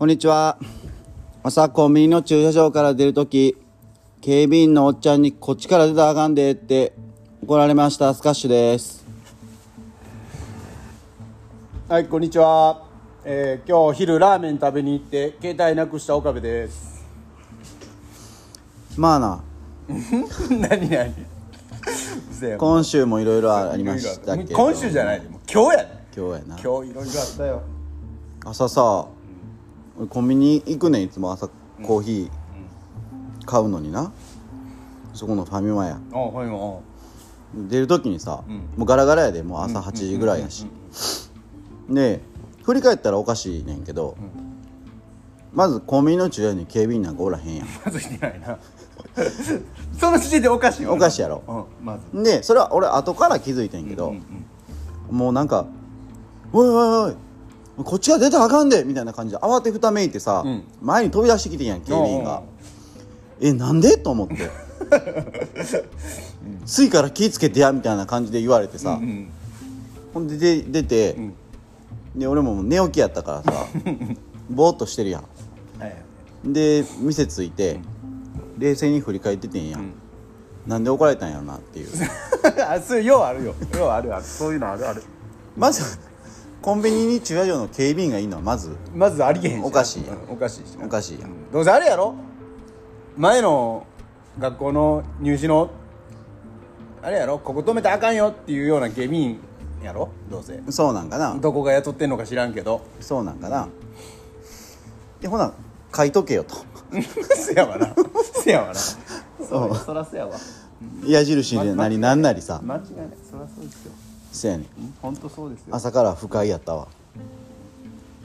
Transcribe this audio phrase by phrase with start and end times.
[0.00, 0.56] こんにちは。
[1.42, 3.58] 朝コンビニの駐車場から出るとき、
[4.22, 6.94] 警備員のおっちゃんにこっちから出たらあかんでって
[7.42, 8.14] 怒られました。
[8.14, 9.04] スカッシュです。
[11.86, 12.86] はい、こんにちは。
[13.26, 17.04] えー今日昼ラーメン食べに行って携帯なくした岡部です。
[18.96, 19.44] まあな、
[20.48, 21.14] 何何？
[22.56, 24.56] 今週もいろいろありましたけど。
[24.56, 26.06] 今週じゃない今日やね。
[26.16, 26.56] 今日やな。
[26.56, 27.60] 今日いろいろあったよ。
[28.46, 29.19] 朝さ、俺
[30.08, 31.48] コンビニ行くねんいつも朝
[31.82, 34.12] コーヒー買うのにな。
[35.12, 36.00] そこのファミマや。
[36.12, 36.82] あ、はいも
[37.54, 38.56] 出る時にさ、うん。
[38.76, 40.66] もうガラガラやでもう朝8時ぐらいやし、
[41.88, 42.20] で
[42.64, 44.16] 振り返ったらおかしいねんけど、
[45.52, 47.66] まずコンビニの駐車場に警備員なんかおらへんやん。
[47.84, 48.58] まずいてないな。
[49.98, 51.42] その時点でおかしいおかしいやろ。
[51.80, 52.22] うん、まず。
[52.22, 54.14] でそれは俺後から気づいてんけど、
[55.10, 55.66] もうなんか
[56.52, 57.16] 「おいおいおい
[57.84, 60.62] こっちが出たらあかんで」みたいな感じで慌てふためいてさ、うん。
[60.82, 62.42] 前に飛び出してきてんやん警備員が
[63.40, 63.96] えなんで？
[63.96, 64.50] と思って
[66.66, 69.28] 「ついから気ぃつけてや」みたいな感じで言われてさ、うんうん。
[70.14, 71.34] ほんでで出て、ん。
[72.16, 73.66] で俺ももう寝起きやったからさ
[74.50, 75.22] ぼーっとしてるやん。
[75.22, 75.28] は
[75.80, 75.94] いはい。
[76.44, 77.80] で店着いて、
[78.58, 79.92] 冷静に振り返っててんやん、
[80.66, 81.88] なんで怒られたんやろなっていう。
[82.68, 83.54] あ、そうようあるよ。
[83.78, 84.24] ようあるある。
[84.24, 85.02] そういうのあるある。
[85.56, 85.98] まず
[86.62, 88.76] コンビニに駐車場の警備員がいいのはまず？
[88.94, 90.16] まずありえへんしおかしいやん。
[90.16, 90.86] うんおかしいしな。
[90.86, 91.30] おかしいやん。
[91.30, 91.50] うん。
[91.50, 92.14] どうせあれやろ？
[93.16, 93.86] 前の
[94.38, 95.70] 学校の入試の
[97.02, 97.38] あれやろ？
[97.38, 99.40] ここ止めたらあかんよっていうような警備員
[99.82, 100.10] やろ？
[100.30, 100.60] どうせ。
[100.70, 101.34] そうなんかな。
[101.36, 102.82] どこが雇ってんのか知らんけど。
[103.00, 103.68] そうなんかな。
[105.20, 105.54] でほな
[105.96, 106.56] 書いとけよと。
[107.34, 107.94] せやわな。
[108.34, 108.74] せやわな。
[108.74, 109.76] そう。
[109.76, 110.36] そらせやわ。
[111.06, 112.60] 矢印でなりなんなりさ。
[112.62, 113.08] 間違いない。
[113.30, 113.92] そらそうですよ
[114.32, 114.66] そやねん。
[115.02, 115.74] 本当そうですよ。
[115.74, 116.88] 朝から不快やったわ。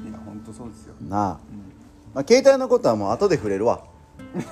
[0.08, 0.94] いや本当そうですよ。
[1.08, 1.38] なあ、
[2.14, 3.84] まあ、携帯のことはもう後で触れるわ。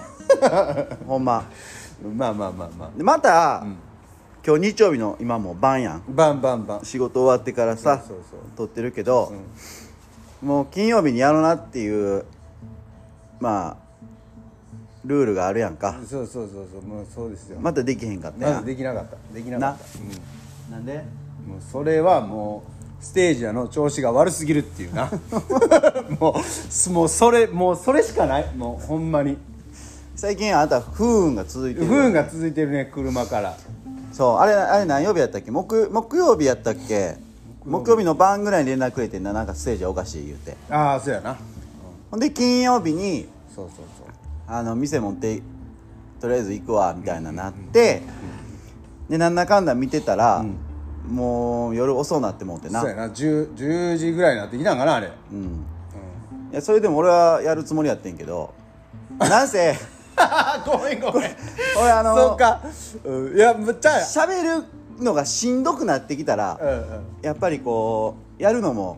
[1.07, 1.43] ほんま。
[2.15, 2.97] まあまあまあまあ。
[2.97, 3.77] でまた、ん。
[4.45, 6.03] 今日日曜日の今もう晩やん。
[6.09, 9.31] バンバンバン仕事終わってからさそうそう撮ってるけど、
[10.41, 12.25] もう金曜日にやろうなっていう
[13.39, 13.77] まあ
[15.05, 15.95] ルールがあるやんか。
[16.09, 16.81] そうそうそうそう。
[16.81, 17.59] もうそうですよ。
[17.61, 19.15] またできへんかったまずできなかった。
[19.33, 19.85] できなかった。
[19.99, 20.73] うん。
[20.73, 21.05] なんで？
[21.47, 22.63] もうそれはも
[23.01, 25.11] うステージの調子が悪すぎるっていうな。
[26.19, 28.55] もうすもうそれもうそれしかない。
[28.55, 29.37] もうほんまに。
[30.15, 33.57] 最近あなた不運が続いてる不運が続いてるね車から。
[34.13, 35.51] そうあれあれ何曜日やったっけ？
[35.51, 37.17] 木木曜日やったっけ？
[37.65, 38.03] 木曜日。
[38.03, 39.33] の晩ぐらいに連絡くれてんな。
[39.33, 40.55] なんかステージおかしい言うて。
[40.69, 41.35] ああそうやな。
[42.11, 44.07] ほんで金曜日にそうそうそう。
[44.47, 45.41] あの店持って
[46.21, 48.01] とりあえず行くわみたいななって、
[49.09, 50.45] でなんだかんだ見てたら、
[51.07, 52.81] もう夜遅なって思ってな。
[52.81, 53.07] そうやな。
[53.07, 55.11] 10, 10時ぐらいになってきたんかなあれ。
[55.31, 55.65] うん。
[56.51, 58.53] いやそれでも俺はやるつもりやってんけど
[59.17, 59.75] なんせ
[60.15, 61.31] あごめんごめん。
[61.81, 62.61] 俺あのそうか、
[63.03, 64.65] うん、いやむっちゃや喋る
[65.03, 66.85] のがしんどくなってきたら、うんうん。
[67.23, 68.97] やっぱりこうやるのも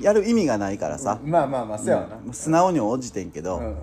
[0.00, 3.76] やる意味がないからさ、まあまあまあそうやわな、素直に応じてんけど、うん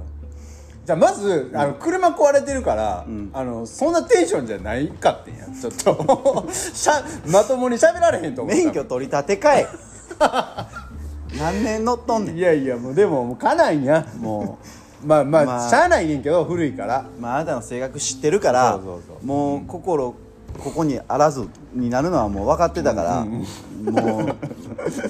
[0.85, 5.37] じゃあまずあの車壊れてるから、あのそんなテンションじゃないかってん。
[5.37, 9.65] や ちょっとしゃまともに喋られへんと思う免許取り立てかい。
[11.39, 12.37] 何年乗っとんねん。
[12.37, 14.57] いやいやもうでももう家内にゃも
[15.05, 15.69] まあまあ、まあ。
[15.69, 17.05] しゃあないねんけど古いから。
[17.17, 19.25] う、まあ、あなたの性格知ってるからそうそうそう。
[19.25, 20.13] もう心
[20.59, 24.23] ここにあらずになるのはもう分かってたから、もう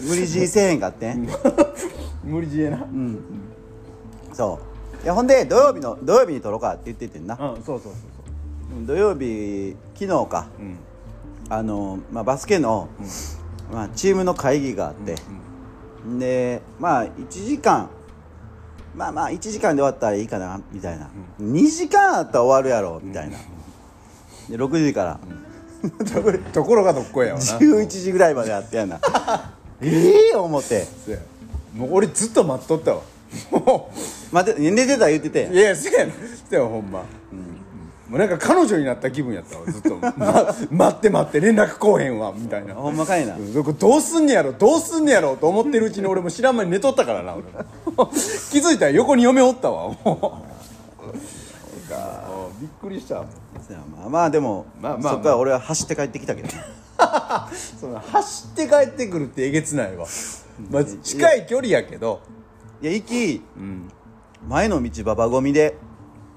[0.07, 1.27] 無理強いせえへんかってん。
[2.23, 2.77] 無理強えな。
[2.77, 3.19] うん、
[4.31, 4.72] そう
[5.03, 7.93] いやほんで土曜日の土曜日に撮ろうかって言っててんな、そうそうそう
[8.85, 10.47] 土曜日昨日か。
[10.57, 10.77] そううん。
[11.49, 12.87] あの、まあ、バスケの、
[13.71, 15.15] まあ、チームの会議があって、
[16.17, 17.89] でまあ1時間
[18.95, 21.09] まあまあ1時間で終わったらいいかなみたいな、
[21.41, 23.37] 2時間あったら終わるやろみたいな、
[24.49, 25.19] で6時から、
[26.53, 27.45] ところがどっこいやわな。
[27.45, 28.99] 11時ぐらいまであってやな。
[29.81, 30.87] ええ思って。
[31.75, 33.01] もう俺ずっと待っとったわ
[33.51, 33.91] も
[34.31, 36.13] 待って寝てた言ってういてやそうやね
[36.49, 37.05] そうやほんま、も
[38.11, 42.75] うなんか彼女になった気分やったわずっと、 ま、待って待って連絡こうへんわみたいな。
[42.75, 43.35] ほんまかいな。
[43.37, 47.43] どうすんねやろどうすんねやろと思ってるうちに俺も知らん間に寝とったからな俺
[48.51, 49.89] 気づいたら横に嫁おったわ。
[50.03, 50.43] も
[51.85, 52.33] うか。
[52.59, 53.15] びっくりした。
[53.15, 55.13] まあまあでも、まあまあまあ。
[55.13, 56.47] そっから俺は走って帰ってきたけど。
[56.47, 56.63] ね
[57.79, 60.05] その走って帰ってくるってえげつないわ、
[60.69, 62.21] まあ、近い距離やけど
[62.83, 63.89] いや行きうん。
[64.47, 65.77] 前の道ババゴミで。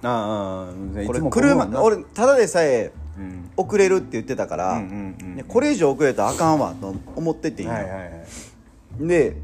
[0.02, 3.50] ああいこれ車俺ただでさえうん。
[3.56, 9.06] 遅れるって言ってたから、うんうんうんねこれ以上遅れたらあかんわと思っててはいはいはい。
[9.08, 9.36] で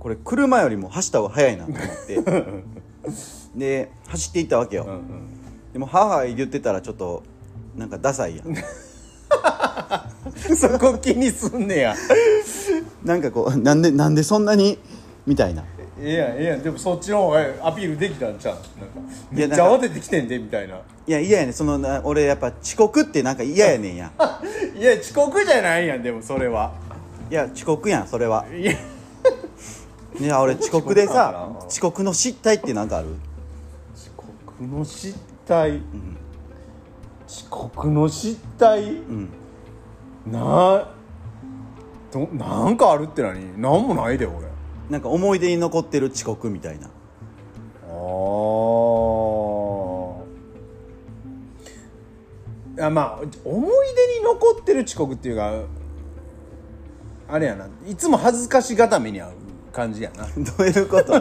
[0.00, 2.64] これ車よりも走った方が早いなと思って。
[3.54, 5.02] で走っていったわけよ、うんうん。
[5.72, 7.22] でも母が言ってたらちょっと
[7.76, 8.56] なんかダサいやん。
[10.56, 11.94] そこ気にすんねや。
[13.04, 14.80] なんかこうなんでなんでそんなに？
[15.26, 15.64] みたいな
[16.00, 16.62] ええやんええやん。
[16.62, 18.54] でもそっちの方がアピールできたんちゃう？
[18.54, 18.64] なんか
[19.30, 20.76] めっちゃ慌ててきてんでみたいな。
[21.06, 24.10] いや嫌やねんそのな俺やっぱ遅刻ってなんか嫌やねんや。
[24.76, 26.72] いや遅刻じゃないやんでもそれは。
[27.30, 28.44] いや遅刻やんそれは。
[28.52, 28.72] いや。
[30.20, 31.66] いや俺遅刻で遅刻なさのかな。
[31.66, 33.08] 遅刻の失態ってなんかある？
[33.94, 35.80] 遅刻の失態、
[37.26, 39.28] 遅刻の失態、ん。
[40.26, 40.88] な
[42.12, 43.60] どなんかあるって何？
[43.60, 44.46] なんもないで俺
[44.90, 46.88] なんか思い出に残ってる遅刻みたいな。
[52.76, 53.70] ああまあ思い
[54.12, 55.52] 出に残ってる遅刻っていうか
[57.28, 57.68] あれやな。
[57.86, 59.32] いつも恥ずかしがために遭う
[59.72, 60.26] 感じやな。
[60.36, 61.12] どういうこと？
[61.12, 61.20] な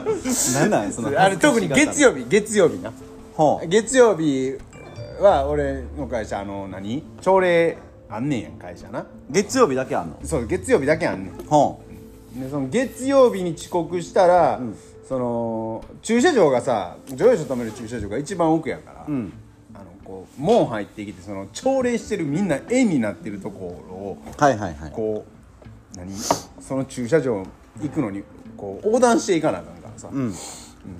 [0.65, 0.91] んなん？
[0.91, 2.91] そのあれ特に月曜日月曜日な。
[3.35, 3.67] ほう。
[3.67, 4.57] 月曜日
[5.21, 7.03] は俺の会社あの何？
[7.21, 7.77] 朝礼
[8.09, 9.05] あんねんやん会社な。
[9.29, 10.17] 月曜日だけあんの？
[10.23, 11.33] そう月曜日だけあんねん。
[11.47, 11.82] ほ
[12.35, 14.59] でその月曜日に遅刻したら、
[15.07, 19.33] その駐車場がさ乗用車止める駐車場が一番奥やから、ううん。
[19.75, 24.91] あのこう門入ってきてその朝礼してるみんな円になってるところをはいはいはい。
[24.91, 25.25] こ
[25.95, 26.11] う何？
[26.59, 27.45] その駐車場
[27.81, 28.23] 行くのに
[28.57, 30.23] こう横断していかなあかんからさ、うん。
[30.25, 30.33] うん。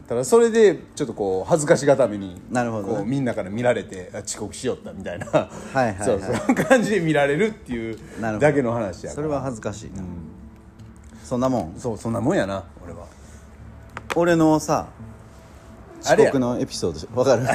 [0.08, 2.96] ただそれでちょっとこう恥ずかしがためになるほどね。
[2.96, 5.26] こうみんなから見られてあ遅刻しよったみたいな。
[5.28, 6.06] はいはいはい。
[6.06, 8.48] そうそう感じで見られるっていうなるほど。
[8.48, 9.14] だけの話やから。
[9.16, 10.04] それは恥ずかしいな、
[11.34, 11.80] そんなもん？
[11.80, 13.08] そうそんなもんやな俺は。
[14.16, 14.86] 俺のさ
[16.00, 16.30] 遅あれや。
[16.32, 17.48] 刻のエピソードわかる？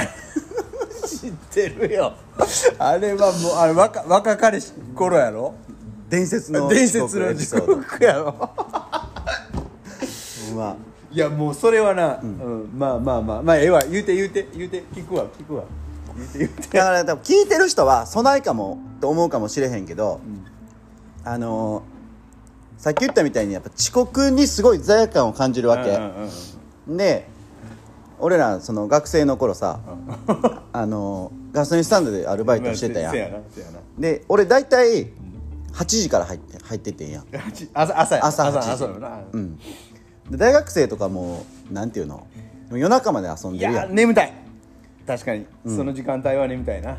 [1.07, 2.13] 知ってるよ。
[2.81, 5.55] あれはもうあれ若若かりし頃やろ？
[6.09, 8.35] 伝説の伝説のエピソ遅ード刻やろ。
[10.55, 10.75] うわ。
[11.13, 12.71] いやもうそれはな、うん。
[12.77, 13.81] まあまあまあまあええわ。
[13.89, 15.63] 言うて言うて言うて聞くわ聞くわ。
[16.17, 16.79] 言うて言うて。
[16.79, 20.19] だから多分聞いてる人は備えかもと思うかもしれへんけど、
[21.25, 21.88] あのー
[22.79, 26.01] さっき言ったみたいにやっぱ遅刻にすごい罪悪感を感じるわけ、
[26.87, 27.29] で
[28.19, 29.81] 俺らその学生の頃さ
[30.73, 33.15] あのーガソリンスタンドでアルバイトしてたやん、
[33.99, 35.07] で俺大体
[35.73, 37.27] 8時から入って入ってってんやん。
[37.75, 38.85] 朝朝や朝8時。
[39.33, 39.59] うん。
[40.31, 42.27] で大学生とかもなんていうの？
[42.71, 43.89] 夜中まで遊んいでるやん。
[43.89, 44.33] や眠たい。
[45.07, 46.99] 確かに、その時間帯は眠たいな。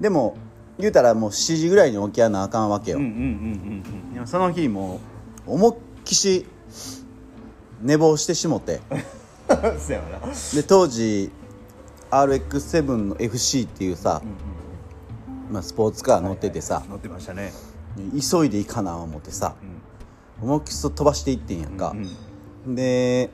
[0.00, 0.36] でも
[0.78, 3.10] 言うたらもう7時ぐらいに起きやなあかんわけよ、うんうん
[4.10, 4.14] うん。
[4.14, 5.00] いやその日も
[5.46, 5.74] う思いっ
[6.04, 6.46] きし
[7.82, 8.80] 寝坊してしもて。
[8.90, 9.00] うんう
[9.76, 10.20] んせやな。
[10.54, 11.30] で当時
[12.10, 14.22] RX7 の FC っていうさ、
[15.50, 17.52] まあ、スポーツカー乗っててさ、乗ってましたね。
[18.30, 19.54] 急いでいかな思ってさ、
[20.40, 21.94] 思いっきり飛ばしていってんやんか。
[22.66, 22.74] う、ん。
[22.74, 23.30] で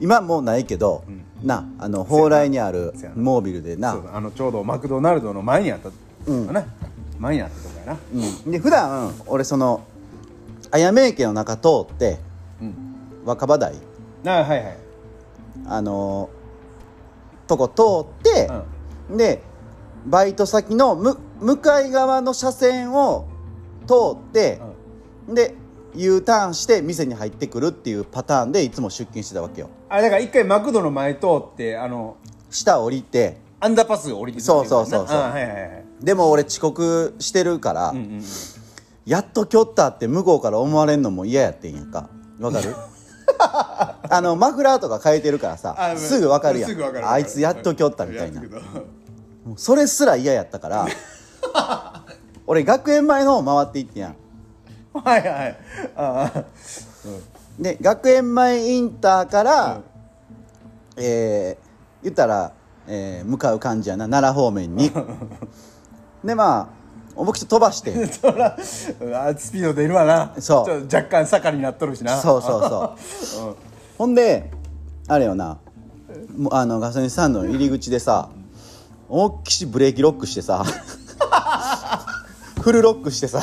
[0.00, 1.04] 今もうないけど、
[1.42, 3.96] なあの蓬莱にあるモービルでな。
[4.12, 5.90] あのちょうどマクドナルドの前にあった
[6.26, 6.50] うん。
[7.18, 7.98] 前にあったとこやな。
[8.44, 9.82] うん、で普段俺その
[10.70, 12.18] 綾名家の中通って
[12.60, 12.74] うん。
[13.24, 13.74] 若葉台。
[14.24, 14.76] あはいはい。
[15.66, 16.30] あの
[17.46, 17.82] とこ通
[18.22, 18.50] って、
[19.14, 19.42] で
[20.06, 23.26] バイト先のむ向かい側の車線を
[23.86, 24.60] 通って、
[25.28, 25.54] で
[25.94, 29.68] U ターンして店に入ってくるっていうパターンでいつも出勤してたわけよ。
[29.88, 32.16] あれだから一回マクドの前通ってあの
[32.50, 33.38] 下降りて。
[33.62, 35.16] アンダーパス降りてそうそうそうそう。
[35.18, 38.22] あはいはいはいでも俺遅刻してるから、うんうんうん
[39.06, 42.08] やっときょったって向こうから思われんのも嫌やってんやんか。
[42.38, 42.74] わかる？
[43.40, 46.70] あのマフラーとか変えてるからさあすぐわかるやん。
[46.70, 48.40] すぐわかるあいつやっときょったみたいな。
[49.56, 50.86] それすら嫌やったから
[52.46, 54.16] 俺学園前の方回っていってんやん
[54.92, 55.58] はいはい。
[55.96, 56.44] ああ
[57.58, 59.80] で学園前インターから、
[60.96, 61.70] えー
[62.02, 62.52] 言ったら、
[62.88, 64.08] えー向かう感じやな。
[64.08, 64.90] 奈良方面に。
[66.24, 66.68] でまあ
[67.14, 68.06] 思いっきり飛ばして。
[68.08, 70.34] そらあスピード出るわな。
[70.38, 70.84] そう。
[70.84, 72.18] 若干坂になっとるしな。
[72.18, 73.56] そうそうそう。
[73.98, 74.50] ほんで
[75.08, 75.58] あれよな。
[76.50, 78.30] あのガソリンスタンドの入り口でさ
[79.08, 80.64] 思いっきしブレーキロックしてさ
[82.60, 83.40] フルロックしてさ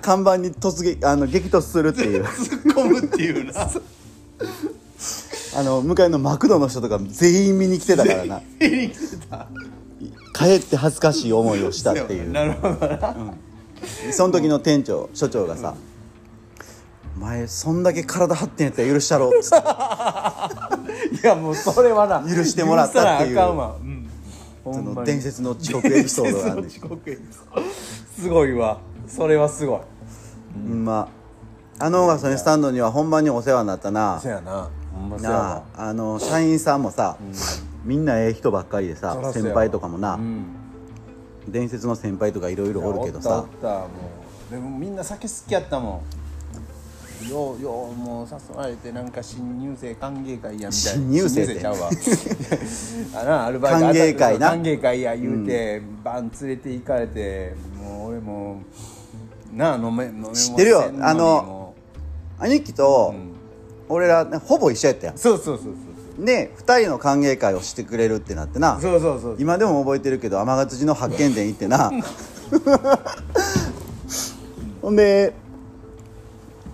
[0.00, 2.24] 看板に突撃あの激突するっていう。
[2.24, 3.70] 突っ込むっていうな。
[5.54, 8.42] あの向かいのマクドの人とか全員見に来てたからな。
[8.60, 9.46] 見に来てた。
[10.34, 12.32] 帰って恥ずかしい思いをしたっていう。
[12.32, 13.34] なるほどな。
[14.12, 15.74] その時の店長所長がさ
[17.18, 21.18] 「お前そんだけ体張ってんやったら許したろ」っつって。
[21.22, 23.38] いやもうそれはな許してもらったっていう
[24.64, 27.62] その伝説の遅刻エピソードがあるんで伝説の遅刻エピソード
[28.22, 28.80] すごいわ。
[29.08, 29.80] それはすごい。
[30.58, 31.08] ま
[31.78, 34.20] ああのガソリンスタンドにはほんまにお世話になったな。
[34.20, 34.70] せやな。
[34.94, 35.64] ほんませやなわ。
[35.76, 37.16] ああの社員さんもさ、
[37.84, 40.44] みんなええ人ばっかりでさ先輩とかもな、うん。
[41.48, 43.86] 伝説の先輩とかいろいろおるけどおさったおったも
[44.50, 44.52] う。
[44.52, 46.21] でもみんな酒好きやったもん
[47.28, 50.72] ようようもう誘われてなんか新入生歓迎会やみたいな。
[50.72, 51.90] 新入生ちゃうわ。
[53.14, 54.50] あなアルバイト歓迎会な。
[54.50, 58.56] 歓迎会や言うて、バン連れて行かれてもう俺も
[59.52, 60.32] なあ飲め飲めも。
[60.32, 60.90] 知ってるよ。
[61.00, 61.74] あのも
[62.38, 63.32] 兄貴とうん。
[63.88, 65.70] 俺ら、ねほぼ一緒やったやうそうそうそうそ
[66.18, 66.22] う。
[66.22, 68.78] んで2人の歓迎会をしてくれるってなってな。
[68.80, 71.90] そうそうそう今でも覚えてるけど天ヶ辻の発見店行ってな。
[74.82, 75.32] ほんで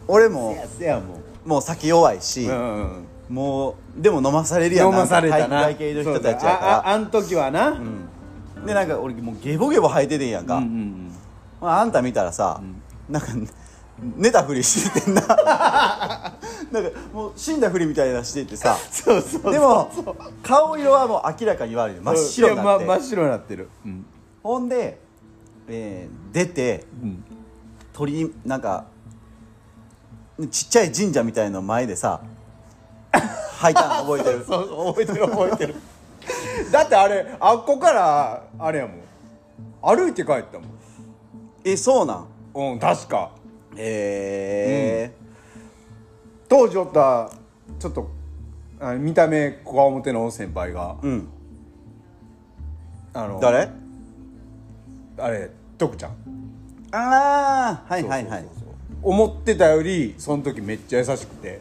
[0.09, 3.35] 俺もせやももう酒弱いし、う、うんうん。
[3.35, 4.88] もうでも飲まされるやん。
[4.88, 5.62] 飲まされたな。
[5.62, 11.12] 体型の人たちやそうそうあかああん時はな、らでなんか俺もうゲボゲボ吐いててんやんか、うんうんうん。
[11.61, 12.61] まあ、あんた見たらさ、
[13.09, 13.29] なんか
[14.17, 15.21] 寝たふりしててんな。
[15.27, 18.77] なんかもう死んだふりみたいなしててさ。
[18.91, 19.91] そうそうでも
[20.43, 22.00] 顔色はもう明らかに悪い。
[22.00, 23.69] 真っ白になって、ま真っ白になってる。
[23.85, 24.07] うん。
[24.43, 25.00] ほんで、
[25.69, 27.25] えー出てうん。
[27.93, 28.85] 鳥なんか
[30.47, 32.21] ちっちゃい神社みたいの前でさ
[33.59, 34.45] 吐いたの覚えてる。
[34.45, 35.75] そう覚えてる覚えてる。
[36.71, 39.97] だってあれあっこからあれやもん。
[39.97, 40.64] 歩いて帰ったも
[41.64, 42.14] えそうな
[42.54, 42.61] ん？
[42.61, 43.30] んうん確か。
[43.76, 45.12] え。
[46.49, 47.30] 当時おった
[47.78, 48.09] ちょっと
[48.80, 50.95] あ見た目こわ表の先輩が。
[51.02, 51.28] ー、うん。
[53.12, 53.68] あの誰？
[55.18, 56.11] あれ徳ちゃん。
[56.92, 58.42] ああはいはいはい。
[58.42, 58.68] そうそうそう
[59.02, 61.61] 思ってたよりその時めっちゃ優しくて。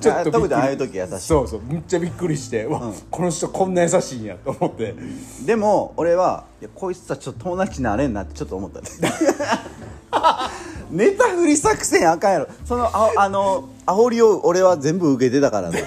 [0.00, 1.20] ちょっと特にああいう時優しい。
[1.20, 4.94] そうそうめっちゃびっくりして、うわこの人こんな優しいんやと思って。
[5.44, 8.80] でも俺はいやこいつとはちょっと友達になれんなってちょっと思った。
[8.80, 8.88] ね
[10.90, 12.48] ネタ振り作戦あかんやろ。
[12.64, 15.82] そのああの煽りを俺は全部受けてたからね。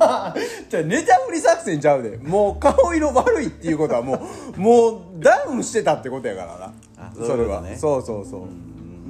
[0.68, 2.16] じゃあネタ振り作戦ちゃうで。
[2.16, 4.20] もう顔色悪いっていうことはも
[4.56, 6.72] うもうダウンしてたってことやからな。
[6.98, 7.76] あそれはね。
[7.76, 8.40] そうそうそう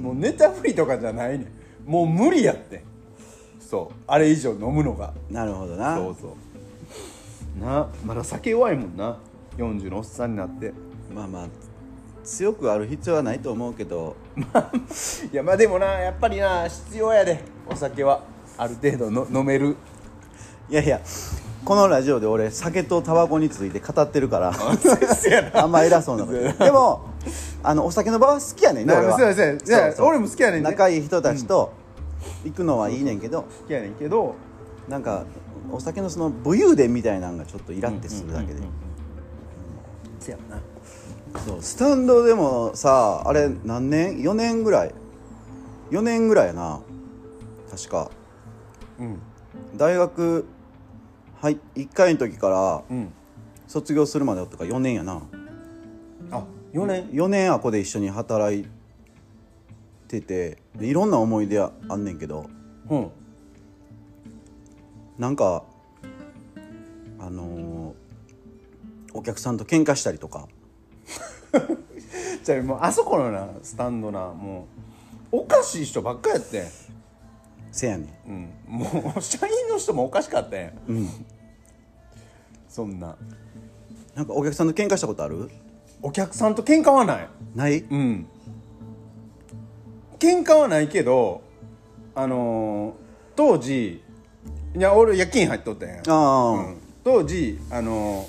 [0.01, 1.89] もうネタ振りとかじゃないねん。
[1.89, 2.77] もう無理やって。
[2.77, 2.81] ん
[3.59, 3.95] そう。
[4.07, 5.13] あれ以上飲むのが。
[5.29, 5.95] なるほどな。
[5.95, 6.35] そうそ
[7.57, 7.63] う。
[7.63, 9.17] なまだ酒弱いもんな。
[9.57, 10.73] 40のおっさんになって。
[11.13, 11.47] まあまあ
[12.23, 14.15] 強くある必要はないと思うけど。
[15.31, 17.43] いやまあでもなやっぱりな必要やで。
[17.69, 18.23] お酒は。
[18.57, 19.75] ある程度の飲める。
[20.69, 21.01] いやいや
[21.65, 24.53] このラジオで俺酒とタバコについて語ってるから。
[25.53, 27.05] あんま偉そうなことでも
[27.63, 29.17] あのお酒の場は好きやねんね俺は。
[29.17, 29.59] そうやそうや。
[29.59, 30.69] そうや俺も好きやねんね。
[30.69, 31.73] 仲いい人たちと
[32.43, 34.35] 行くのはいいねんけど、好きやねんけど
[34.87, 35.25] なんか
[35.71, 38.61] お酒のその武勇伝みたいなのがちょっとイラってするだけで。
[40.19, 40.59] せやな。
[41.45, 44.93] そうスタンドでもさあれ何年？4年ぐらい。
[45.91, 46.79] 4年ぐらいやな。
[47.69, 48.11] 確か。
[48.99, 49.19] うん。
[49.77, 50.45] 大学
[51.39, 53.13] はい1回の時からうん。
[53.67, 55.13] 卒業するまでおったから4年やな。
[55.13, 55.21] あ
[56.73, 58.65] 4年4年あこで一緒に働い
[60.07, 62.49] ててでいろんな思い出あんねんけど
[62.89, 63.11] うん。
[65.17, 65.63] なんか
[67.19, 68.01] あのー
[69.13, 70.47] お客さんと喧嘩したりとか。
[72.43, 74.67] じゃあもうあそこのなスタンドなも
[75.33, 76.63] うおかしい人ばっかやってん。
[77.73, 80.77] せやねうん、もう社員の人もおかしかったやんん。
[80.87, 81.09] うん。
[82.67, 83.17] そんな。
[84.15, 85.49] なんかお客さんと喧嘩したことある？
[86.01, 87.27] お客さんと喧嘩はない。
[87.55, 87.79] ない？
[87.79, 88.27] うん。
[90.19, 91.41] 喧嘩はないけど
[92.15, 92.93] あのー
[93.35, 94.03] 当時
[94.75, 96.01] いや俺夜勤入っとったんや。
[96.07, 96.77] ああ、うん。
[97.03, 98.27] 当時あの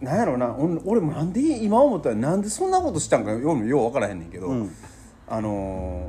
[0.00, 4.74] ーなんやろなお俺もなんで今思ったらなんでそんなことしたんかようよう分からへんねんけど、うん。
[5.28, 6.08] あの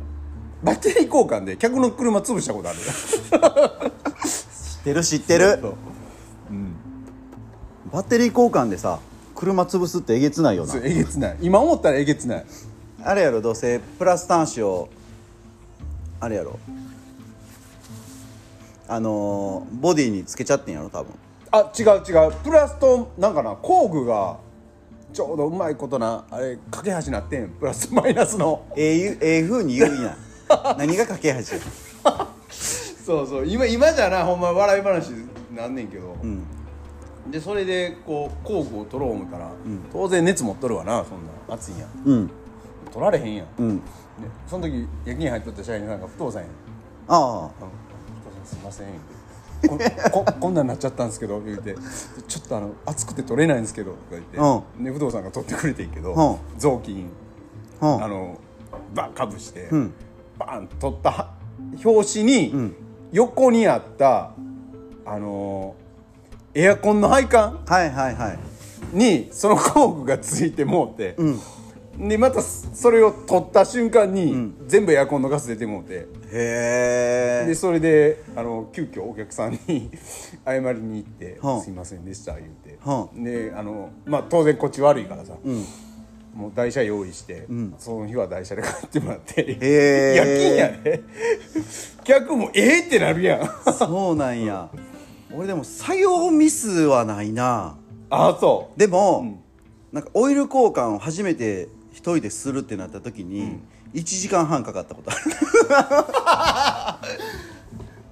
[0.64, 2.78] ーバッテリー交換で客の車潰したことある。
[2.80, 2.84] 知
[4.82, 5.60] ってる知ってる。
[5.62, 5.76] そう
[7.92, 9.00] バッテリー交換でさ
[9.42, 10.72] 車潰すってえげつないよな。
[10.74, 11.38] そうえげつない。
[11.42, 12.46] 今思ったらえげつない。
[13.04, 14.90] あれやろどうせプラス端子を
[16.20, 16.60] あれやろ。
[18.88, 21.12] あのーボディにつけちゃってんやろ多分。
[21.50, 22.32] あ違う違う。
[22.44, 24.38] プラスとなんかな工具が
[25.12, 27.50] ちょうどうまいことなあれ架け橋なってん。
[27.50, 28.64] プラスとマイナスの。
[28.78, 30.16] ええゆええふうに言ういな。
[30.78, 31.44] 何が架け橋や
[33.04, 33.46] そうそう。
[33.48, 35.10] 今今じゃなほんま笑い話
[35.56, 36.44] なんねんけど、うん
[37.30, 39.52] でそれでこう工具を取ろう思ったら、
[39.92, 41.88] 当然熱持っとるわなそんな熱いんや。
[42.06, 42.32] うん。
[42.92, 43.78] 取られへんやん、うん。
[43.78, 43.84] で
[44.48, 46.52] その時夜勤入っとった社員さんが不動産やん。
[47.08, 47.18] ああ。
[47.18, 47.52] あの
[48.44, 48.88] 「すいません」
[49.70, 49.78] こ
[50.12, 51.76] ここんなんなっちゃったんですけど」言うて
[52.28, 54.38] 「ちょっとあの熱くて取れないんですけど」とか言って、
[54.84, 57.10] ね、不動産が取ってくれてんけど、う雑巾、
[57.82, 58.04] うん。
[58.04, 58.38] あの
[58.94, 59.94] バッかぶして、うん。
[60.38, 61.30] バーン撮った
[61.84, 62.76] 表紙に、ん。
[63.12, 64.32] 横にあった
[65.06, 65.81] あのー
[66.54, 67.64] エアコンの配管？
[67.66, 68.40] はいはいはい。
[68.94, 71.40] にその工具がついてもうて、うん。
[72.10, 76.08] でまたそれを取った瞬間に、全部エアコンのガス出てもうて。
[76.32, 77.46] へえ。
[77.48, 79.92] でそれであの急遽お客さんに
[80.46, 85.66] 謝りに行って「はあすいませんでした」言うて、はであのまあ当然こっち悪いからさ、うん。
[86.34, 87.76] もう台車用意して、ん。
[87.78, 89.42] その日は台車で帰ってもらって。
[89.42, 91.04] へー夜勤やで。
[92.04, 93.74] 客もええってなるやん。
[93.74, 94.70] そうなんや
[95.34, 97.78] 俺でも作業ミスはないな。
[98.10, 99.40] ああそでも、うん。
[99.92, 103.60] なんかオイル交換を初めて一人でするってなった時に、
[103.94, 107.12] 1時間半かかったことある。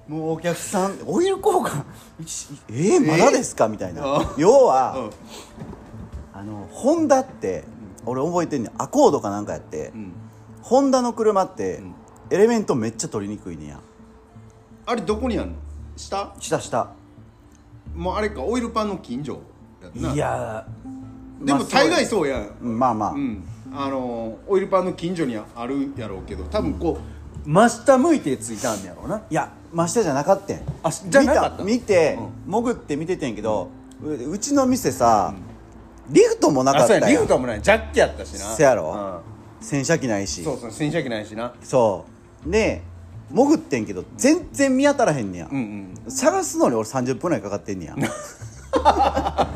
[0.14, 1.84] もうお客さんオイル交換？
[2.20, 3.68] 一えー、まだですか？
[3.68, 4.32] みたいな。
[4.36, 5.10] 要は、うん。
[6.38, 7.64] あのホンダって
[8.06, 8.72] 俺覚えてんねん。
[8.78, 9.92] アコードかなんかやって、
[10.62, 11.94] ホンダの車って、ん。
[12.30, 13.80] エレメントめっちゃ取りにくいねや。
[14.86, 15.54] あれどこにあんの？
[15.96, 16.32] 下？
[16.38, 16.92] 下下
[17.94, 19.40] もうあれかオイルパンの近所
[19.82, 20.14] やんな。
[20.14, 20.66] いや
[21.40, 22.46] でもまあ大概そうや。
[22.60, 23.42] まあまあ、うん、
[23.72, 26.98] あのオイルパンの近所にあるやろうけど多分こ
[27.46, 29.22] う、真下向いてついたんやろうな。
[29.30, 30.58] いや真下じゃなかったん。
[30.82, 33.68] あじゃな見て、潜って見ててんけど、
[34.02, 35.34] ううちの店さ、
[36.08, 37.08] リフトもなかあったや。
[37.08, 37.62] リフトもない。
[37.62, 38.54] ジャッキやったしな。
[38.54, 39.22] せやろ。
[39.60, 40.40] 洗車機ないし。
[40.40, 41.54] うん、そうそう洗車機ないしな。
[41.62, 42.04] そ
[42.46, 42.50] う。
[42.50, 42.82] で
[43.32, 47.96] 潜ってんけど全然見当たらへんねや、うん探すのに俺30分ぐらいかかってんねや。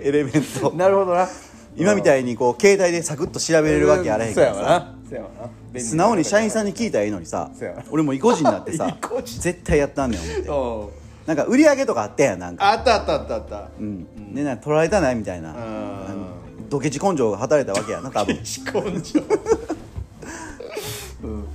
[0.00, 0.70] エレメント。
[0.70, 1.28] うんなるほどな。
[1.76, 4.54] 今みたいにこう携帯でサクッと調べれるわけやらへんからさ。
[4.54, 4.94] そうやわな。
[5.08, 5.50] そうやわな。
[5.72, 7.50] 便利素直に社員さんに聞いたらいいのにさ
[7.90, 10.20] 俺もう意固地になってさ 絶対やったんねん
[10.50, 11.00] 思って。
[11.26, 12.72] なんか売り上げとかあったやんなんか。
[12.72, 13.68] あったあったあったあった。
[13.78, 14.34] うん。
[14.34, 15.50] でなんか取られたないみたいな。
[15.50, 16.68] うん。
[16.68, 18.36] ドケチ根性が働いたわけやな多分。
[18.36, 19.20] 根性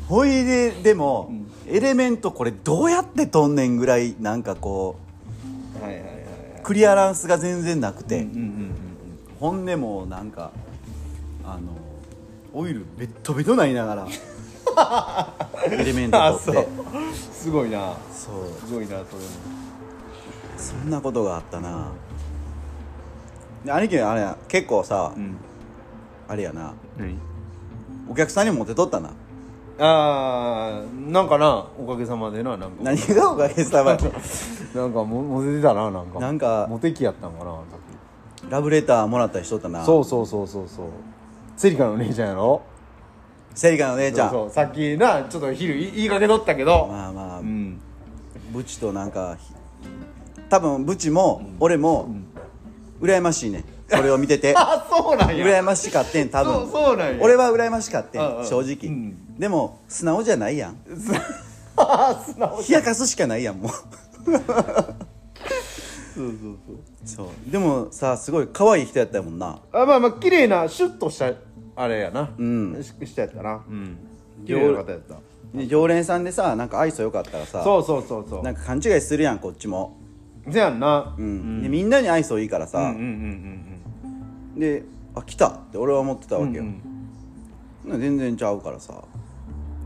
[0.08, 1.32] ほいででも、
[1.68, 4.98] エレメントこれどうやって取んねんぐらいなんかこ
[5.82, 6.16] はいはいはいはい。
[6.60, 8.72] うクリアランスが全然なくて、うんうん
[9.40, 10.52] ほんでもうなんか
[11.44, 11.62] あの
[12.54, 14.08] オイルベットベトなりながら
[15.70, 16.68] エレメント取って。
[17.34, 17.96] すごいな。
[18.12, 18.68] そう。
[18.68, 19.06] すごいなそれも。
[20.58, 21.90] そんなことがあったな。
[23.66, 25.36] で兄貴あれや結構さ、うん。
[26.28, 26.74] あれやな。
[26.98, 27.18] 何？
[28.10, 29.12] お客さんにモテとったな
[29.78, 32.76] あーなんかなおかげさまでななんか。
[32.82, 34.10] 何がおかげさまで？
[34.74, 36.20] なんかもモテてたななんか。
[36.20, 37.64] なんかモテ期やったんかなあの
[38.50, 39.80] ラブレターもらったりしとったな。
[39.80, 40.86] 時そうそうそうそうそう。
[41.58, 42.62] セリカのお姉ちゃんやろ？
[43.54, 44.30] セリカの姉ちゃん。
[44.30, 44.50] そうそう。
[44.52, 46.88] さっきなちょっと昼言い言いかけとったけど。
[46.90, 47.80] まあまあ、うん。
[48.54, 49.54] ブチとなんかひ
[50.50, 52.08] 多分ブチも俺も
[53.02, 53.60] 羨ましいね。
[53.60, 54.54] んそれを見てて。
[54.58, 55.46] あそうなんや。
[55.46, 56.54] 羨ましかってん多分。
[56.54, 57.18] そうそうなんや。
[57.22, 58.46] 俺は羨ましかってうんうんん。
[58.46, 60.78] 正直、うんでも素直じゃないやん。
[61.78, 63.72] あ 素直冷やかすしかないやんもう。
[63.72, 64.38] そう
[66.16, 66.78] そうそう。
[67.06, 67.52] そう。
[67.52, 69.60] でもさすごい可愛い人やったもんな。
[69.74, 71.32] あまあまあ綺麗なシュッとした
[71.76, 72.30] あれやな。
[72.38, 72.82] うん。
[72.82, 73.62] ししたやったな。
[73.70, 73.98] うん。
[74.46, 75.16] 綺麗な方やった。
[75.54, 78.44] で常連さんでさなんか愛想よかったらさそうそうそうそう。
[78.44, 79.98] なんか勘違いするやんこっちも、
[80.50, 81.16] せやんな。
[81.18, 81.60] ううん。
[81.60, 86.82] んでみんなに愛想いいからさ、うんうんうんであ来たって俺は思ってたわけよ、うん
[87.86, 88.94] な全然ちゃうからさ。
[88.94, 89.15] うん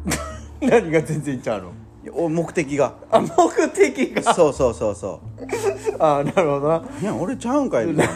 [0.61, 1.71] 何が全然ちゃうの？
[2.13, 2.93] お目的が。
[3.11, 4.33] あ目的が？
[4.33, 5.19] そうそうそうそ
[5.99, 6.77] あなるほどな。
[6.77, 7.85] ういや俺ちゃうんかい。
[7.87, 8.13] みたいな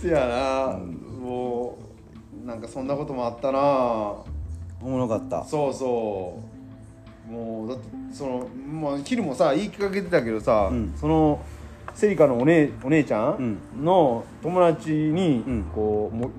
[0.00, 0.78] せやな、
[1.22, 1.76] も
[2.42, 3.58] うなんかそんなこともあったな。
[4.82, 5.44] おもろかった。
[5.44, 6.40] そうそ
[7.28, 7.32] う。
[7.32, 10.94] もうだってその、まあ、昼もさ言いかけてたけどさ、うん。
[10.96, 11.40] その
[11.94, 15.64] セリカのお姉お姉ちゃんの友達に、うん。
[15.74, 16.30] こうもう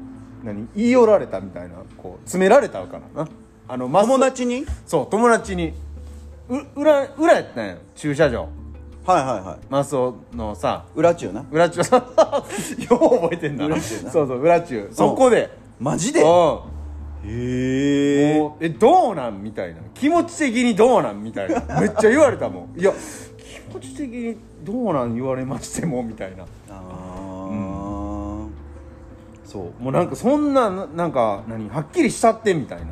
[0.43, 3.30] 何言い寄られたみたいなこう詰められたからな。
[3.67, 4.65] あの友達に？
[4.86, 5.73] そう友達に。
[6.49, 7.77] う裏裏やったんや。
[7.95, 8.49] 駐車場。
[9.06, 9.65] はいはいはい。
[9.69, 10.86] マスオのさ。
[10.95, 11.45] 裏中な。
[11.51, 11.84] 裏中。
[11.84, 11.97] さ
[12.89, 14.12] よう覚えてんな裏中な。
[14.12, 14.89] そうそう裏中。
[14.91, 15.49] そこで。
[15.80, 16.21] マジで？
[16.21, 16.27] うん。
[17.23, 19.77] へええどうなんみたいな。
[19.93, 21.80] 気持ち的にどうなんみたいな。
[21.80, 22.80] めっちゃ言われたもん。
[22.80, 22.91] いや
[23.69, 26.45] 気持ち的にどうなん言われましてもみたいな。
[26.69, 27.01] あ
[29.43, 29.84] そう。
[29.84, 31.69] もうなんかそんなななんか何？
[31.69, 32.86] はっきりしたってみたいな。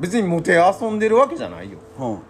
[0.00, 1.78] 別にもて遊んでるわけじゃないよ。
[1.96, 2.22] ほん。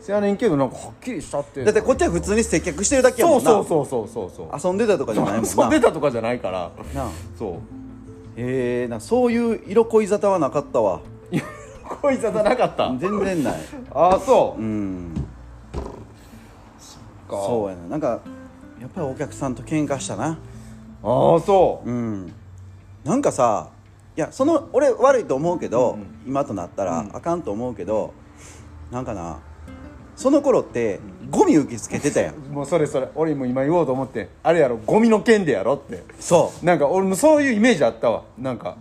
[0.00, 1.64] せやねんけどなんかはっきりしたって。
[1.64, 3.60] だってこっちは普通に接客してるだけやもそんな。
[3.60, 4.70] うそうそうそうそうそう。
[4.70, 5.50] 遊んでたとかじゃないもんな。
[5.50, 6.70] 遊んでたとかじゃないから。
[6.94, 7.10] なあ。
[7.38, 7.52] そう。
[8.40, 11.00] へえなんかそういう色恋沙汰はなかったわ。
[11.30, 11.42] いや
[12.02, 12.94] 恋沙汰なかった。
[12.98, 13.54] 全然ない。
[13.92, 14.60] ああそう。
[14.60, 15.14] うん。
[17.28, 17.36] か。
[17.36, 17.88] そうやな。
[17.88, 18.20] なんか
[18.80, 20.38] やっぱりお客さんと喧嘩したな
[21.04, 21.90] ああそう。
[21.90, 22.32] うん。
[23.04, 23.68] なんかさ
[24.16, 26.06] やその俺悪いと思うけど、うんうん。
[26.26, 27.16] 今となったら、うん。
[27.16, 28.14] あかんと思うけど
[28.90, 29.38] なんかな
[30.16, 32.36] その頃ってゴミ受け付けてたやん。
[32.52, 33.08] もうそれそれ。
[33.14, 36.04] 俺も今言おうと思ってあれやろゴミの件でやろって。
[36.18, 36.64] そう。
[36.64, 38.22] なんか俺もそういうイメージあったわ。
[38.38, 38.76] なんか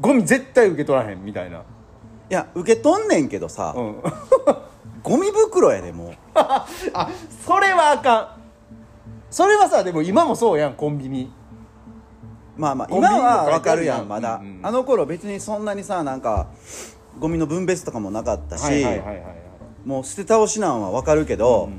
[0.00, 1.58] ゴミ絶対受け取らへんみたいな。
[1.58, 1.62] い
[2.28, 3.96] や受け取んねんけどさ、うん。
[5.02, 6.14] ゴミ袋やでもう。
[6.34, 6.66] あ
[7.46, 8.35] それはあかん
[9.30, 11.32] それはさでも今もそうやんコンビニ。
[12.56, 14.58] まあまあ今はわかるやんまだ、うん。
[14.58, 16.48] うんあの頃別にそんなにさなんか
[17.18, 19.22] ゴミの分別とかもなかったし、はいはいはいはい
[19.84, 21.70] もう捨て倒しなんはわかるけど、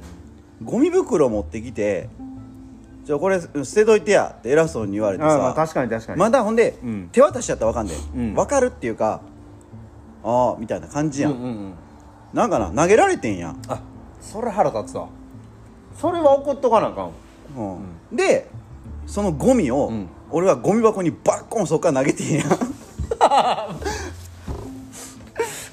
[0.63, 2.07] ゴミ袋持ってきて
[3.03, 6.19] 「じゃあこれ捨てといてや」って偉そうに言われてあまあさ確かに確かに。
[6.19, 7.09] まだほんで、うん。
[7.11, 8.33] 手渡しやったらわかんで、うん。
[8.33, 9.19] わかるっていうか
[10.23, 11.73] ああみたいな感じやん、うんうんうん。
[12.33, 13.81] なんかな投げられてんやん、あ
[14.21, 15.09] それ腹立つわ。
[15.97, 17.11] それは怒っとかなあかんわ
[17.57, 18.15] うん。
[18.15, 18.49] で
[19.05, 20.07] そのゴミを、うん。
[20.29, 22.47] 俺はゴミ箱にバッコンそっから投げてんやん。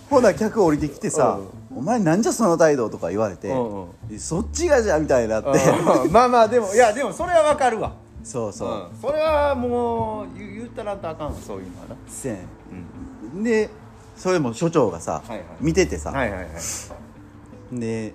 [0.09, 1.40] ほな客降りてきてさ
[1.75, 5.49] 「お前なんじゃその態度」とか言われてうん「そっちがじゃ」みたいになって。
[5.49, 7.92] うんまあまあでも いやでもそれはわかるわ。
[8.23, 8.87] そうそう、うん。
[9.03, 11.97] それはもう言言ったらあかんわそういうのはな。
[12.07, 13.42] せん。
[13.42, 13.68] で
[14.16, 15.23] それも所長がさ、
[15.61, 17.79] 見ててさ、はいはいはい。
[17.79, 18.14] で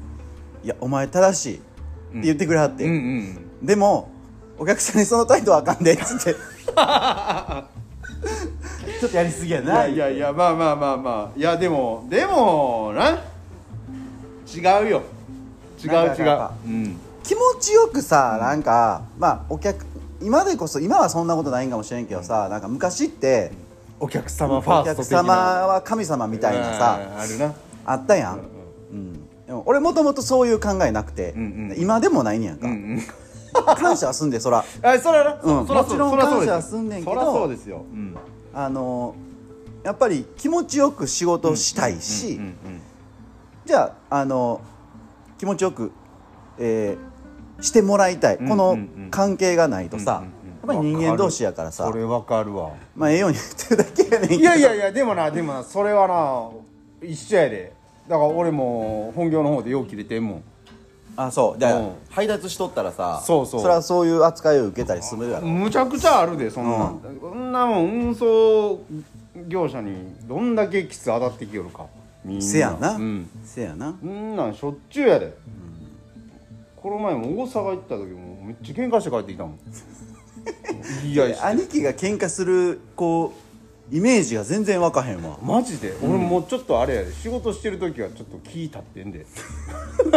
[0.62, 1.62] 「いやお前正しい」
[2.14, 3.66] 言ってくれはって、うんうん。
[3.66, 4.10] でも
[4.58, 6.34] お客さんにその態度はあかんでっつって。
[9.00, 11.38] ちょっとやりすぎやいなやいやいやまあまあまあまあ。
[11.38, 13.18] いやでもでもな。
[14.54, 15.02] 違うよ。
[15.82, 16.48] 違う違う。
[16.66, 16.96] うん。
[17.24, 19.84] 気持ちよくさなんかまあお客
[20.20, 23.50] 今でこそ今はそんなことないんかもしれんけどさ、なんか昔って
[23.98, 25.34] お客様ファお客ースト的な。
[25.34, 25.34] 様
[25.66, 27.54] は神様みたいなさうんあるな。
[27.84, 28.38] あったやん、
[28.92, 29.21] うん
[29.64, 31.80] 俺もともとそういう考えなくて、うんうん。
[31.80, 33.76] 今でもないんやんか、うんうん。
[33.76, 34.64] 感謝はすんでそら。
[34.82, 35.40] あそらな。
[35.42, 35.66] うん。
[35.66, 37.84] そらもちろん感謝はすんねんけどそらそうですよ。
[37.92, 38.16] うん。
[38.54, 39.14] あの
[39.82, 42.52] やっぱり気持ちよく仕事したいし、うんうんうん
[43.64, 44.60] じゃああの
[45.38, 45.92] 気持ちよく、
[46.58, 47.12] えー
[47.62, 48.78] してもらいたい、うんこのうん。
[48.78, 50.22] うん関係がないとさ、
[50.64, 50.78] うんうんうん。
[50.78, 52.70] やっぱり人間同士やからさそれわかるわ。
[52.96, 54.40] まあええように言ってるだけやねんけど。
[54.40, 57.72] いやいやいやでもなでもなそれはな一緒やで
[58.08, 60.42] だから俺も本業の方でよう切れてんもん。
[61.16, 61.58] あそう。
[61.58, 61.92] だからうん。
[62.10, 63.60] 配達しとったらさそうそう。
[63.60, 65.46] それはそういう扱いを受けたりするやろ？
[65.46, 66.84] むちゃくちゃあるでそんな。
[66.86, 68.80] ん、そんなもん運送
[69.48, 71.86] 業者にどんだけキス当たってきよるか。
[72.24, 72.44] みんな。
[72.44, 73.28] せやな、うん。
[73.44, 73.94] せやな。
[74.00, 75.34] そんなんしょっちゅうやで、
[76.76, 79.58] この前も大阪行った時もめっちゃ喧嘩して帰ってきたもん。
[81.06, 83.51] いやいや兄貴が喧嘩するこう
[83.92, 85.36] イメージが全然わかへんわ。
[85.42, 87.12] マジで、俺もうちょっとあれやで。
[87.12, 89.26] 仕事してる時はちょっと気立ってんで。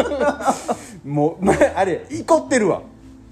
[1.04, 2.82] もう、まあれ怒ってるわ。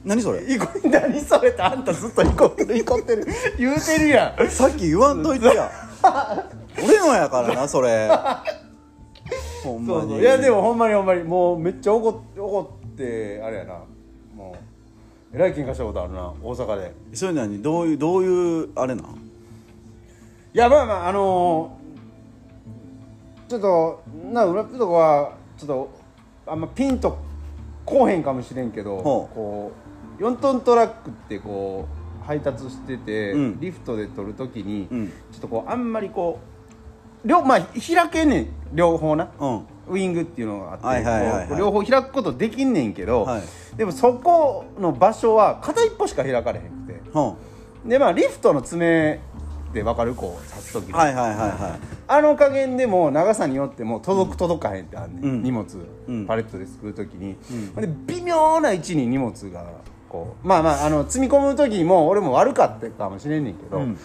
[0.03, 0.41] 何それ？
[0.45, 2.75] 怒何それってあんたずっと怒ってる。
[2.77, 3.25] 怒ってる。
[3.57, 4.49] 言うてるやん。
[4.49, 5.71] さっき言わんといてや。
[6.83, 8.09] 俺のやからなそれ。
[9.63, 10.01] ほんまに。
[10.01, 13.75] そうそういやでもほんまにほんまにもうめっちゃ怒っ怒ってあれやな。
[14.35, 14.57] も
[15.31, 16.93] うえらい喧嘩したことあるな大阪で。
[17.13, 19.22] そういうのにどういうどういうあれなん？
[20.53, 21.83] いやまあまああのー
[23.49, 25.99] ちょっとな裏っぷとこはちょっと
[26.47, 27.17] あんまピンと
[27.85, 29.71] こうへんかもしれんけどこ
[30.19, 33.59] う4トントラックってこう配達してて、うん。
[33.59, 35.07] リフトで取るときに、うん。
[35.07, 36.39] ちょっとこうあんまりこ
[37.23, 38.47] う両まあ開けんねん。
[38.73, 39.29] 両方な。
[39.39, 39.65] うん。
[39.89, 41.59] ウイングっていうのがあって、はいはいはいはい。
[41.59, 43.43] 両方開くことできんねんけど、はい。
[43.75, 47.01] でもそこの場所は片一方しか開かれへんくて。
[47.13, 47.87] う。
[47.87, 49.19] んでまあリフトの爪
[49.73, 55.43] で分かるこう刺す時の、はいはいはいはあの加減でも長さによっても届く届かへんってあんねん、うん。
[55.43, 55.65] 荷物、
[56.07, 56.25] うん。
[56.25, 57.75] パレットで作る時に、うん。
[57.75, 59.65] で微妙な位置に荷物が
[60.09, 63.97] こうまあまああの積み込む時も俺も悪かったかもしれんねんけど、うん。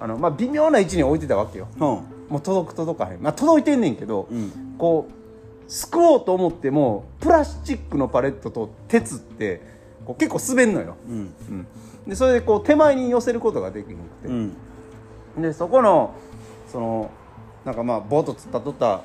[0.00, 1.68] あのまあ、微妙な位置に置いてたわけよ。
[1.76, 1.80] うん。
[1.80, 2.04] も
[2.38, 3.22] う届く届かへん。
[3.22, 4.74] まあ届いてんねんけど、うん。
[4.76, 9.62] こうすくおうと思ってもプラスチックのパレットと鉄って
[10.04, 11.16] こう結構滑んのよ、うん。
[11.16, 11.66] うん、
[12.06, 14.56] でそれでこう手前に寄せることができなくて、うん
[15.38, 16.14] でそこの
[16.68, 17.10] その
[17.64, 19.02] なんかまあボートつったとった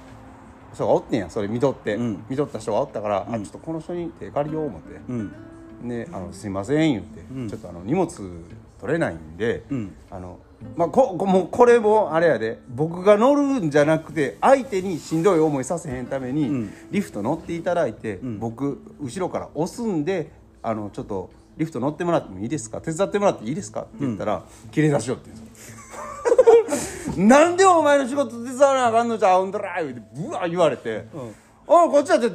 [0.73, 2.25] 人がおってんやそれ見とって、うん。
[2.29, 3.35] 見とった人がおったから、うん。
[3.35, 5.33] あちょっとこの人に手借りよう思って、うん。
[5.87, 7.49] であの「すいません」言って、うん。
[7.49, 8.07] ちょっとあの荷物
[8.79, 9.95] 取れないんで、うん。
[10.11, 10.39] あの
[10.75, 16.73] まあここもうこれもあれやで僕が乗るんじゃなくて相手にしんどい思いさせへんために、うん。
[16.91, 18.39] リフト乗っていただいて、ん。
[18.39, 22.79] 僕後ろから押すんであのちょっとリフト乗ってもらってもいいですか？
[22.79, 23.81] 手伝ってもらっていいですか？
[23.81, 25.78] って言ったら、切れ出しよって言うんですよ
[27.17, 31.17] なんでお前の仕事手伝わなあかんのじゃうんだら言うてブワー言われて、あ
[31.67, 32.29] こっちだって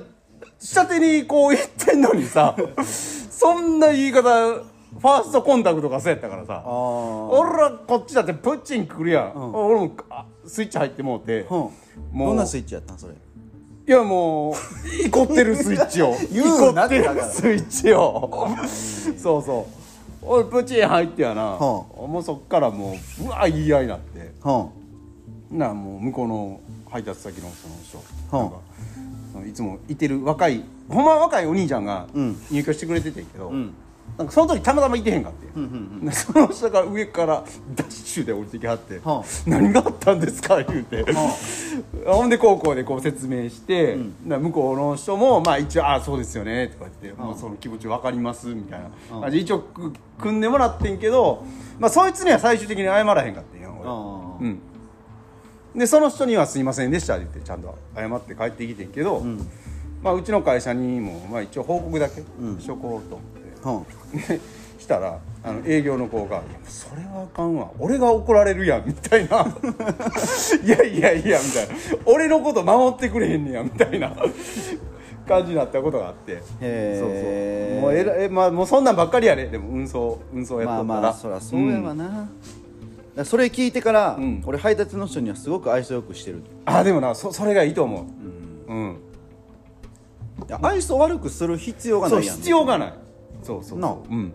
[0.59, 11.49] 下手にこう言ってんのにさ そんな言い方ファーストコンタクトがそうやったからさ俺らこっちだってプッチン来るやん、俺もあスイッチ入ってもうて、うん。
[11.57, 11.71] も
[12.13, 12.19] う。
[12.29, 13.15] どんなスイッチやったんそれ？
[13.87, 14.55] いやもう
[15.07, 16.15] いこってるスイッチを。
[16.33, 18.31] 言うなってるスイッチを。
[19.19, 19.84] そうそう
[20.27, 24.33] 俺プチン入ってやな、はもうそっからもううわ言い合いになって。
[24.45, 24.69] うん
[25.51, 26.61] なもう向こうの
[26.91, 27.99] 配達先のその人、
[28.37, 28.61] は
[29.35, 29.35] あ。
[29.35, 32.37] なんかいつもいてる若いほんまは若いお兄ちゃんがうん。
[32.51, 33.73] 入居してくれててんけど、ん
[34.17, 39.25] なんかその時たまたまいてへんかって、うんうんでその下から上からダッシュで降りてきはって「はあ。
[39.47, 41.05] 何があったんですか?」言うて、
[42.07, 49.21] ほんで高校でこう説明して、な向こうの人もまあ一応「ああそうですよね」とか言って、もうその気持ち分かりますみたいな。
[49.21, 51.43] 感じで一応く組んでもらってんけど、
[51.81, 53.89] まあ、そいつには最終的に謝らへんかってんよ俺。
[53.89, 53.93] あ
[54.41, 54.61] うん。
[55.75, 59.25] でその人には「すいませんでした」って言ってちゃんと謝って帰ってきてんけど、う
[60.03, 63.19] まあ、うちの会社にも、まあ、一応報告だけしとこうと
[64.13, 64.41] で
[64.79, 67.71] したらあの営業の子が「いやそれはあかんわ。
[67.79, 69.47] 俺が怒られるやん」みたいな
[70.65, 71.75] 「いやいやいや」みたいな
[72.07, 74.15] 「俺のこと守ってくれへんねや」みたいな。
[75.27, 76.37] 感じになったことがあって。
[76.37, 76.67] そうそ
[77.07, 77.81] う。
[77.81, 79.47] もうえらえ、まあ、もうそんなんばっかりやね。
[79.47, 81.01] でも運送運送やっまあとったら。
[81.01, 82.27] まあそりゃそうやわな、だか
[83.17, 84.43] らそれ聞いてから、うん。
[84.45, 86.43] 俺配達の人にはすごく愛想よくしてる。
[86.67, 88.05] あでもなそそれがいいと思う。
[88.71, 88.99] うん、
[90.47, 92.37] いや愛想悪くする必要がそうないやん。
[92.37, 92.95] 必要がない
[93.45, 93.79] そうそうそう。
[93.79, 93.93] なあ。
[93.93, 94.33] うん。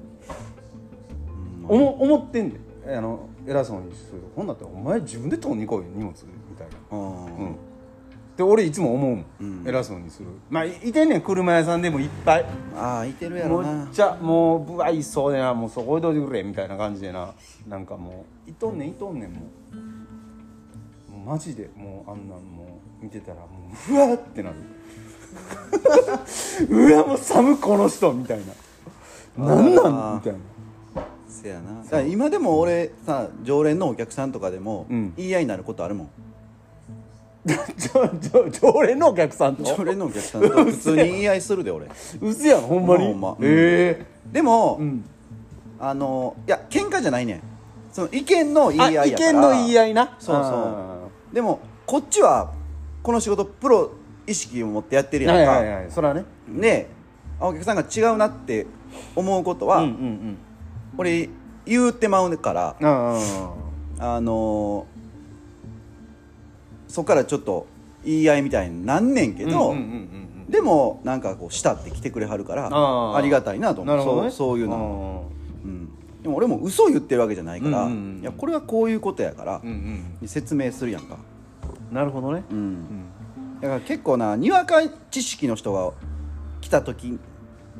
[1.67, 6.97] おも思ってんであの偉そうにするほんなってお前自分で取りに来いよ荷物みたいな。
[6.97, 7.55] うんうん。
[8.37, 9.67] で俺いつも思うもん、うん。
[9.67, 10.29] 偉そうにする。
[10.49, 12.45] まあいいてんねん車屋さんでもいっぱい。
[12.75, 13.85] ああいてるやろな。
[13.85, 17.33] っちゃもうぶわいそうでなもうそこ置いといてくれみたいな感じでな。
[17.67, 18.49] なんかもう。
[18.49, 19.41] いとんねんいとんねんも。
[19.73, 24.55] うもうマジでもうあんなんもう見てたらもううわーってなる。
[26.69, 28.45] うわもう寒この人みたいな
[29.45, 29.75] なん？
[29.75, 30.39] なんみたいな。
[31.27, 31.83] せやな。
[31.83, 35.13] だから今でも俺さ常連のお客さんとかでも、うん。
[35.15, 36.09] 言い合いになることあるもん。
[37.47, 39.63] ちょちょ常連のお客さんと？
[39.63, 41.87] 常連のお客さんと普通に言い合いするで俺。
[42.21, 43.05] うせやんほんまに？
[43.05, 43.37] ほんま。
[43.41, 45.05] えでも、えうん。
[45.79, 47.41] あのいや喧嘩じゃないねん。
[47.91, 49.29] その意見の言あい合いやから。
[49.29, 50.17] 意見の言い合いな？
[50.19, 50.45] そうそう。
[50.45, 50.97] あ
[51.31, 52.51] でもこっちは
[53.01, 53.91] この仕事プロ
[54.27, 55.91] 意識を持ってやってるーやんか、はいはいはい。
[55.91, 56.25] それはね。
[56.49, 56.89] で
[57.39, 58.67] あお客さんが違うなって
[59.15, 60.37] 思うことは、うんうんうん。
[60.97, 61.29] 俺
[61.65, 63.19] 言うてまうからあ
[63.99, 64.21] あ。
[64.21, 64.85] の
[66.87, 67.67] そっからちょっと
[68.03, 69.91] 言い合いみたいになんねんけど、うんうんうん
[70.23, 72.69] うんでもなんかこう慕って来てくれはるから
[73.15, 73.95] ありがたいなと思う。
[73.95, 74.31] なるほどね。
[74.31, 75.25] そうそういうの、
[75.63, 75.89] うん、
[76.23, 78.21] でも俺も嘘言ってるわけじゃないから、うんうんうん。
[78.21, 80.27] いやこれはこういうことやからうん、うん。
[80.27, 81.19] 説明するやんか、
[81.91, 82.43] うんなるほどね。
[82.49, 82.85] うん。
[83.61, 85.91] だから結構なにわか知識の人が
[86.61, 87.19] 来た時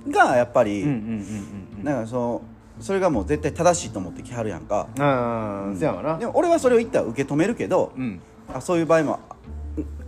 [0.08, 2.42] がやっぱり、なんかその
[2.80, 4.88] それがもう絶対正しいと思って来はるやんか。
[4.96, 5.02] で
[6.26, 8.22] も俺はそれを言ったら受け止めるけど、うん。
[8.54, 9.20] あそういう場合も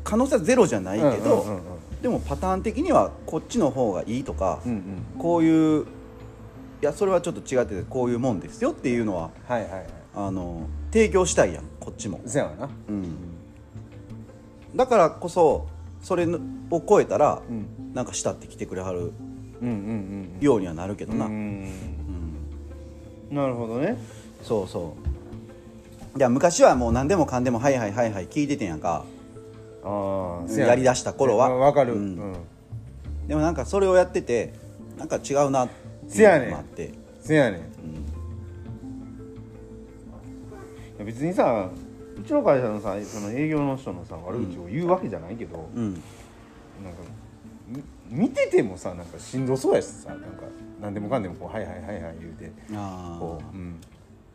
[0.03, 1.59] 可能性はゼロじゃないけど、
[2.01, 4.81] でもパターン的にはこっちの方がいいとか、うんうん
[5.19, 5.85] こういう
[6.81, 9.85] いやそれはちょっと違っててこういうもんですよっていうのははいはいはい。
[10.15, 12.69] あの提供したいやんこっちも、せやわな。
[12.89, 13.15] うん、
[14.75, 15.67] だからこそ
[16.01, 17.65] それを超えたら、うん。
[17.93, 19.11] なんか慕ってきてくれはる
[20.39, 21.29] ようにはなるけどな、
[23.29, 23.97] なるほどね。
[24.41, 24.95] そうそ
[26.15, 26.17] う。
[26.17, 29.05] いや昔はもう何でもかんでも「はいはいはいはい」聞いててんやんか。
[29.83, 31.49] ああやりだした頃は。
[31.49, 31.93] わかる。
[31.93, 32.15] ううん。
[32.15, 32.33] ん
[33.27, 34.53] でもなんかそれをやってて
[34.97, 35.73] なんか違うなって
[36.07, 36.65] せやねん。
[37.21, 37.61] せやねん。
[41.05, 41.69] 別にさ
[42.19, 45.93] うちの会社のさその営業の人のさ悪口を言うわけじゃないけど、うん。
[45.93, 46.01] なんか
[47.03, 47.07] み
[48.11, 50.27] 見ててもさなんかしんどそうやしさなんか
[50.81, 53.79] 何でもかんでもこう「はいはいはいはい」言うてあこう、うん、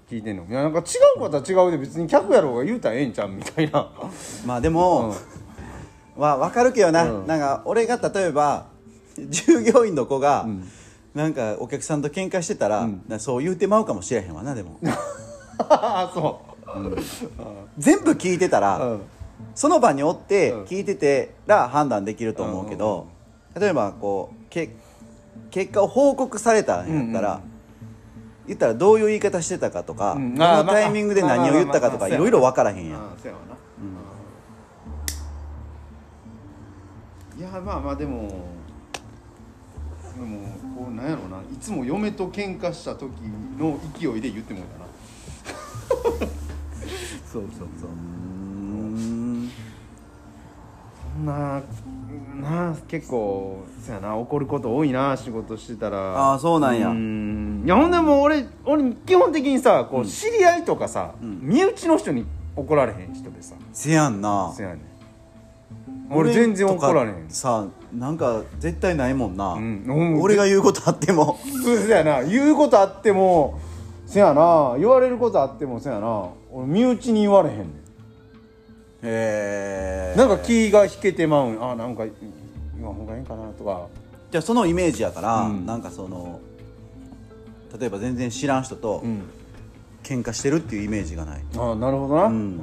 [0.09, 0.83] 聞いてんのいやなんか違
[1.17, 3.81] うことは違うで別に客やろうが言うたらええんちゃうみたいな。
[3.81, 5.15] ー まあでも、
[6.17, 7.27] まあ分かるけどな、うん。
[7.27, 8.67] なんか俺が例えば
[9.29, 10.67] 従業員の子が、ん。
[11.15, 13.03] なんかお客さんと喧嘩してたら、うん。
[13.09, 14.79] なそう言うてまうかもしれへんわなでも。
[15.59, 16.41] ああそ
[17.79, 19.01] 全部聞いてたら、う、うん、
[19.55, 20.65] その場におってうん。
[20.65, 23.09] 聞いててら判断できると思うけど、
[23.59, 24.71] 例えばこうけ
[25.51, 27.51] 結果を報告されたんやったら、うんうん。
[28.49, 30.35] 言ったらどういう言い方してたかとか、うん。
[30.35, 33.16] どのタイミングで何を言ったかとかいろいろ分からへんやん、
[37.38, 38.57] いやまあまあでも
[40.14, 41.38] でもこうなんやろうな。
[41.53, 43.11] いつも嫁と喧嘩した時
[43.59, 44.87] の勢いで言ってもいいかな。
[47.31, 47.90] そうそうそう。
[47.90, 49.51] うーん。
[51.14, 51.62] そんな
[52.41, 56.17] なあ結構そやな怒ること多いな仕事してたら。
[56.17, 56.89] ああそうなんや。
[56.89, 57.63] うん。
[57.65, 63.55] いやほんでもう俺俺基本的にさこう知り合いとかさ、身内の人に怒られへん人でさ。
[63.73, 64.53] せやんな。
[64.57, 64.81] せやねん。
[66.11, 67.29] 俺全然怒られへん。
[67.29, 70.21] さなんか絶対ないもんな、うん。
[70.21, 71.39] 俺が言うことあっても。
[71.65, 72.23] そうせやな。
[72.23, 73.61] 言うことあっても
[74.07, 74.77] せやな。
[74.79, 76.29] 言われることあってもせやな。
[76.53, 77.67] 俺身内に言われへんねん
[79.03, 81.63] へえなんか気が引けてまうん。
[81.63, 83.87] あなんか言わん方がいいんかなとか。
[84.31, 85.67] じゃあそのイメージやから、うん。
[85.67, 86.41] なんかその
[87.79, 89.23] 例えば全然知らん人とうん。
[90.03, 92.61] 喧嘩してるっていうイメージがない、ああなるほどな、うん。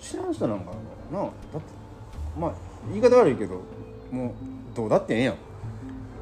[0.00, 0.66] 知らん人なんか
[1.12, 1.18] な。
[1.18, 1.60] なだって
[2.38, 2.52] まあ
[2.88, 3.60] 言い方悪いけど
[4.12, 4.30] もう
[4.76, 5.34] どうだってええやん。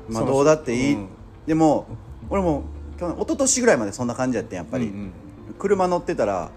[0.09, 1.09] まあどうだっていい、うん。
[1.47, 1.87] でも
[2.31, 2.63] 俺も
[2.99, 5.13] 去年一昨年ぐらいまでそんな感じやってんやっぱり、うん。
[5.59, 6.51] 車乗ってたら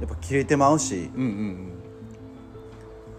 [0.00, 1.10] やっぱ切れてまうし。
[1.14, 1.72] うんうん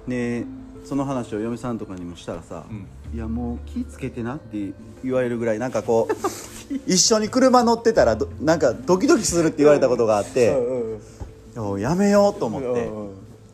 [0.07, 0.45] ね
[0.85, 2.87] その話を嫁さんとかにもしたらさ「ん。
[3.13, 4.71] いやもう気ぃつけてな」って
[5.03, 6.13] 言われるぐらいなんかこう
[6.87, 13.09] 一緒に車乗ってたらどなんかドキドキするって言われたことがあって、うんいややめようと思って、うん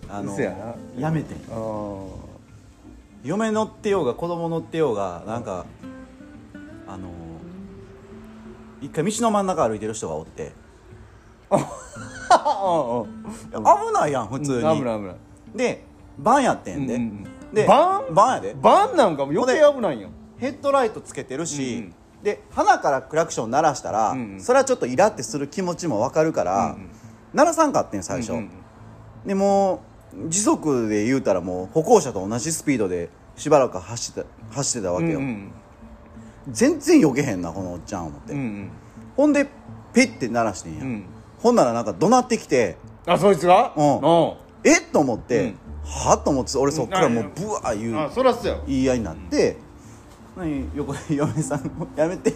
[0.09, 1.33] あの嘘やめて。
[3.23, 5.65] 嫁乗ってようが子供乗ってようがなんか
[6.85, 7.07] あの
[8.81, 10.51] 一回道の真ん中歩いてる人がおって
[13.51, 15.15] 危ないやん普通に、危ない危ない。
[15.55, 15.83] で
[16.17, 18.13] バンやってんで、うんでバン？
[18.13, 18.55] バンやで。
[18.59, 20.11] バンなんかも余計危ないやん。
[20.37, 21.93] ヘッドライトつけてるし、うんうん。
[22.23, 24.41] で鼻からクラクション鳴らしたら、うんうん。
[24.41, 26.89] それはちょっとイラってする気持ちも分かるから、うんうん。
[27.33, 28.49] 鳴らさんかってん最初、うんうん
[29.25, 35.51] でもう時速で言うたらもう歩行者と同じスピードでしばらく走ってた走ってたわけよ、うん
[36.51, 38.69] 全然避けへんなこのおっちゃん思って、うんうん。
[39.15, 39.47] ほんで
[39.93, 41.05] ペッて鳴らしてんや、うん
[41.43, 43.73] ほんならなんか怒鳴ってきてあそいつが？
[43.75, 43.99] うん。
[44.01, 45.57] あえっと思って、うん。
[45.83, 49.57] はっと思って俺そっからもうブワー言うあそらそうや言い合いになって、
[50.37, 52.33] 何横で嫁さんもやめて。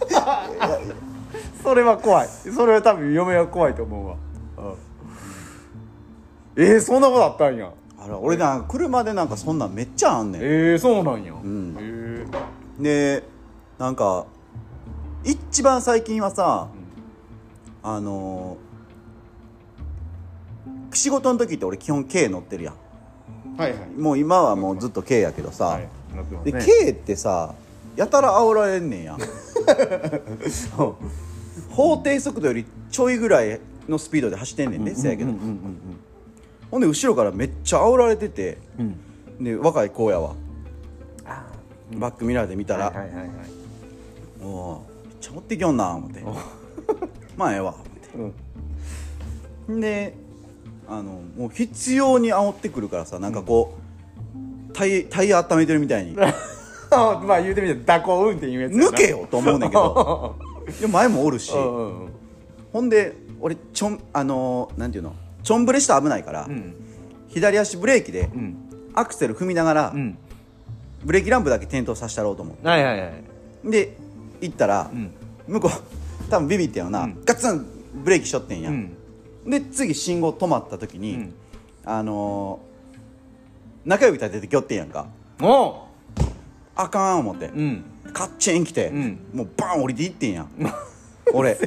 [1.62, 2.28] それは怖い。
[2.28, 4.16] それは多分嫁は怖いと思うわ。
[6.56, 7.70] えー、そんなことあったんや。
[7.98, 10.42] あら俺なんか車でなんかそんなんめっちゃあんねん。
[10.42, 11.32] えー、そうなんや。
[11.32, 11.76] ん。
[11.78, 12.82] えー。
[12.82, 13.22] で
[13.78, 14.26] なんか
[15.24, 16.68] 一番最近はさ、
[17.82, 18.70] あのー
[20.92, 22.74] 仕事の時って俺基本 K 乗ってるやん。
[23.56, 23.88] はいはい。
[23.96, 27.54] もう今はもうずっと K やけどさ、はいなってますでね K ってさ
[27.96, 29.16] やたら煽られんねんや。
[31.70, 35.58] 法定速度よりちょいぐらいのスピードで走ってんねんね、せやけど、うんうん
[36.70, 38.58] ほんで後ろからめっちゃ煽られてて。
[39.40, 40.34] で若い子やわ。
[41.24, 41.46] あ
[41.96, 43.28] バックミラーで見たら、はいはいはいはい。
[44.42, 46.22] おおめっちゃ持ってきよんな思って
[47.36, 47.74] まあええわ
[48.14, 48.34] 思って。
[49.68, 49.80] うん。
[49.80, 50.14] で
[50.88, 53.78] あのもう必要に煽ってくるからさなんかこ
[54.70, 56.16] う、タイタイヤ温めてるみたいに。
[56.90, 60.36] あ まあ言うてみて蛇行運転いうやつ抜けよと思うねんけど。
[60.80, 62.08] で前もおるし、うんうんうん。
[62.72, 65.14] ほんで俺ちょんあのーなんていうの？
[65.42, 66.74] ちょんぶれしたら危ないから、うん。
[67.28, 68.56] 左足ブレーキでうん。
[68.94, 70.18] アクセル踏みながら、うん。
[71.04, 73.12] ブレーキランプだけ点灯させたろうと思はいはいはい、
[73.64, 73.96] うで
[74.40, 75.10] 行ったら、うん。
[75.46, 75.99] 向こう
[76.30, 77.22] 多分ビビってんよな、うん。
[77.24, 77.66] ガツン
[78.04, 78.96] ブレーキしとってんや、うん。
[79.46, 81.34] で次信号止まった時に、うん。
[81.84, 82.70] あのー
[83.82, 85.06] 中指立ててきよってんやんか。
[85.40, 85.74] おう。
[86.76, 87.84] あかん思って、うん。
[88.12, 89.18] カッチン来て、うん。
[89.32, 90.48] もうバン降りていってんやん。
[91.32, 91.58] 俺。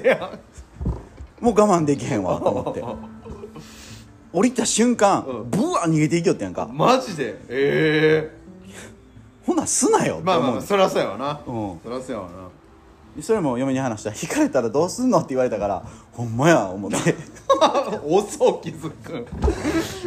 [1.42, 2.84] もう我慢できへんわと思って。
[4.32, 6.70] 降りた瞬間、うんブワー逃げていきよってんやんか。
[6.72, 7.36] マジで？
[7.50, 8.32] え
[9.46, 11.42] ほなすなよってえまあまあまあそりゃそうやわな。
[11.46, 11.80] うん。
[11.84, 12.30] そりゃそうやわ
[13.22, 19.28] それも嫁に話したら引かれたらどうすんのって言われたからほんまや思って、な 遅気づく。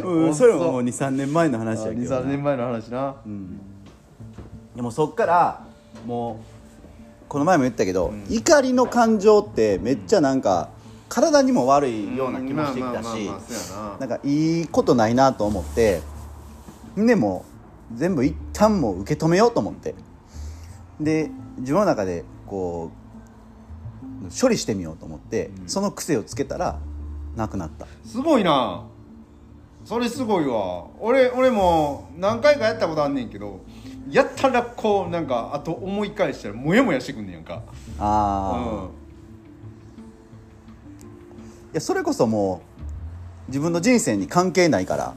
[0.05, 3.15] うん、それももう23年前の話やけど23年前の話な。
[4.75, 5.65] でもそっから
[6.05, 6.57] もう
[7.29, 10.69] この前も言ったけど、怒りの感情ってめっちゃなんか
[11.09, 13.31] 体にも悪いような気もしてきたし
[13.71, 13.97] な。
[13.99, 16.01] なんかいいことないなと思って
[16.95, 17.45] でも
[17.93, 19.95] う全部一旦もう受け止めようと思って。
[20.99, 21.29] で
[21.59, 23.06] 自分の中でこう
[24.29, 26.79] 処理してみようと思って、その癖をつけたら
[27.35, 27.87] なくなった。
[28.05, 28.85] すごいな。
[29.85, 30.87] それすごいわ。
[30.99, 33.61] 俺俺も何回かやったことあんねんけど
[34.09, 37.61] やったらこうなんかあと思い返したらモヤモヤしてくんねんやんか。
[37.99, 38.87] ああ、
[41.71, 42.61] いやそれこそも
[43.47, 45.15] う自分の人生に関係ないから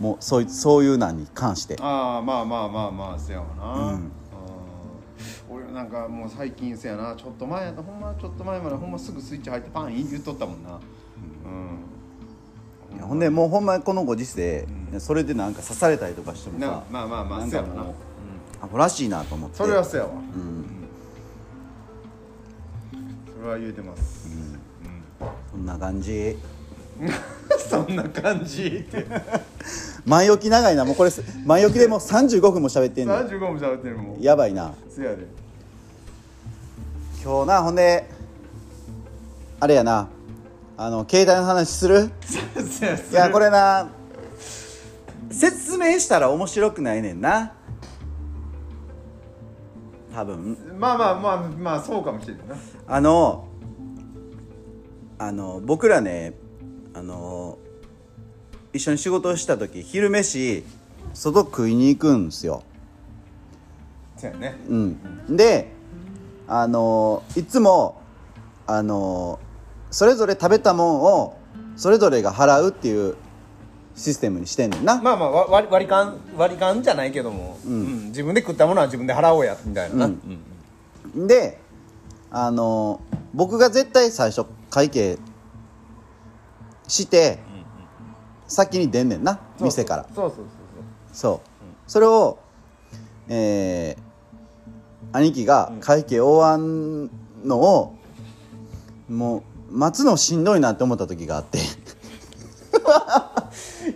[0.00, 1.76] もうそういそういうなんに関して。
[1.80, 4.10] ああまあまあまあまあせやわな、うん
[5.76, 7.14] なんかもう最近せやな。
[7.14, 10.80] ちょっと前ほんまちょっと前までほんますぐスイッチ入ってパン言っとったもんな。
[12.94, 14.66] うん、ほんでもうほんまこのご時世、
[14.98, 17.88] それでなんか刺されたりとかしてもなさまあまあまあなんかもうせやわな、うん
[18.62, 19.56] アホらしいなと思って。
[19.58, 20.12] それはせやわ。
[20.12, 20.14] う
[23.44, 23.46] ん。
[23.46, 24.30] は言うてます、
[25.50, 26.38] そんな感じ。
[27.68, 28.64] そんな感じ。
[28.88, 29.06] って
[30.06, 30.86] 前置き長いな。
[30.86, 34.72] もうこれす前置きでもう35分も喋ってんの35も喋ってるもんやばいな。
[34.88, 35.26] せやで
[37.26, 38.08] 今日なほんで
[39.58, 40.08] あれやな
[40.76, 42.12] あの携帯の話する？
[43.10, 43.88] いやこれな
[45.28, 47.52] 説明したら面白くないねんな。
[50.14, 50.56] 多分。
[50.78, 52.54] まあまあまあまあそうかもしれんな。
[52.86, 53.48] あの
[55.18, 56.34] あの僕らね
[56.94, 57.58] あの
[58.72, 60.62] 一緒に仕事をした時昼飯
[61.12, 62.62] 外食いに行くんですよ。
[64.16, 64.56] せやね。
[64.68, 65.36] うん。
[65.36, 65.74] で
[66.48, 68.00] あのいつも
[68.66, 69.38] あの
[69.90, 71.36] それぞれ食べたもんを
[71.76, 73.16] それぞれが払うっていう
[73.94, 78.06] システムにしてんねんな、まあまあわ割割り勘割り勘じゃないけども、うん。
[78.06, 80.14] 自分で食ったものは自分で払おうやみたいなな、
[81.14, 81.26] うん。
[81.26, 81.58] で
[82.30, 83.00] あの
[83.32, 85.18] 僕が絶対最初会計
[86.88, 87.38] して、
[88.46, 90.06] 先に出んねんな店から。
[90.14, 90.46] そうそうそう。
[91.12, 92.38] そう、それを
[93.28, 94.05] えー
[95.12, 97.10] 兄貴が会計終わん
[97.44, 97.94] のを、
[99.08, 101.58] もう待つのしんどいなって思った時があって。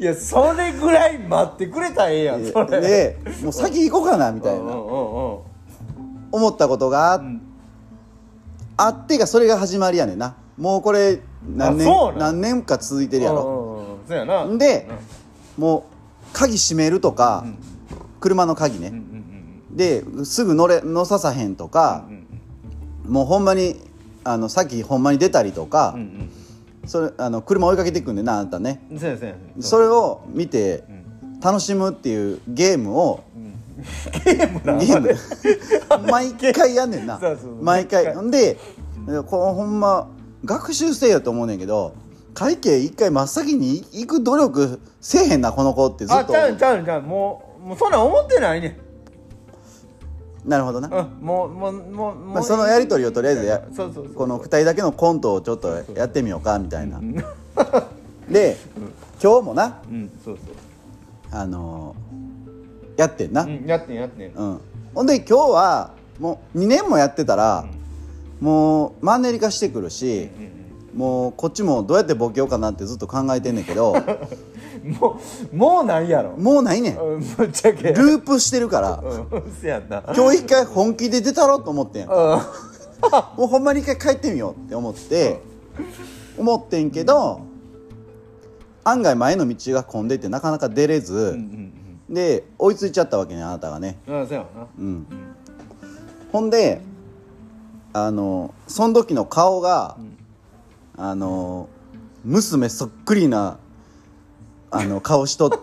[0.00, 2.80] いやそれぐらい待ってくれたらええやんそれ。
[2.80, 4.72] でもう先行こうかなみたいな。
[6.32, 7.22] 思ったことがあ,、
[8.76, 10.36] あってがそれが始まりやねんな。
[10.56, 11.20] もうこれ
[11.56, 14.46] 何年何年か続いてるやろ、そうやな。
[14.56, 14.88] で
[15.58, 15.82] もう
[16.32, 17.44] 鍵閉めるとか、
[18.20, 19.09] 車の鍵ね、うんうん
[19.72, 22.12] ですぐ乗れ乗ささへんとかう、
[23.08, 23.76] んもうほんまに
[24.24, 26.30] あのさっきほんまに出たりとか、うん
[26.86, 28.82] それあの車追いかけていくんでなあなたね。
[28.90, 29.34] うんそうやそうや。
[29.60, 30.82] それを見て
[31.42, 33.22] 楽しむっていうゲームを
[34.24, 35.14] ゲームなゲーム。
[36.10, 37.20] 毎回やんねんな。
[37.20, 38.14] そうそう毎回。
[38.14, 38.56] ほんで
[39.26, 40.08] こうほんま
[40.44, 41.92] 学習せえよと思うねんけど
[42.32, 47.02] 会計一回真っ先に行く努力せえへんなこの子ってずっとあちゃうちゃうちゃう。
[47.02, 48.78] もうもうそんなん思ってないね
[50.44, 52.14] なるほどな、うんもうもうもうもう。
[52.34, 57.00] まあ、そのやり取りをとりあえずやそうそうこの2人だけのコントをちょっとやってみようかみたいな。
[58.30, 58.56] で
[59.22, 60.54] 今日もなうんそうそう。
[61.30, 64.32] あのーやってんな、うんやってんやってん。
[64.34, 64.60] うん、
[64.94, 67.66] ほんで今日はもう2年もやってたら、
[68.40, 70.28] もうマンネリ化してくるし、
[70.94, 73.94] もうこっちもどうやってボケようかなってずっと考えてんねんけど
[75.00, 75.20] も
[75.52, 76.36] うもうないやろ。
[76.36, 76.98] もうないねん。
[76.98, 77.88] うんぶっちゃけ。
[77.88, 79.02] ループしてるから。
[79.02, 80.02] うんせやんな。
[80.14, 82.10] 今日一回本気で出たろうと思ってんうん。
[82.10, 82.40] も
[83.38, 85.40] うほんまに一回帰ってみようって思って
[86.38, 87.40] 思ってんけど
[88.84, 91.72] 案外前の道が混んでてなかなか出れず、うん
[92.10, 93.96] で追いついちゃったわけねあなたがね。
[94.06, 94.66] うんうんせやわな。
[94.78, 95.06] うん、
[96.32, 96.80] ほんで
[97.92, 99.96] あのその時の顔が、
[100.96, 101.68] あの
[102.24, 103.58] 娘そっくりな
[104.70, 105.56] あの顔しとって。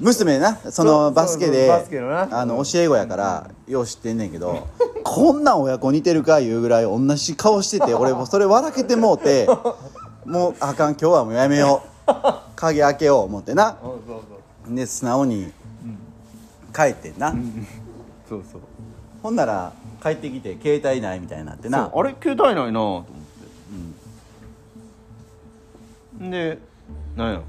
[0.00, 2.28] 娘なそのバスケでそうそうバスケのな。
[2.40, 4.66] あの教え子やからよう知ってんねんけど
[5.04, 9.46] こんなん親子似てるかいうぐらい同じ顔してて俺もそれ笑けてもうて
[10.26, 12.12] もうあかん今日はもうやめよう。
[12.56, 13.78] 鍵開けよう思ってな。
[13.82, 14.00] うんそう
[14.66, 14.74] そう。
[14.74, 15.52] で素直に
[16.74, 17.32] 帰ってんな、
[18.28, 18.60] そうそう。
[19.22, 21.90] ほんなら帰ってきて携帯ないみたいになってな。
[21.92, 23.04] そうあれ携帯ないなと思っ
[26.30, 26.58] で
[27.16, 27.40] なんや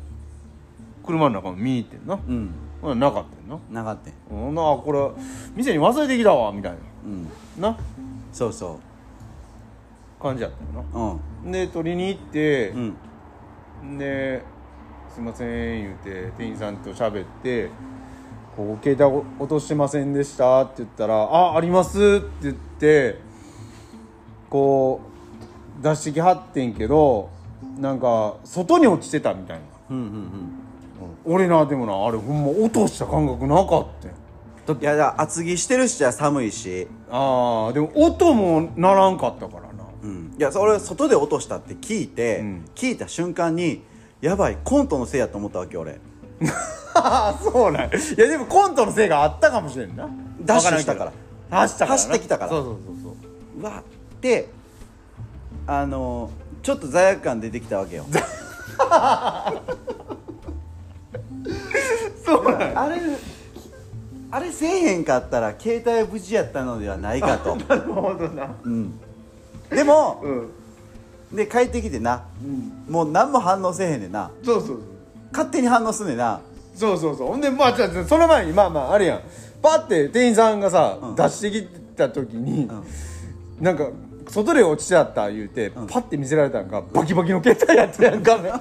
[1.06, 2.50] 車の中見に行ってんな、うん。
[2.82, 3.84] ほななかったんな。
[3.84, 5.24] なかったんほなこれ
[5.56, 6.74] 店に忘れてきたわみたい
[7.06, 7.28] うん。
[7.60, 7.70] な。
[7.70, 7.78] な
[8.34, 8.80] そうそ
[10.22, 11.52] 感じやったよううん。
[11.52, 12.78] なで取りに行ってう、
[13.86, 13.98] ん。
[13.98, 14.42] で
[15.14, 17.70] すいません言うて店員さんと喋って
[18.58, 23.20] 「ここ携帯落としてませんでした」って言ったら「ああります」って言って
[24.50, 25.00] こ
[25.80, 27.30] う出してきはってんけど
[27.78, 30.52] なんか外に落ちてたみたいな、うんうん
[31.26, 39.86] 俺なでもなあれほんま落とした感覚なかったんうんいやだ厚着してるしじゃ寒いし、ああでも音もならんかったからな。
[40.02, 42.66] うん、いやそれ外で落としたって聞いて、うん。
[42.74, 43.84] 聞いた瞬間に
[44.22, 46.00] やばいコントのせいやと思ったわけ俺。
[47.44, 47.90] そうなんや。
[47.90, 50.10] いやでもコントのせいがあったかもしれんな。
[50.42, 51.12] ダッシュしたから。
[51.50, 51.98] 走ったからな。
[51.98, 52.50] 走ってきたから。
[52.50, 53.62] そうそうそうそう。
[53.62, 53.84] うわ
[54.16, 54.50] って
[55.68, 56.32] あの
[56.66, 58.08] ちょっと罪悪感出てきたわけよ。
[62.26, 62.82] そうなんや。
[62.82, 63.00] あれ
[64.32, 68.56] あれせえへんかったら携帯は無事やったのではないかと、なるほどな。
[68.64, 69.00] うん、
[69.70, 71.38] でもうん。
[71.38, 72.24] で帰ってきてな。
[72.44, 72.92] うん。
[72.92, 74.32] もう何も反応せえへんねんな。
[74.44, 74.82] そうそう
[75.32, 76.42] 勝手に反応すんねんな。
[76.74, 77.18] そうそうそう。
[77.18, 79.22] そうほんでまあその前にまあまああれやん。
[79.62, 81.16] パッて店員さんがさ、うん。
[81.16, 82.68] 出してきた時に、
[83.62, 83.88] なんか
[84.36, 88.52] 外で落ちちゃった言うて、パッて見せられたんがバキバキの携帯やってやん画面。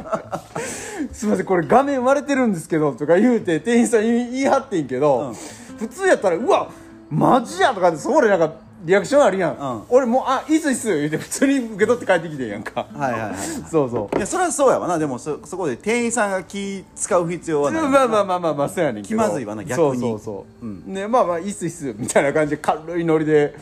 [1.13, 5.35] すいませんこれ画面割れてるんですけどとか言うて店員さん言い張ってんけど、
[5.79, 6.71] 普通やったらうわ
[7.11, 8.53] マジやとかってそこでなんか
[8.85, 9.83] リアクションあるやん、うん。
[9.89, 12.87] 俺もうあいいっすいいっす言うて普通に受け取って帰ってきてんやんか。
[12.95, 13.35] はいはいはい。
[13.69, 14.17] そうそう。
[14.17, 14.99] いやそれはそうやわな。
[14.99, 19.21] でもそそこで店員さんが気使う必要はない まあまあまあまあまあそうやねんけど。
[19.21, 19.77] 気まずいわな逆に。
[19.77, 23.55] そうそうそう、ねまあまあいいっすいいっすみたいな感じで軽いノリで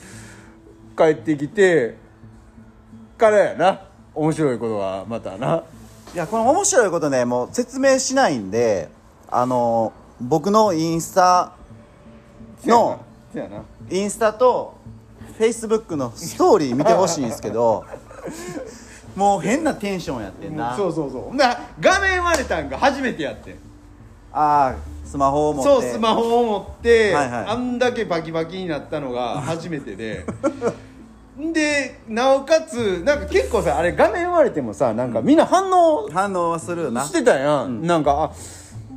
[0.97, 2.02] 帰ってきて
[3.23, 3.81] からやな
[4.17, 5.63] 面白いことはまたな。
[6.13, 8.89] いやこの面白いことねもう説明しないんで
[9.31, 11.53] あの僕のインスタ
[12.65, 13.01] の
[13.89, 14.77] インスタと
[15.39, 17.85] フェイスブックのストーリー見てほしいんですけど
[19.15, 20.75] もう変なテンションやってんな。
[20.77, 21.37] そうそうそう。
[21.37, 23.55] な画面割れたんが初めてやってん。
[24.33, 25.71] ああスマホを持って。
[25.71, 27.45] そうスマホを持って、はいはい。
[27.47, 30.25] あんだけバキバキになったのが初めてで
[31.37, 37.05] でなおかつなんか結構さあれ画面割れてもさなんかみんな反応反応はするよな。
[37.05, 38.33] してたやん、なんかあ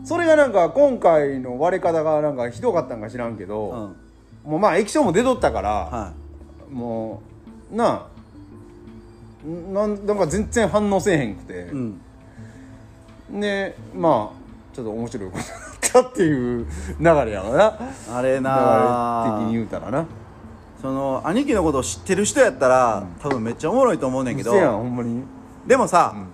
[0.04, 3.96] それがなんか今回の割れ方がなんかひどかったんか知らんけど、
[4.46, 4.52] うん。
[4.52, 6.14] もうまあ液晶も出とったから、は
[6.72, 7.22] も
[7.72, 8.08] うなあ
[9.74, 11.54] なんなんか全然反応せえへんくて。
[11.54, 12.02] い、うん。
[13.40, 16.68] でまあちょっと面白いことだったっていう
[17.00, 17.80] 流れやろな。
[18.12, 20.06] あれな流れ的に言うたらな
[20.86, 25.24] その兄貴のことを知ってる人やったら、多分めっちゃおもろいと思うねんけどせやんほんまに。
[25.66, 26.28] でもさ、ん。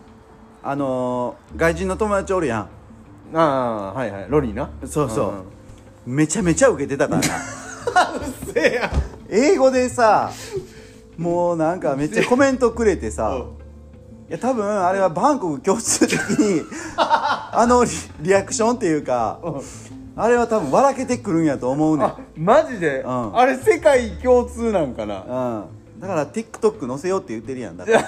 [0.61, 2.67] あのー外人の友達おるや
[3.33, 4.25] ああはいはい。
[4.27, 4.65] ロリーな。
[4.65, 5.33] んそうそ
[6.05, 7.23] う、めちゃめちゃ受けてたからな。
[8.53, 8.91] せやん。
[9.29, 10.29] 英語でさ
[11.17, 13.45] もうなんかめっちゃコメントくれてさ
[14.29, 16.61] いや多分あれはバンコク共通的に
[16.97, 17.89] あのリ
[18.19, 19.39] リアクションっていうか
[20.15, 22.07] あれは多分笑けてくるんやと思うねん。
[22.07, 23.37] あマジで、うん。
[23.37, 25.21] あれ世界共通なんかな？
[25.95, 26.01] うん。
[26.01, 27.77] だから TikTok 載せようって言ってるやん。
[27.77, 28.03] だから。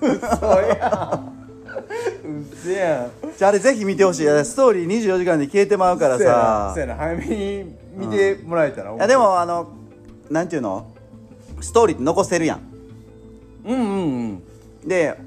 [0.00, 1.32] 嘘やん。
[2.24, 3.10] うせやん。
[3.36, 4.22] じゃああれぜひ見てほしい。
[4.22, 6.94] いやストーリー24時間で消えてまうからそうやなさやな。
[6.94, 9.72] 早めに見てもらえたら、いやでもあの
[10.30, 10.86] なんていうの？
[11.60, 12.60] ストーリーって残せるやん。
[13.66, 13.86] うんうん
[14.82, 14.88] うん。
[14.88, 15.18] で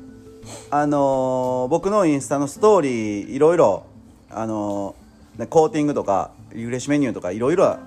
[0.69, 3.85] あのー僕のインスタのストーリーいろいろ
[4.29, 4.95] あの
[5.49, 7.77] コーティングとかリフレッシュメニューとかいろいろ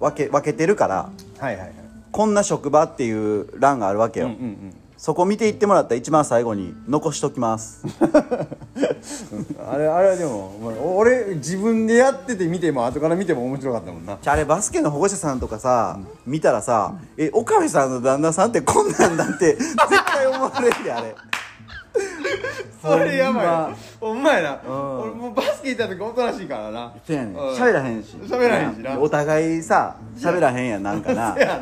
[0.00, 1.72] 分け分けてるからはいはいはい。
[2.10, 7.84] こんな職場っていう欄があるわけよ、うんうんそこ見ていってもらったら一番最後に残しときます。
[7.84, 14.14] う んあれあれはでもまあ俺自分でやってて見ても後から見ても面白かったもんな。
[14.14, 19.76] ああれバスケの保護者さんとかさ、見たらさ「え岡部さんの旦那さんってこんなんだ」って絶
[20.06, 21.14] 対思われるであれ
[22.82, 23.42] それやばい。
[23.42, 23.42] ほんま。
[23.42, 25.00] なほんまやな、うん。
[25.00, 26.92] 俺もうバスケ行った時おとなしいからな。
[27.06, 27.34] そうやねん。
[27.34, 27.54] うん。
[27.54, 28.16] 喋らへんし。
[28.22, 28.98] 喋らへんしな。
[28.98, 31.34] お互いさ喋らへんやんなんかな。
[31.38, 31.60] せや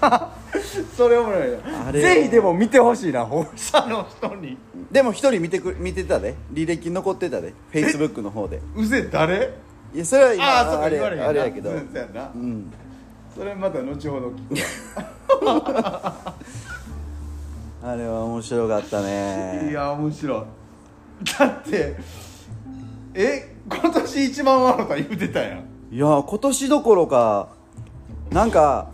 [0.00, 0.30] な、
[0.96, 1.50] それおもろい
[1.84, 4.58] なぜひでも見てほしいな保護者の人に。
[4.90, 6.34] でも一人見てく見てたで。
[6.52, 7.54] 履歴残ってたで。
[7.70, 8.60] フェイスブックの方で。
[8.76, 9.52] うぜ誰？
[9.94, 11.70] いやそれは今あれあれやけど。
[11.70, 12.72] うん。
[13.34, 14.62] それまた後ほど聞
[15.40, 15.46] く。
[15.46, 16.34] わ
[17.86, 21.38] あれは面白かったいねや面白い。
[21.38, 21.96] だって
[23.12, 25.94] え今年一番笑った言うてたやん。
[25.94, 27.48] いや今年どころか
[28.30, 28.88] なんか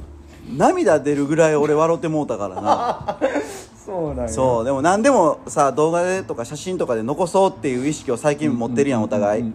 [0.57, 3.17] 涙出るぐらい俺笑ってもうたからな。
[3.87, 4.29] そうなんや。
[4.29, 9.53] そうでも何でもさ動画でとか写真とかで残そうっていう意識を最近持ってるやんお互い。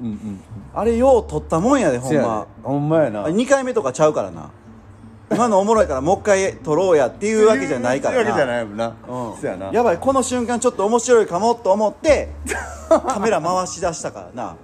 [0.74, 2.48] あれよう撮ったもんやでほんま。
[2.64, 3.28] ほんまやな。
[3.28, 4.50] 2回目とかちゃうからな
[5.32, 8.24] 今のおもろいからもう一回撮ろうやっていうわけじゃないからな。
[8.24, 8.88] そういうわけじゃないもんな。
[8.88, 9.38] うん。
[9.38, 9.72] そやな。
[9.72, 12.30] やばいこの瞬間ちょっと面白いかもと思って
[12.90, 14.56] カメラ回し出したからな。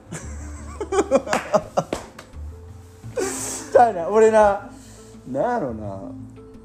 [3.71, 4.69] ちゃうな俺な
[5.31, 5.99] なんやろな。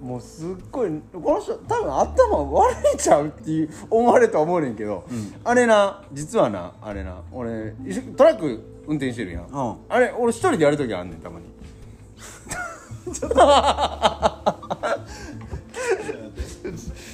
[0.01, 5.05] もうすっごいこの人多分頭悪いちゃうっていう思われるとは思うねんけど、
[5.43, 7.75] あれな実はなあれな俺
[8.17, 9.77] トラック運転してるやん、うん。
[9.89, 11.47] あれ俺一人でやる時あんねんたまに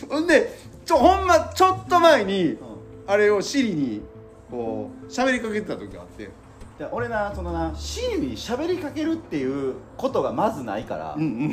[0.08, 2.58] ほんでちょほんまちょっと前に、
[3.06, 4.02] あれをシリに
[4.50, 6.30] こう喋りかけてた時があって。
[6.78, 11.52] じゃあ俺なそのなシリに喋りかけるっていうことがまずないから、うんうん。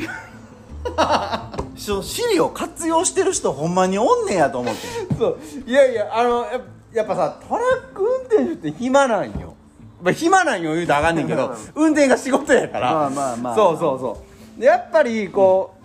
[1.77, 5.15] そうシリを活用してる人ほんまにおんねやと思って。
[5.17, 5.39] そう。
[5.67, 6.61] いやいやあのや
[6.93, 9.55] やっぱさトラック運転手って暇なんよ
[10.01, 14.23] まあ暇なんよ言うたらあかんねんけど運転が仕事やからまあまあまあそうそうそ
[14.59, 15.75] やっぱりこ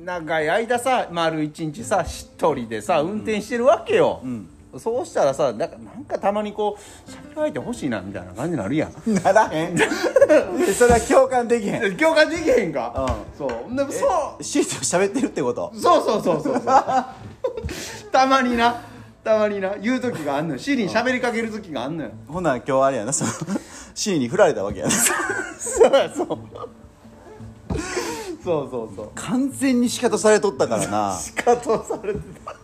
[0.00, 4.48] う長い間さ丸一日さ一人でさ運転してるわけよ、うん。
[4.78, 9.14] そうしたらさなんかなんかたまにこうしゃべる相手欲しいなみたいな感じになるやん。
[9.14, 9.78] ならへん。
[10.74, 11.96] それは共感できへん。
[11.96, 13.74] 共感できへんか、うそう。
[13.74, 14.42] でもそう。
[14.42, 15.72] シート喋ってるってこと？
[15.74, 16.62] そうそうそうそうそう。
[18.12, 18.80] たまにな。
[19.24, 19.74] たまにな。
[19.80, 20.60] 言う時があんのよ。
[20.60, 22.10] シリに喋りかける時があんのよ。
[22.28, 23.12] ほな今日あれやな。
[23.12, 23.30] その
[23.94, 24.90] シーに振られたわけやな。
[25.58, 26.38] そうやそう
[28.44, 29.10] そうそうそう。
[29.14, 31.16] 完全に仕方されとったからな。
[31.18, 32.54] 仕方されてた。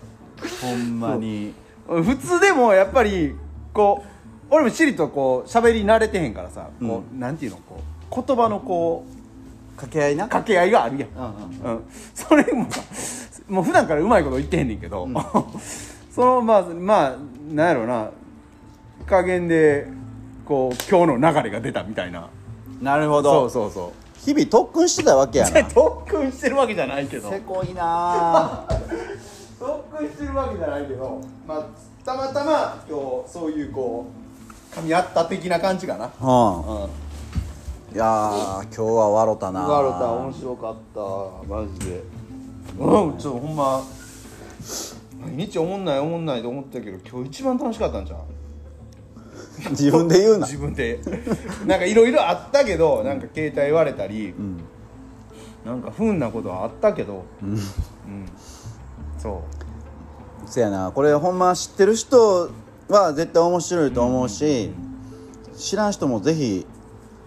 [0.67, 1.55] ほんまに。
[1.87, 3.35] 普通でもやっぱり
[3.73, 12.81] こう俺もシリとこう喋り慣れてへんからさこう、なんていうのこう言葉のこう掛け合いな掛け合いがあるやん、うんうんうん、それもさ
[13.49, 15.09] もう普段からうまいこと言ってへんねんけど、
[16.15, 17.17] そのまあまあ
[17.53, 18.11] なんやろな。
[19.07, 19.89] 加減で
[20.45, 22.29] こう今日の流れが出たみたいな。
[22.81, 25.65] なるほそどうそうそう日々特訓してたわけやな。
[25.71, 27.31] 特訓してるわけじゃないけど。
[27.31, 28.65] せこいな。
[29.59, 31.21] 特訓してるわけじゃないけど。
[31.47, 31.65] まあ
[32.05, 34.07] たまたま今日そういうこ
[34.73, 36.11] う噛み合った的な感じかな。
[36.21, 36.83] うん。
[36.83, 36.91] うん。
[37.93, 39.61] いやー今日は笑ったな。
[39.63, 41.01] ワロタ面白かった。
[41.53, 42.03] マジで。
[42.79, 43.83] うんちょっとほんま
[45.21, 48.19] 毎日おもんないおもんないと思ったけど今日一番楽しかったんじゃん
[49.71, 50.47] 自分で言うな。
[50.47, 51.01] 自分で。
[51.67, 54.61] なんかいろいろあったけどなんか携帯割れたり、ん。
[55.65, 57.25] なんか不運なことはあったけど。
[57.43, 57.51] うん。
[57.51, 57.59] うん。
[59.19, 59.43] そ
[60.47, 60.91] せやな。
[60.93, 62.51] これほんま知ってる人
[62.89, 64.73] は絶対面白いと思うし、
[65.57, 66.67] 知らん人もぜひ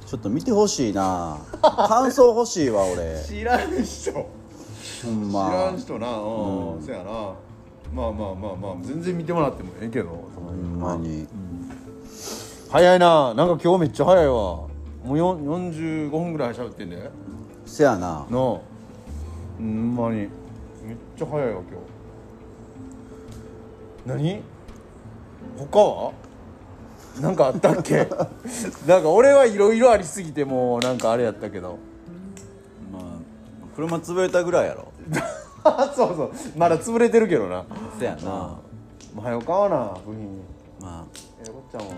[0.07, 1.38] ちょっと見てほしいな。
[1.61, 3.13] 感想欲しいわ俺。
[3.13, 4.11] う知らん人。
[4.11, 6.07] ほん知らまん人な。
[6.07, 7.34] うん、そやな。
[7.93, 11.27] まあまあまあまあ全然見てもらってもええけどほんまに
[12.74, 13.36] 早いな。
[13.36, 14.34] なんか今日めっちゃ早いわ。
[14.34, 14.67] も
[15.09, 17.11] うよん45分ぐらい喋ってんで。
[17.67, 17.99] せやな。
[17.99, 18.28] なあ。
[18.32, 18.61] ほ
[19.59, 20.15] んまに。
[20.17, 20.28] めっ
[21.15, 21.61] ちゃ早いわ
[24.07, 24.24] 今日。
[24.24, 24.41] 何？
[25.55, 26.13] 他は？
[27.21, 28.07] なんかあったっけ？
[28.89, 31.78] なんか俺はいろいろありすぎてもうなんかあれやったけど。
[32.91, 33.03] まあ
[33.76, 34.88] 車潰れたぐらいやろ。
[35.95, 36.32] そうそう。
[36.57, 37.65] まだ潰れてるけどな。
[37.99, 38.32] せやな。
[38.32, 38.57] も
[39.19, 40.41] う早う買わな部品。
[40.82, 41.22] まあ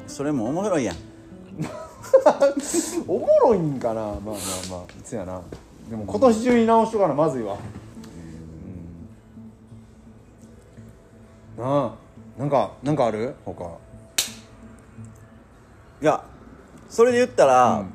[0.08, 0.96] それも面白いやん。
[3.08, 4.02] おもろいんかな。
[4.02, 4.34] まあまあ
[4.72, 4.84] まあ。
[5.04, 5.42] そやな。
[5.90, 7.58] でも今年中に直しとかなまずいわ。
[11.58, 11.64] うん。
[11.64, 11.92] なあ。
[12.38, 13.36] なんかなんかある？
[13.46, 13.64] 他。
[16.02, 16.24] いや
[16.90, 17.94] それで言ったら、うん。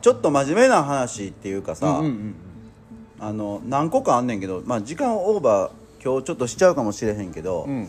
[0.00, 2.34] ちょっと真面目な話っていうかさ、うんうん
[3.18, 7.88] あの何個かあんねんけど、まあ、時間オーバー今日ちょっとしちゃうかもしれへんけど、うんうん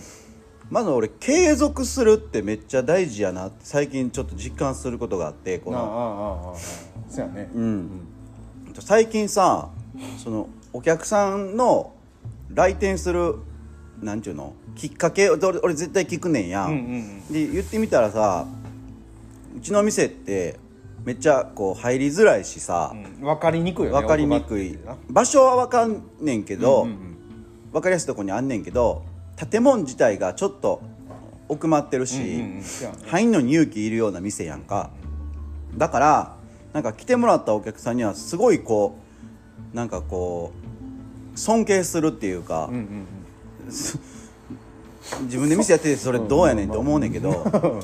[0.70, 5.92] まず俺継続するってめっちゃ大事やなって最近ちょっと実感することがあってこあああの
[6.46, 6.58] あああ
[7.10, 7.50] そやね。
[7.54, 7.90] うん、
[8.80, 9.70] 最近さ
[10.18, 11.94] そのお客さんの
[12.50, 13.36] 来店する
[14.02, 14.54] なんちゅうの？
[14.76, 18.46] きっかけ俺俺絶対聞くねんや、うんうんで言ってみたらさ
[19.56, 20.60] うちの店って
[21.04, 23.22] めっちゃこう入りづらいしさ、うん。
[23.22, 24.78] 分かりにくいよね分かりにくい。
[25.10, 27.18] 場所は分かんねんけど、うんうん
[27.74, 29.04] 分かりやすいとこにあんねんけど
[29.38, 30.82] 建物自体がちょっと
[31.48, 32.64] 奥まってるし、うんうん
[33.06, 34.90] 入んのに勇気いるような店やんか。
[35.78, 36.36] だから
[36.74, 38.98] なんか来てもらったお客さんにはすごいこ
[39.74, 40.52] うなんかこ
[41.36, 43.08] う尊敬するっていうか、うんうん
[45.22, 47.82] 自分で店やっててそれどうやねんって思うねんけど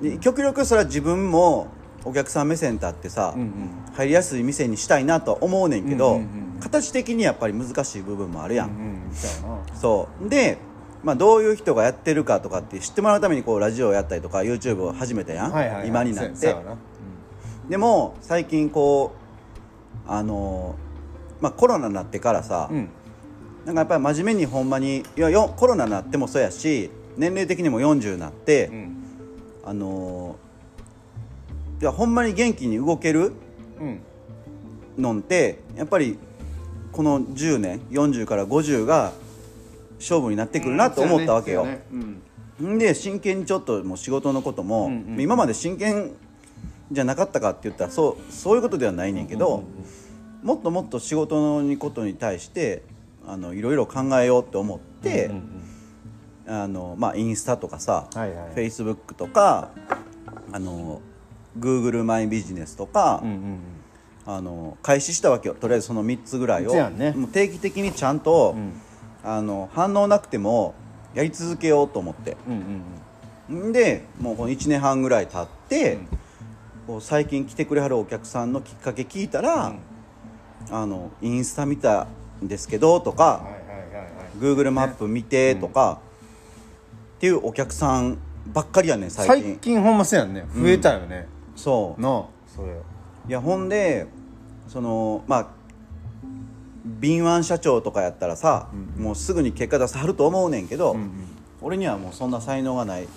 [0.00, 1.66] で極力それは自分も
[2.04, 3.70] お客さん目線立ってさ、うんうん。
[3.94, 6.22] 入りやすい店にしたいなとは思うねんけど、うんうん
[6.54, 6.60] うん。
[6.60, 9.76] 形的にやっぱり難しい部分もあるやん、うんうん。
[9.76, 10.28] そう。
[10.28, 10.58] で、
[11.02, 15.88] まあ、どういう人がやってるかとかって知ってもらうためにこうラジオをやったりとか YouTube を始めたやん、はいはいはい。
[15.88, 16.54] 今になって。
[17.68, 19.12] でも最近こ
[20.06, 22.88] うあのーまあコロナになってからさ、うん。
[23.64, 28.96] なんかやっぱり真面目にほんまにいやよコロナになってもそうやし年齢的にも40になって、うん。
[29.64, 33.32] あのーいやほんまに元気に動ける
[33.80, 34.00] うん。
[34.98, 36.16] のんってやっぱり
[36.92, 39.12] この10年40から50が
[40.02, 41.66] 勝負になってくるなと思ったわけよ、
[42.60, 46.12] で真剣にちょっともう仕事のことも、うんうん今まで真剣
[46.90, 49.64] じゃなかったかって言ったらそうそういうことではないねんけど、
[50.42, 52.82] もっともっと仕事のことに対して
[53.26, 55.30] あのいろいろ考えようって思って、
[56.46, 59.70] あのまあ、インスタとかさ、フェイスブックとか
[60.52, 61.00] あの
[61.58, 63.58] Google マイビジネスとか、うんうん
[64.24, 65.54] あの開始したわけよ。
[65.54, 68.72] とりあえずその3つぐらいを、もう定期的にちゃんと、ん
[69.24, 70.74] あの反応なくても
[71.14, 72.36] やり続けようと思って。
[72.46, 72.82] うん
[73.50, 73.72] うんん。
[73.72, 75.98] でもうこの1年半ぐらい経って、
[76.86, 79.74] こう最近来てくれはるお客さんのきっかけ聞いたら、
[80.70, 82.06] あのインスタ見た
[82.42, 84.10] んですけどとか、はいはいはいはい。
[84.38, 86.12] Google マップ見てとか、っ
[87.18, 88.18] っていうお客さん
[88.52, 90.44] ばっかりやねん最最近近ほんまそうやんね。
[90.52, 92.00] 増えたよね、そう。
[92.00, 92.24] なあ。
[92.48, 92.72] それ
[93.28, 94.08] いやほんで
[94.66, 95.46] そのまあ
[96.84, 98.68] 敏腕社長とかやったらさ、
[98.98, 100.96] もうすぐに結果出さはると思うねんけど、
[101.60, 103.08] 俺にはもうそんな才能がない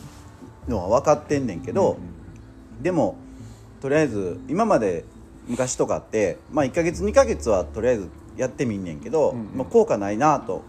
[0.68, 1.97] のは分かってんねんけど、
[2.82, 3.16] でも
[3.82, 5.05] とりあえず今まで
[5.47, 9.57] 昔とかって、まあ、1ヶ月2ヶ月はとりあえずやってみんねんけど、うんうん。
[9.57, 10.63] まあ、効果ないなと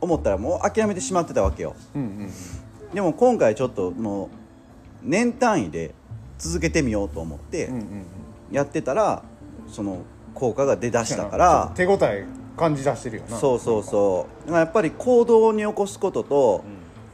[0.00, 1.74] 思ったらもう諦めてしまってたわけよ。
[1.94, 2.30] うんうん。
[2.94, 4.28] でも今回ちょっともう
[5.02, 5.94] 年単位で
[6.38, 8.06] 続けてみようと思って、うんうんうん。
[8.52, 9.22] やってたら
[9.68, 10.02] その
[10.34, 12.26] 効果が出だしたから手応え
[12.56, 13.36] 感じ出してるよな。
[13.36, 14.52] そうそうそう。
[14.52, 16.64] やっぱり行動に起こすことと、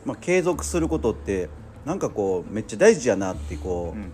[0.04, 1.48] まあ、継続することって
[1.84, 4.10] なんかこうめっちゃ大事やなってこう、うんうん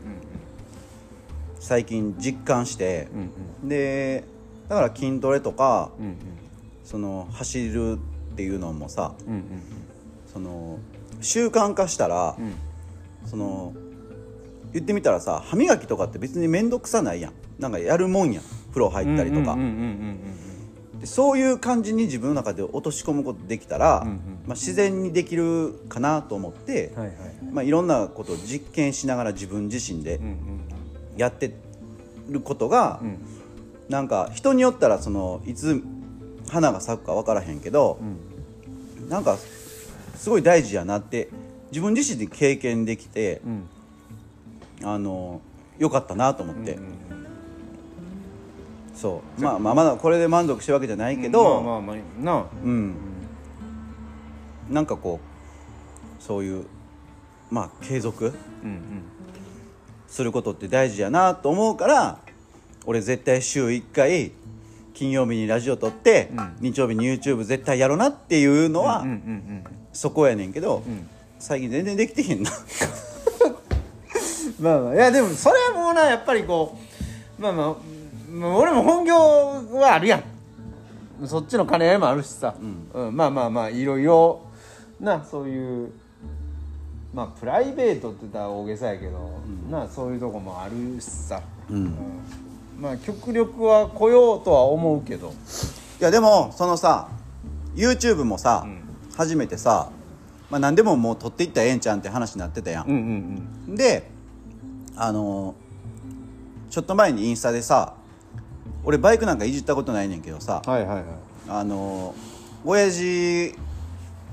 [1.59, 3.31] 最近実感してうん
[3.63, 3.69] うん。
[3.69, 4.23] で
[4.69, 6.17] だから筋トレとかうんうん。
[6.85, 9.45] その走るっていうのもさうんうん
[10.33, 10.79] その
[11.21, 12.55] 習慣化したら、うん。
[13.29, 13.73] その
[14.73, 17.33] 言ってみたらさ歯磨きとかって別に面倒くさないやん。
[17.59, 18.45] なんかやるもんやん
[18.77, 19.57] 風呂入ったりとか、
[21.05, 24.16] そういう感じに自分の中で落とし込むことできたら、うんうん
[24.47, 27.12] まあ、自然にできるかなと思って、いはい
[27.53, 30.20] まあ、いろんなことを実験しながら自分自身で
[31.16, 31.55] やって
[32.29, 33.18] ることが、うん。
[33.89, 35.81] なんか人によったらそのいつ
[36.49, 37.99] 花が咲くか分からへんけど
[39.01, 39.09] う、ん。
[39.09, 39.39] なんか
[40.16, 41.29] すごい大事やなって
[41.70, 43.68] 自分自身で経験できて、うん。
[44.83, 45.41] あの
[45.79, 46.85] よかったなと思って、うん
[47.20, 47.26] うん
[48.97, 49.40] そう。
[49.40, 52.94] まあまあまだこれで満足してるわけじゃないけど、まあまあまあなあうん、
[54.70, 55.20] なんかこ
[56.18, 56.66] うそういう
[57.51, 58.32] まあ継続
[58.64, 58.80] うんうん。
[60.09, 62.18] することって大事やなと思うから
[62.86, 64.32] 俺絶対週1回
[64.94, 66.57] 金曜日にラジオ撮って、うん。
[66.61, 71.09] 日曜日に YouTube 絶対やろうなっていうのは、うんうんうんそこやねんけど、うん。
[71.38, 72.51] 最近全然できてへんな。
[74.61, 74.94] まあまあ。
[74.94, 76.76] いやでもそれはもうなやっぱりこ
[77.38, 77.76] うまあまあまあ
[78.43, 80.22] 俺も本業はあるやん。
[81.26, 82.55] そっちの金合いもあるしさ、
[82.95, 83.16] うん。
[83.16, 84.43] まあまあまあいろいろ
[85.01, 85.93] なそういう
[87.14, 89.39] まあプライベートって言ったら大げさやけど、
[89.70, 91.95] なそういうとこもあるしさ、うん。
[92.78, 95.32] まあ極力は来ようとは思うけど。
[96.01, 97.09] いやでもそのさ
[97.74, 98.82] YouTube もさ、ん。
[99.16, 99.91] 初めてさ、
[100.51, 102.97] まあ、何でももう撮っていったらええんちゃうんって話になってたやん、うん
[103.68, 103.76] うん。
[103.76, 104.11] で
[104.95, 105.66] あのー
[106.68, 107.95] ちょっと前にインスタでさ
[108.87, 111.05] 俺バイクなんかいじったことないねんけどさはいはいはい。
[111.49, 112.37] あのー
[112.68, 113.55] 親父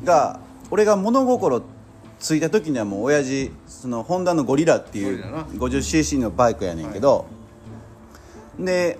[0.03, 0.39] が
[0.71, 1.61] 俺が物心
[2.19, 5.43] ついた時にはもう親父そのホンダのゴリラっていうゴリラな。
[5.43, 7.25] 50cc のバイクやねんけど、
[8.57, 8.97] で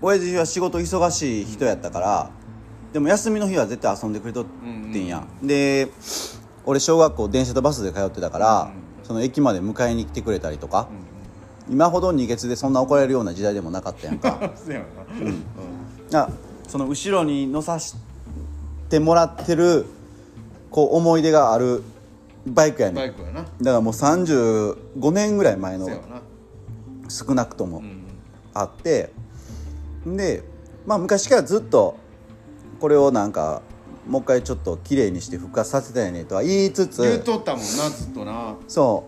[0.00, 2.30] 親父は仕事忙しい人やったから、
[2.92, 4.46] でも休みの日は絶対遊んでくれとっ
[4.92, 5.88] てんや、で
[6.64, 8.70] 俺小学校電車とバスで通ってたから、
[9.04, 10.88] その駅まで迎えに来てくれたりとか、
[11.70, 14.52] 今ほど二月でそんな怒られるような時代でもなかったやんか。
[14.56, 14.82] そうや
[16.10, 16.20] な。
[16.24, 16.30] あ
[16.66, 17.94] その後ろに乗さし
[18.88, 19.86] てもらってる
[20.70, 21.82] こう思い出がある
[22.46, 22.94] バイクやねん。
[22.94, 23.72] だかバイクやな。
[23.72, 26.22] らもう35年ぐらい前のそうやな。
[27.08, 28.02] 少なくともうん。
[28.54, 29.12] あって。
[30.06, 30.42] で
[30.86, 31.96] まあ昔からずっと
[32.80, 33.62] これをなんか
[34.06, 38.54] もう一回ちょっと綺麗にして復活させたいねとは言いつ言うつとったもんなずっとな。
[38.66, 39.04] そ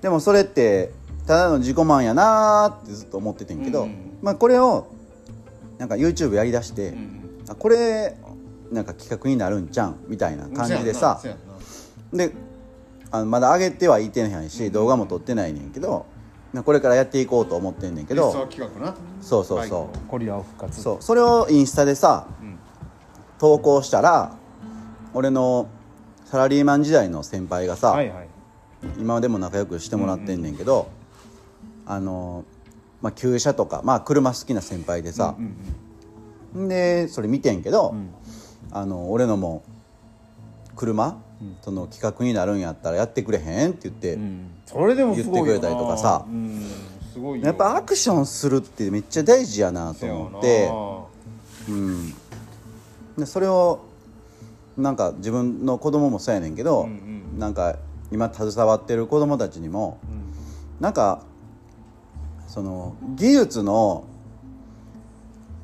[0.00, 0.02] う。
[0.02, 0.92] でもそれって
[1.26, 4.18] ただの自己満やなーってずっと思っててんけど、うん。
[4.22, 4.88] まあこれを
[5.78, 7.44] なんか YouTube やりだして、うん。
[7.48, 8.16] あこれ
[8.70, 11.20] なんか企画になるんちゃうんみたいな感じでさ
[12.12, 12.32] で
[13.10, 16.06] あのまだ上げてはいてないし、動画も撮ってないねんけど
[16.52, 18.94] なこれからやっていこうと思ってんねんけど企画な。
[19.20, 20.80] そうそうそコリアを復活。
[20.80, 21.02] うそう。
[21.02, 22.58] それをインスタでさうん。
[23.38, 24.36] 投稿したら
[25.12, 25.68] 俺の
[26.24, 28.28] サラリーマン時代の先輩がさ、はいはい。
[28.98, 30.88] 今でも仲良くしてもらってんねんけど、
[31.86, 32.44] あの
[33.02, 35.36] まあ旧車とかまあ車好きな先輩でさ
[36.54, 38.10] う、んでそれ見てんけど、ん。
[38.70, 39.62] あの俺のも
[40.74, 41.16] 車、
[41.62, 44.50] その企画になるんやったらやってくれへんって言って、うん。
[44.66, 46.26] それでも言ってくれたりとかさ。
[47.42, 50.68] やっぱアクションするってめっちゃ大事やなと思って
[51.68, 52.12] うん、
[53.16, 53.84] でそれを
[54.76, 57.38] なんか自分の子供もそうやねんけど、うん。
[57.38, 57.76] なんか
[58.10, 60.34] 今携わってる子供たちにもうん。
[60.80, 61.22] なんか
[62.54, 64.04] その技術の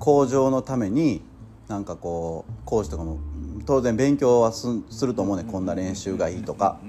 [0.01, 1.23] 向上のために
[1.69, 3.21] なんかこう講師とかも
[3.65, 6.81] 当然勉強はすすると思うねこんな練習がいいとか。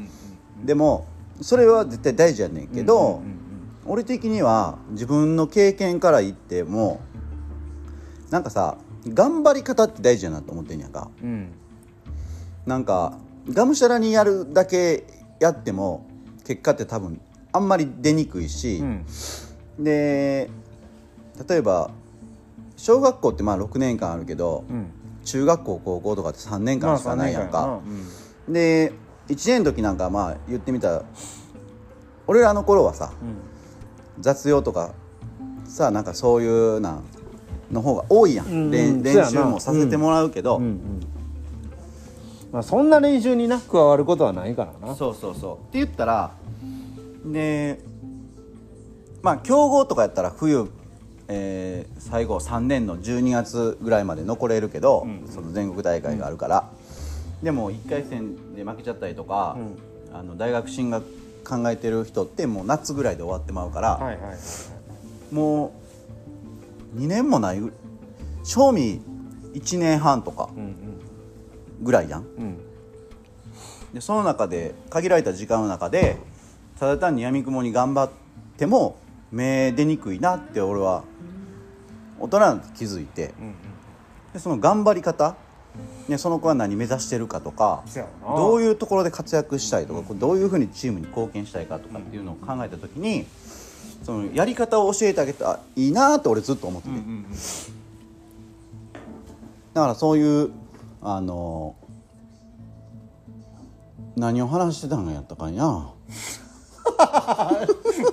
[0.66, 1.06] でも
[1.39, 3.22] それは絶対大事やねんけど、
[3.86, 6.99] 俺的には自分の経験から言っても
[8.32, 11.12] なんかさ頑張り方って大事やなと思ってんやんか。
[11.22, 11.52] うん。
[12.66, 15.04] なんかがむしゃらにやるだけ
[15.39, 16.08] やっても
[16.43, 17.22] 結果って多分
[17.52, 19.06] あんまり出にくいし、うん
[19.84, 20.50] で
[21.48, 21.92] 例えば
[22.78, 24.92] 小学校ってまあ6年間あるけど、うん。
[25.24, 27.84] 中学校高校とかって3年間しかないやんか、まあ三
[28.48, 28.94] 年で
[29.28, 31.04] 1年の時なんかまあ言ってみたら
[32.26, 33.26] 俺らの頃はさう
[34.20, 34.22] ん。
[34.22, 34.94] 雑用とか
[35.66, 37.04] さなんかそういうなん
[37.72, 39.04] の方が多いやん、うんうん。
[39.04, 41.02] 練習もさせてもらうけど、うんうん。
[42.52, 44.96] まあそんな練習にな加わることはないからな。
[44.96, 45.56] そうそうそう。
[45.58, 46.32] って言ったら
[47.24, 47.80] で
[49.24, 50.69] まあ強豪とかやったら冬、
[51.28, 56.69] えー最後3年の12月ぐらいまで残れるけど、その全国大会があるから、
[57.43, 59.55] でも1回戦で負けちゃったりとか、
[60.11, 61.05] あの大学進学
[61.47, 64.38] 考えてる人ってもう夏ぐらいで終わってまうから、はいはいはい
[65.32, 65.74] も
[66.95, 67.72] う2年もないぐ
[68.43, 69.01] 賞味
[69.53, 70.76] 1年半とかうん
[71.82, 72.28] ぐらいやんうん。
[72.28, 72.57] うん。
[73.93, 76.17] でその中で限られた時間の中で
[76.80, 78.09] ただ単にやみくもに頑張っ
[78.57, 78.97] ても
[79.32, 81.04] 目出にくいなって俺は
[82.20, 83.34] 大人なんて気づいて
[84.34, 85.36] でその頑張り方、
[86.08, 87.84] ね、その子は何目指してるかとか
[88.22, 93.26] どういうところで活躍したいとかどういうふうにチームに貢献したいかとかっていうのを考えた時に
[94.04, 96.96] そのやり方を教えてあげたらいいなって俺ずっと思ってて、
[99.74, 100.52] だからそういう
[101.02, 101.76] あの
[104.16, 105.92] 何を話してたんやったかいな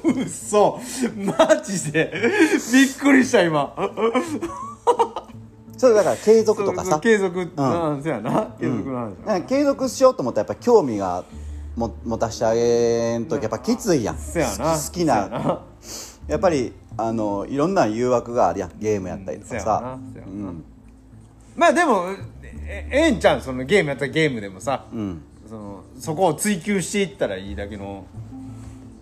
[0.05, 0.81] うそ
[1.15, 2.13] マジで。
[2.73, 3.75] びっくりした今。
[5.77, 6.99] それだから継続とかさ。
[7.01, 7.41] 継続。
[7.41, 7.49] うん。
[8.03, 8.55] そうやな。
[8.61, 9.43] 継続の話。
[9.43, 11.25] 継続しようと思ったらやっぱ興味が
[11.77, 14.19] も持たしてあげんとやっぱきついやん。
[14.19, 14.77] そうやな。
[14.77, 15.63] 好きな。
[16.27, 18.73] やっぱりあのいろんな誘惑があるやん。
[18.79, 19.99] ゲームやったりとかさ。
[20.15, 20.65] うん。
[21.57, 22.07] まあでも
[22.43, 24.87] えええんちゃんそのゲームやったらゲームでもさ。
[24.93, 25.23] うん。
[25.49, 28.05] そのそこを追求していったらいいだけの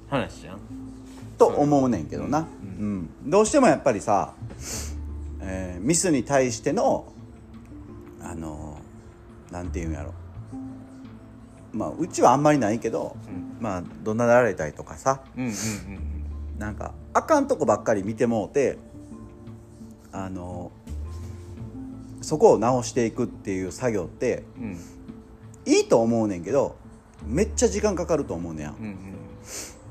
[0.08, 0.58] 話じゃん？
[1.38, 2.46] と思うねんけどな、
[2.78, 3.10] うん。
[3.24, 4.34] どうしてもやっぱりさ、
[5.40, 7.12] えーミスに対しての
[8.22, 8.78] あの
[9.50, 10.12] なんていうんやろ。
[11.72, 13.16] まあうちはあんまりないけど、
[13.60, 15.22] まあ怒鳴られたりとかさ。
[15.36, 15.52] うんうん
[16.58, 18.78] なんかあかんとこばっかり見てもうて
[20.10, 20.72] あの
[22.22, 24.64] そこを直していくっていう作業ってうん。
[24.64, 24.78] うん
[25.68, 26.76] いいと思うねんけど
[27.26, 28.96] めっちゃ時間かかると思うねやんうんうん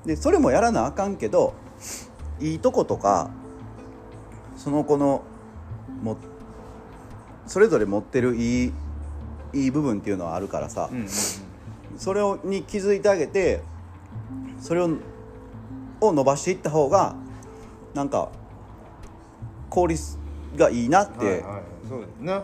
[0.06, 1.54] でそれもやらなあかんけど
[2.40, 3.32] いいとことか
[4.56, 5.24] その子の
[6.02, 6.18] も
[7.48, 8.74] それぞれ持ってるいい
[9.54, 11.08] いい部分っていうのはあるからさ、うんうん
[11.98, 13.62] それをに気づいてあげて
[14.60, 14.90] それを
[16.02, 17.16] を伸ばしていった方が
[17.94, 18.34] なんか
[19.70, 20.18] 効率
[20.58, 21.62] がいいなってはいはい。
[21.88, 22.44] そうですな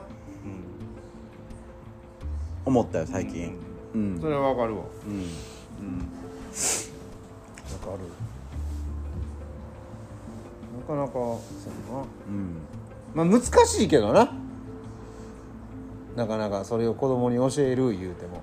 [2.63, 3.57] 思ったよ最近。
[3.93, 4.21] ううんん。
[4.21, 4.85] それはわかるわわ。
[5.05, 5.13] うん。
[5.13, 5.27] うん
[7.81, 7.99] かる。
[10.79, 12.05] なかなかそうやな。
[12.27, 12.57] うん。
[13.13, 14.31] まあ難しいけどな。
[16.15, 18.41] なかなかそれを子供に教える言うても。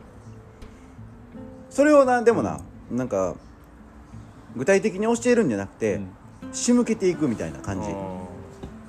[1.70, 2.60] それをなでもな、
[2.90, 3.34] なんか
[4.56, 6.08] 具体的に教えるんじゃなくて、うん。
[6.52, 7.88] 仕向けていくみたいな感じ。
[7.90, 7.94] あ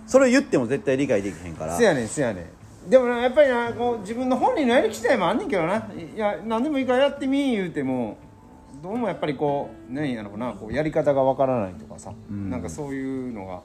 [0.07, 1.75] それを言っても絶対理解できへんから。
[1.75, 2.51] ーせやねんせやね
[2.87, 2.89] ん。
[2.89, 5.75] でもなやっぱりなこう自分の本人のやる気自体もあんねんけどな。
[5.75, 8.17] いや何でもいいからやってみ言うても
[8.81, 12.49] どうもやっぱりこう何やろうなこうやり方がわからないとかさ、ん。
[12.49, 13.61] なんかそういうのが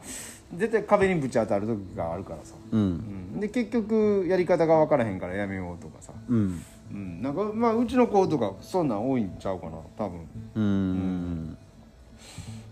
[0.56, 2.92] 絶対壁にぶち当たる時があるからさ、ううん。
[3.36, 6.62] ん、で結局やり方がわからへんからやめようとかさ、うん。
[6.92, 10.20] うん、なんかまあうちの子とかそんなん多いんちゃうかな多分。
[10.54, 11.58] うーん。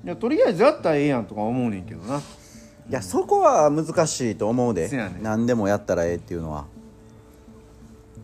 [0.05, 2.19] いやとりあえずやったらええやんとか思うねんけどな。
[2.19, 4.89] いやそこは難しいと思うで。
[4.89, 5.23] ねん。
[5.23, 6.65] 何でもやったらええっていうのは。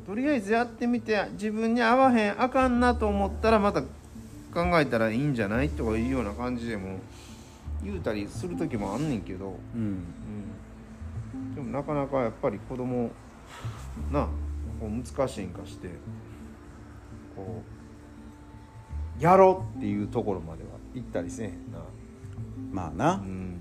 [0.07, 3.83] とりあえずやってみて自分に合わへんあかんなと思ったらまた
[4.59, 6.99] 考えたらいいんじゃないとかいうような感じでも
[7.81, 10.03] 言うたりする時もあんねんけど、うん。
[11.33, 13.11] うん、でもなかなかやっぱり子供
[14.11, 14.27] な
[14.81, 15.89] こう難しいんかして
[17.37, 17.63] こ
[19.21, 21.79] うやろうっていうところまでは行ったりせえへんな。
[22.73, 23.55] まあな、うん。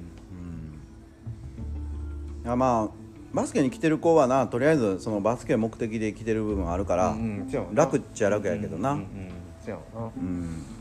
[2.43, 2.95] いやまあ
[3.34, 7.76] バスケに来てる子はなとりあえずそのバスケ目的で来てる部分あるから、うんうん。
[7.76, 8.93] 楽っちゃ楽やけどな。
[8.93, 9.08] うんうんうん。
[10.18, 10.77] うん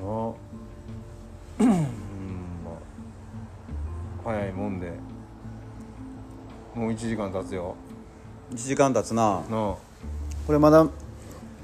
[0.00, 0.34] うんあ
[1.60, 2.70] うんま
[4.24, 4.92] あ早いもんで。
[6.74, 7.76] もう1時間経つよ。
[8.52, 9.42] 1時間経つな。
[9.48, 9.78] こ
[10.52, 10.86] れまだ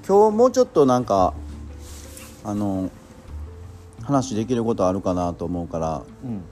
[0.07, 1.35] 今日もうちょっとなんか
[2.45, 2.91] あの
[4.03, 6.43] 話できることあるかなと思うからうん。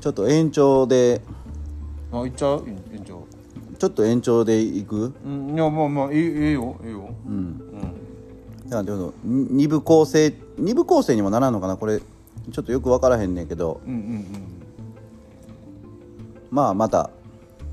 [0.00, 1.20] ちょっと延長で
[2.12, 2.64] あ行っちゃう？
[2.66, 3.26] 延長。
[3.78, 5.12] ちょっと延長でいく？
[5.24, 7.10] うんいやまあまあいいいいよいいよ。
[7.26, 7.58] うん。
[7.58, 7.86] だか
[8.74, 11.76] らちょっとに二部構成二部構成にもならんのかな？
[11.76, 13.80] これちょっとよく分からへんねんけど。
[13.86, 14.26] うんうん
[16.50, 17.10] まあまた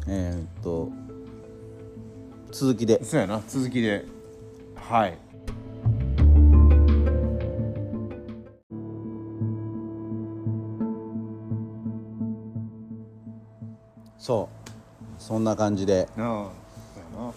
[0.08, 0.90] えーっと
[2.52, 2.98] 続きで。
[2.98, 3.42] うんそうやな。
[3.48, 4.06] 続きで。
[4.76, 5.18] はい。
[14.18, 15.22] そう。
[15.22, 16.10] そんな感じで。
[16.18, 16.50] あ
[17.18, 17.32] あ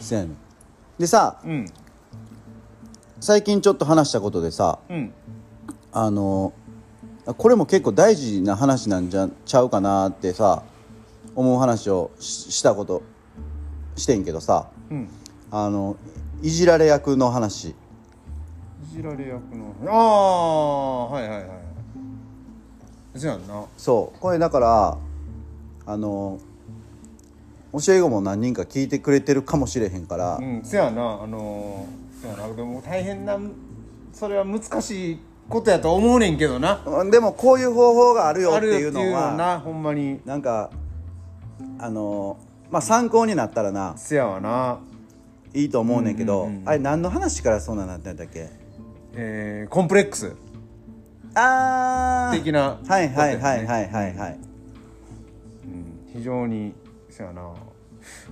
[0.00, 0.30] そうやな。
[0.98, 1.66] でさうん
[3.22, 5.12] 最近ちょっと話したことでさうん。
[5.92, 6.52] あの
[7.24, 10.64] これも結構大事な話なんじゃちゃうかなってさ
[11.36, 13.04] 思う話をししたこと
[13.94, 15.08] してんけどさうん。
[15.52, 15.96] あの
[16.42, 17.68] いじられ役の話。
[17.68, 17.74] い
[18.92, 21.48] じられ役のああはいはいはい。
[23.14, 23.64] そうやんな。
[23.76, 24.18] そう。
[24.18, 24.98] これだから
[25.86, 26.40] あの
[27.72, 31.20] 教え子も何人か聞いてくれてるかもしれへんから、うんせやな。
[31.22, 32.01] あのー、
[32.56, 33.38] でも大変な
[34.12, 35.18] それは難しい
[35.48, 36.80] ことやと思うねんけどな。
[37.10, 40.20] でもこういう方法があるよっていうのははなほんまに。
[40.24, 40.70] なんか
[41.78, 42.38] あの
[42.70, 44.78] まあ参考になったらなせやわな。
[45.54, 48.48] いいと思うねんけど、うんうんうんあれ何の話からそうなんなってんだっけ？
[49.14, 50.34] えー、コンプレックス。
[51.34, 52.38] あー。
[52.38, 54.38] 的なはいはいはいい、はいはいはい。
[55.64, 56.72] うん、非常に
[57.10, 57.42] せやな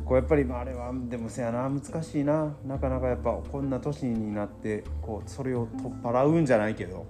[0.05, 2.55] こうやっぱりまああれはでもせやな難しいな。
[2.67, 7.07] なかなかやっぱこんな年になってこうそれを取っ払うんじゃないけど。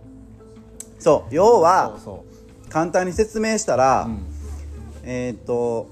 [0.98, 2.24] そう要はそ
[2.68, 4.26] 簡単に説明したら、う、うん、
[5.02, 5.88] えーっと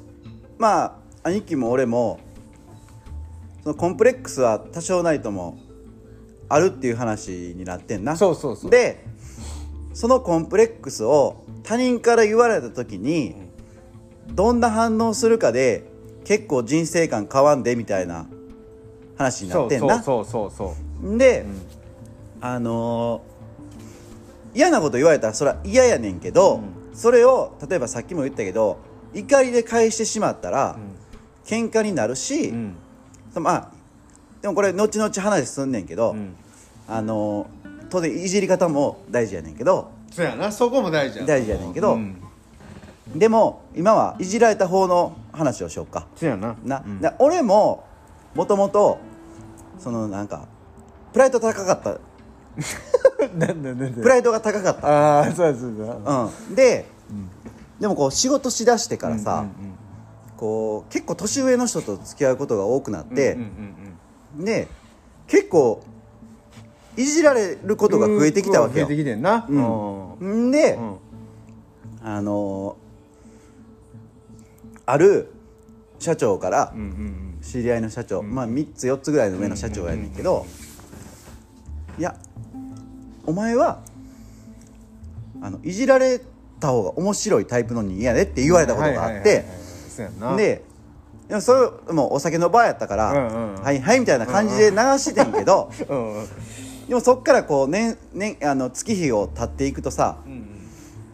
[0.58, 0.84] ま
[1.22, 2.20] あ兄貴も俺も
[3.62, 5.58] そのコンプレックスは多少ないとも
[6.48, 8.16] あるっていう話になってんな。
[8.16, 8.70] そうそうそう。
[8.70, 9.04] で
[9.94, 13.34] そのコンプレックスを他人から言われた時に
[14.28, 15.90] どんな反応するかで
[16.28, 18.26] 結構人生観変わんでみたいな
[19.16, 20.02] 話になってんな。
[20.02, 21.46] そうそうそうそうで、ん。
[22.42, 23.38] あのー
[24.54, 26.60] 嫌なこと言われたらそれは嫌やねんけど、
[26.92, 28.78] それを例えばさっきも言ったけど
[29.14, 30.76] 怒りで返してしまったら、
[31.46, 32.76] 喧嘩になるし、うん。
[33.36, 33.70] まあ
[34.42, 36.34] でもこれ後々話すんねんけど、うん。
[36.86, 40.52] あのー当然いじり方も大事やねんけどそうやな。
[40.52, 42.20] そこも大事や大事やねんけどうん
[43.14, 46.06] でも今はいじられた方の話をしようか。
[46.16, 46.56] そうやな。
[46.64, 47.00] な、うん。
[47.00, 47.84] で俺も
[48.34, 48.98] もともと
[49.78, 50.46] そのなんか
[51.12, 51.98] プライド高かった。
[53.36, 54.86] なんだなんだプライドが高かった。
[54.86, 56.86] ああそうそうそううん、で、
[57.80, 59.74] でもこう仕事しだしてからさ、うん
[60.36, 63.74] こう結構年上の人と付き合うことが多くなっうんてうん、
[64.38, 64.44] うん。
[64.44, 64.68] で
[65.26, 65.82] 結構
[66.96, 68.86] いじられることが増えてきたわけよ。
[68.86, 69.46] 増えてきてんな。
[69.48, 70.48] うん。
[70.48, 70.50] ん。
[70.52, 70.96] で、うん。
[72.04, 72.87] あのー
[74.90, 75.30] ある
[75.98, 76.72] 社長から
[77.42, 80.46] 知り合いの社長、まあ3つ4つぐらいの上の社長やねんけど、
[81.98, 82.16] いや
[83.26, 83.82] お前は
[85.42, 86.20] あのいじられ
[86.58, 89.44] た方が面白いタイプの人間やでって言われたことがあって
[90.36, 90.64] で
[91.28, 95.70] でもそれもうお酒の場やったから、はいはいみたいな感じで流してんけど、
[96.88, 100.48] でもそっからこう年年あの月日を経っていくとさうん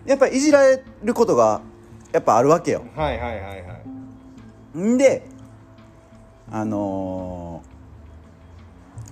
[0.06, 1.60] やっぱりいじられることが
[2.14, 2.84] やっぱあるわけよ。
[2.96, 3.74] うんはいはいはいは
[4.76, 4.78] い。
[4.78, 5.26] んで
[6.50, 7.60] あの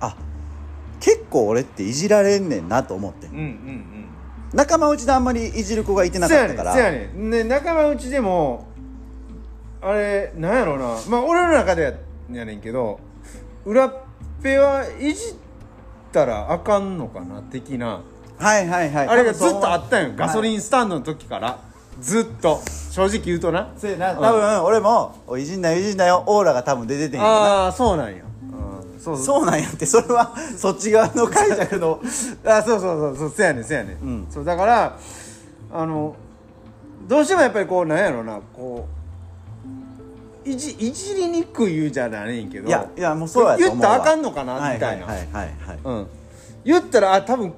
[0.00, 0.16] ーあ
[1.00, 3.26] 結構俺っていじられんねんなと思って。
[3.26, 4.06] うんうんうん。
[4.54, 6.74] 仲間内であんまりいじる子がいてなかったから。
[6.76, 7.30] ねんせやねん。
[7.30, 8.68] ね仲間内でも
[9.80, 10.96] あれなんやろうな。
[11.08, 11.96] まあ俺の中で
[12.30, 13.00] やねんけど
[13.64, 13.94] 裏っ
[14.40, 15.34] ぺはいじっ
[16.12, 18.00] たらあかんのかな的な。
[18.38, 19.08] はいはいはい。
[19.08, 22.60] あれがずっとあったんよガソリンンスタンドの時からずっと。
[22.90, 23.72] 正直言うとな。
[23.76, 24.14] せやな。
[24.14, 27.38] 多分俺も「おいいじんなよいじんなよ」オーラが多分出ててんやろな。
[27.38, 29.00] ああそうなんやうん。
[29.00, 29.24] そうそう。
[29.24, 32.00] そうなんやってそれは そっち側の解釈の。
[32.44, 33.30] あそうそうそうそう。
[33.30, 34.26] せやねんせやねん、うん。
[34.30, 34.98] そうだから
[35.72, 36.14] あの
[37.08, 38.86] どうしてもやっぱりこうなんやろうなこ
[40.44, 45.16] ういじいじりにくい言うじゃないんけどいやいやもうそうやと思言ったらあかんのかなはいみたいな、はい。
[45.16, 45.78] はいはいはい。
[45.82, 46.06] うん、
[46.64, 47.52] 言ったらあ多分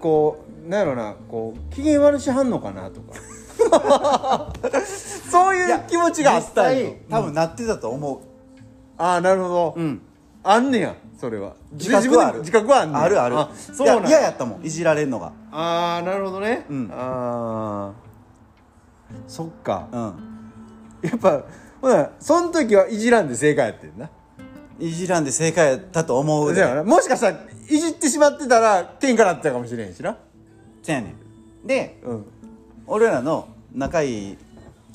[0.00, 3.18] こうなんやろうなこう機嫌悪しはんのかなとか
[5.30, 8.22] そういう気持ちがあったんよ実際多分なってたと思
[8.96, 10.00] ああなるほど、ううん。
[10.42, 11.54] あんねやそれは。
[11.72, 12.40] 自覚はある。
[12.40, 13.04] 自覚はあんねや。
[13.04, 13.36] あるある。
[13.54, 15.32] そうなんいや嫌やったもんいじられんのが。
[15.50, 16.90] ああなるほどね、うん。
[16.92, 18.08] ああ
[19.26, 19.88] そっか。
[19.92, 20.14] うん。
[21.02, 21.42] やっぱ
[21.80, 24.10] ほなその時はいじらんで正解やってんな。
[24.78, 26.64] いじらんで正解やったと思うで。
[26.82, 27.38] もしかしたら
[27.68, 30.16] いじってしまってたら喧嘩なってたかもしれんしな。
[30.82, 31.14] せやね
[31.64, 31.66] ん。
[31.66, 32.26] でうん
[32.88, 34.38] 俺らの仲いい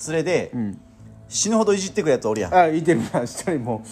[0.08, 0.80] 連れで、うん。
[1.30, 2.54] 死ぬほどいじってくるやつおるやん。
[2.54, 3.84] あいてるな一人も。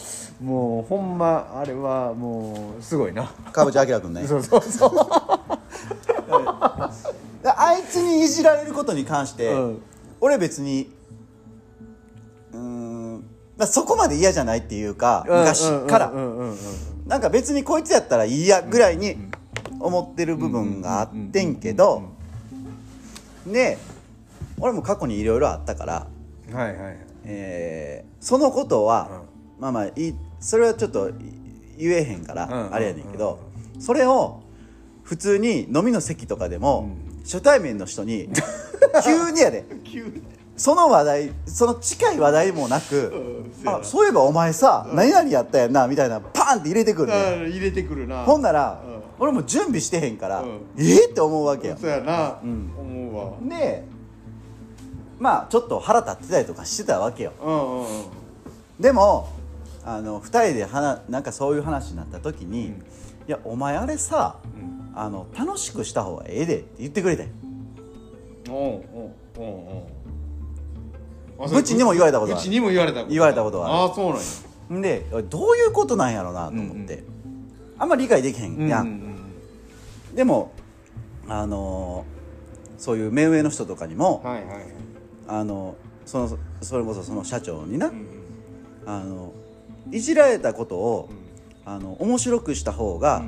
[0.42, 3.32] うもうほんまあれはもうすごいな。
[3.52, 4.28] 川淵明君ね。
[4.28, 4.92] そうそうそう。
[7.44, 9.82] あいつにいじられることに関して、うん。
[10.20, 10.92] 俺別に
[12.54, 13.24] うーん
[13.58, 16.12] まあそこまで嫌じゃないっていうか昔から。
[17.08, 19.18] なんか別にこいつやったらいいやぐらいに
[19.80, 22.04] 思ってる部分があってんけど
[23.46, 23.80] で
[24.60, 26.08] 俺も過去にいろいろあったから、
[26.50, 26.84] うんはいはい。
[26.84, 29.24] はいえーそのことは、
[29.60, 31.10] まあまあいいそれはちょっと
[31.78, 33.40] 言えへんから、うんあれやねんけど、
[33.80, 34.42] それを
[35.04, 36.90] 普通に飲みの席とかでも、
[37.24, 38.30] 初対面の人に
[39.04, 39.66] 急にやで。
[40.58, 48.24] その話題その近い話題もなく、あそういえばお前さ、何々やったやんなみたいなパンって入れてくるね、入れてくるな。
[48.24, 49.02] ほんなら、うん。
[49.20, 50.50] 俺も準備してへんから、うん。
[50.78, 52.70] えーって思うわけよそうやな、ん。
[52.78, 53.32] 思うわ。
[53.50, 53.84] で
[55.22, 57.34] まあちょっと腹立ってたりとかしてたわけよ。
[57.40, 57.88] うんうんうん。
[58.80, 59.30] でも
[59.86, 62.70] あの2人で話なんかそういう話になった時に
[63.30, 64.38] 「いやお前あれさ、
[64.96, 67.30] あの楽しくした方がええで」って言ってくれて
[68.50, 69.46] おうおうおう
[71.38, 71.46] おう。
[71.46, 72.42] あ愚痴にも言われたことある。
[72.42, 73.76] 愚痴にも言われたこと言われたことはある。
[73.76, 74.78] ああそうなんや。
[74.80, 77.04] んでどういうことなんやろうなと思って、
[77.78, 79.12] あんまり理解できへんやん、うんうん
[80.16, 80.52] でも
[81.30, 82.06] あの
[82.78, 84.81] そういう目上の人とかにも、うんはいはいはい
[85.32, 85.76] あの
[86.06, 88.06] そのそれこそその社長にな、うん
[88.86, 89.32] あの
[89.92, 91.10] いじられたことを、
[91.66, 93.24] あの面白くした方が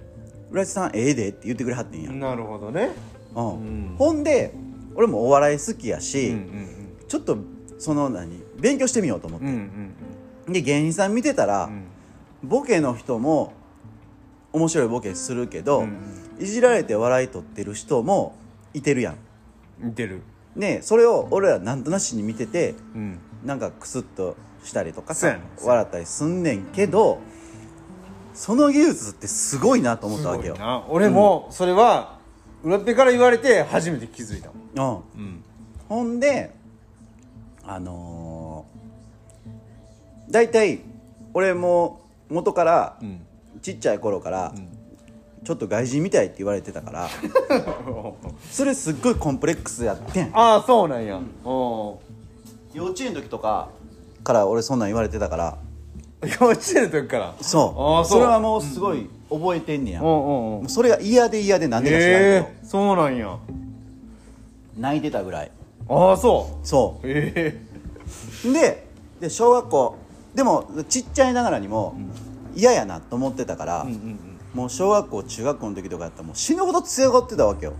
[0.50, 2.90] 「浦地さんええで」って言ってくれはってんや、うんなるほどね。
[3.34, 3.50] うん。
[3.50, 3.94] うん。
[3.96, 4.52] ほんで
[4.94, 6.68] 俺もお笑い好きやし、うんうん
[7.08, 7.38] ちょっと
[7.78, 9.94] その何勉強してみようと思っうんうん
[10.46, 12.48] て、で芸人さん見てたら、うん。
[12.48, 13.52] ボケの人も
[14.52, 15.96] 面白いボケするけど、うん
[16.38, 18.34] いじられて笑い取ってる人も
[18.74, 19.16] いてるやん。
[19.80, 20.20] 似てる
[20.56, 23.18] ねそれを俺らなんとなしに見ててうん。
[23.44, 27.20] なんかクスッとしたりとかさ笑ったりすんねんけど
[28.34, 30.56] その技術ってすごいなと思ったわけよ。
[30.88, 32.18] 俺もそれは
[32.64, 35.04] 裏っぺから言われて初めて気づいたもん。
[35.16, 35.44] うんうん。
[35.88, 36.52] ほんで
[37.64, 40.80] あのー、大体
[41.32, 43.26] 俺も元からうん。
[43.62, 44.54] ちっちゃい頃から、
[45.46, 47.08] ちょっと外人みたいって言われてたから
[48.50, 50.30] それすっごいコンプレックスやってん。
[50.36, 51.20] ああそうなんや。
[51.44, 52.00] お
[52.74, 53.68] 幼稚園の時とか
[54.24, 55.58] から俺そんなん言われてたから。
[56.20, 57.34] 幼稚園の時から？
[57.40, 58.08] そう。
[58.08, 60.68] それはもうすごい覚えてんねや、うんうんうん。
[60.68, 63.38] それが嫌で嫌でなんでか知らんけど、ええそうなんや。
[64.76, 65.50] 泣いてたぐらい。
[65.88, 67.06] ああそそう。
[67.08, 67.56] え
[68.44, 68.84] うで
[69.20, 69.94] で小学校
[70.34, 71.94] でもちっちゃいながらにも
[72.56, 74.18] 嫌やなと思ってたから、えうんうん
[74.56, 77.74] もう小学校中学校の時とかやったらもう死ぬほど強がってたわけよ。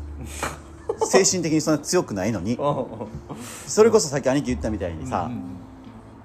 [1.09, 2.55] 精神的にそんな強くないのに。
[2.55, 2.87] うん。
[3.67, 5.31] それこそさっき兄貴言ったみたいにさ、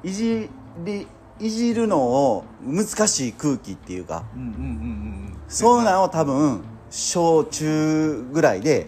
[0.04, 0.50] いじ
[0.84, 1.08] り
[1.40, 8.88] いじるのを難しい空気っていうかうんうんうんうんそうなんを多分小中ぐらいで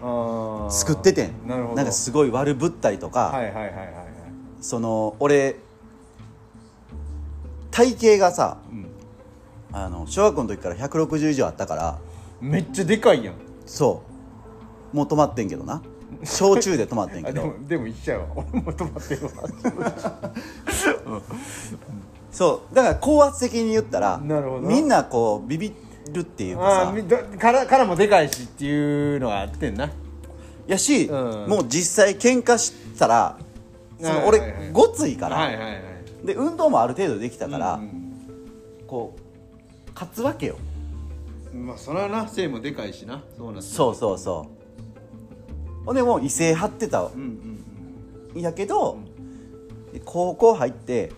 [0.68, 1.32] 作っててん。
[1.48, 3.88] なんかすごい悪ぶったりとか、はいはいはいはいはい。
[4.60, 5.56] その俺
[7.70, 8.83] 体型がさうん
[9.76, 11.98] あの小学校の時から160以上あったから
[12.40, 13.34] めっちゃでかいやん。
[13.66, 14.02] そ
[14.92, 14.96] う。
[14.96, 15.82] もう止まってんけどな。
[16.22, 17.42] 小中で止まってんけど。
[17.46, 18.26] もでも一緒やわ。
[18.36, 19.26] 俺も止まってる
[21.10, 21.22] わ。
[22.30, 22.74] そう。
[22.74, 24.68] だから高圧的に言ったらなるほど。
[24.68, 25.74] みんなこうビビ
[26.12, 27.38] るっていうかさ。
[27.38, 29.90] からからもでかいしっていうのがあってんな。
[30.68, 31.48] やし、うん。
[31.48, 33.38] もう実際喧嘩したら
[34.00, 34.72] その俺、はいはいはい。
[34.72, 36.26] ごついから、はいはいはい。
[36.26, 37.90] で運動もある程度できたから、うん。
[38.86, 39.23] こう
[39.94, 40.58] 勝つわけよ。
[41.54, 43.22] うんまあそれはな背もでかいしな。
[43.36, 44.48] そうなんそうそうそ
[45.82, 45.84] う。
[45.86, 47.02] ほんでもう威勢張ってた。
[47.02, 47.12] うん
[48.34, 48.40] うんん。
[48.40, 48.98] やけど、
[50.04, 51.12] 高校入って、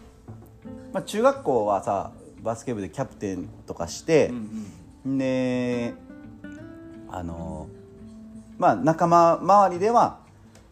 [0.93, 2.13] まあ、中学校はさ
[2.43, 4.31] バスケ部でキャプテンとかして
[5.05, 5.95] う、んで
[7.09, 7.69] あの
[8.59, 10.19] まあ仲間周りでは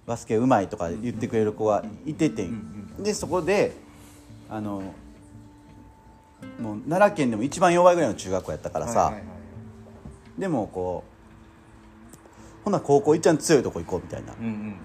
[0.07, 2.49] バスケうまいとか言ってくれる子がいてて、
[2.99, 3.73] でそこで
[4.51, 4.95] あの
[6.61, 9.27] もう奈良県でも一番弱いぐらいの中学校やったからさ、はいはいは
[10.39, 10.41] い。
[10.41, 11.05] でもこ
[12.61, 14.35] うほな高校いっちゃん強いとこ行こうみたいな。
[14.39, 14.77] うんうん。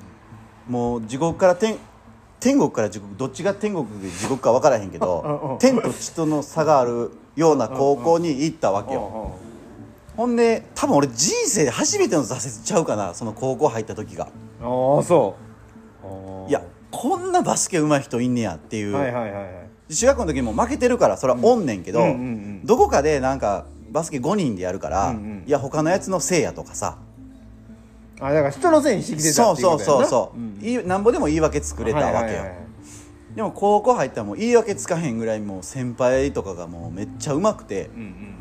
[0.67, 1.77] もう地獄から天
[2.39, 9.35] 天国から地獄どっちが天国で地獄か分からへんけどん天と地との差があるような高校に行ったわけよ。
[10.15, 14.25] ほんで多分俺人生で初めての挫折ちゃうかなその高校入った時が。
[14.25, 14.29] あ
[14.99, 15.35] あそ
[16.45, 16.49] う。
[16.49, 16.61] いや
[16.91, 19.58] こんなバスケ上手い人いんねやっていう、はいはいはいはい
[19.89, 22.17] 中学校の時も負けてるからそれはおんねんけど、うんうんうん。
[22.17, 26.97] うんどこかでなんかバスケ5人でやるから、うんうんいや他のやつのせいやとかさ。
[28.21, 30.09] あだから人のせいにしてきてたそうっていうそうことやなそう。
[30.09, 30.59] そう、ん。
[30.61, 33.35] いいなんぼでも言い訳作れたわけよ、はいはいはいはい。
[33.35, 38.35] でも高校入ったらもう言い訳つかへんぐらいもう先輩とかがもうめっちゃうまくてうんうん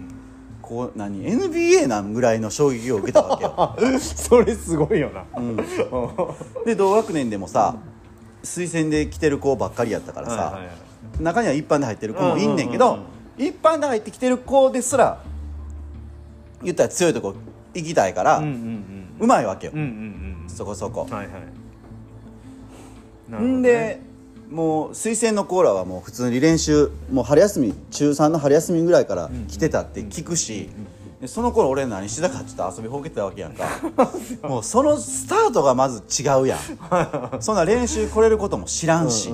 [0.61, 3.75] こう何 NBA なんぐらいの衝撃を受けたわけよ。
[3.79, 5.25] う んそれすごいよな。
[5.37, 5.57] うん。
[6.67, 7.77] で同学年でもさ
[8.43, 10.88] 推薦で来てる子ばっかりやったからさ、はいはいはい
[11.21, 12.99] 中には一般で入ってる子もいんねんけど、
[13.37, 15.21] 一般で入ってきてる子ですら
[16.63, 17.35] 言ったら強いとこ
[17.75, 19.73] 行きたいから、うまいわけよ、
[20.49, 21.29] そこそこ、はいはい。
[23.29, 23.39] ね。
[23.39, 24.01] んで
[24.51, 30.71] もう推薦のコーラはもう普通に練習もう春休み中3の春休みぐらいから来てたって聞くし、
[31.21, 33.67] でその頃俺何してたかちょっと遊びほうけてたわけやんか。
[34.49, 36.59] もうそのスタートがまず違うやん。
[37.41, 39.31] そんな練習来れることも知らんし、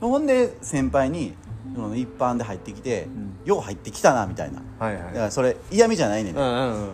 [0.00, 1.34] ほんで先輩に
[1.74, 3.08] その一般で入ってきて、
[3.44, 4.62] よう入ってきたなみたいな。
[4.78, 5.02] はいはい。
[5.06, 6.90] だからそれ嫌味じゃないねんね、うんうん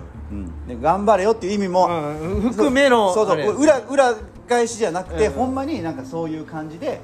[0.70, 0.81] うん。
[0.82, 4.14] 頑張れよっていう意味も、うん含めのそうそう裏裏
[4.48, 7.01] 返しじゃなくて、うんほんまになんかそういう感じで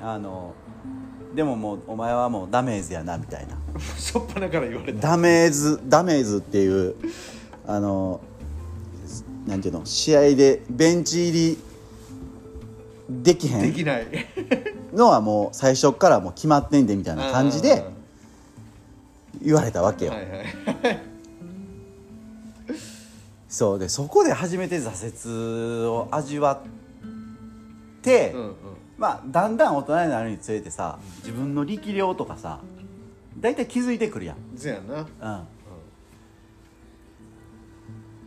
[0.00, 0.54] あの
[1.34, 3.56] でももうお前はもうダメーズやなみたいな。
[3.96, 5.08] しょっぱなから言われた。
[5.10, 6.94] ダメーズダメーズっていう
[7.66, 8.20] あの
[9.46, 11.58] なんていうの試合でベンチ入り
[13.08, 13.62] できへん？
[13.62, 14.06] できない
[14.92, 17.84] のはもう最初からもう決まってんでみたいな感じで
[19.40, 20.44] 言われたわけよ、はいはい。
[23.48, 23.78] そう。
[23.78, 26.60] でそこで初めて挫折を味わっ
[28.02, 28.54] て、うんうん。
[28.98, 32.60] まあだんだん大人になるにつれてさ自分の力量とかさ
[33.38, 34.36] 大体気づいてくるやん。
[34.56, 35.00] そうやな。
[35.00, 35.46] うん。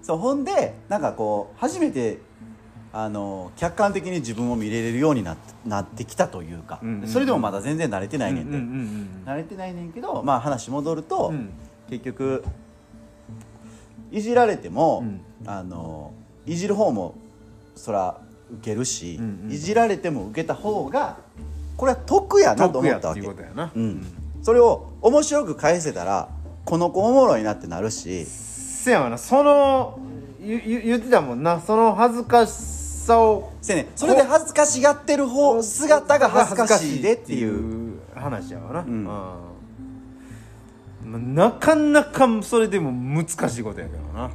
[0.02, 2.20] そうほんでなんかこう初めて
[2.98, 11.50] あの客観的に自分を見れるようになってなってきたというか、それでもまだ全然慣れてないねんて、うんうん慣れてないねんけど、まあ、話戻ると、うん。
[11.90, 12.46] 結局
[14.12, 15.22] いじられても、うん。
[15.46, 16.14] あの
[16.46, 17.16] いじる方も
[17.76, 18.22] そら
[18.60, 21.18] 受けるし、うんうんいじられても受けた方が
[21.76, 23.20] これは得やなと思ったわけ。
[23.20, 24.06] うん、
[24.42, 26.30] それを面白く返せたら
[26.64, 28.24] この子おもろいなってなるし。
[28.24, 29.18] せやわな。
[29.18, 30.00] その
[30.40, 31.60] ゆゆ言ってたもんな。
[31.60, 32.75] その恥ずかし
[33.06, 38.88] さをせやねそれで恥ずかしがってる方姿が恥ずかしいでっていうう話やわな、ん。
[38.88, 39.42] うんま
[41.20, 44.32] なかなかそれでも難しいことやけどな。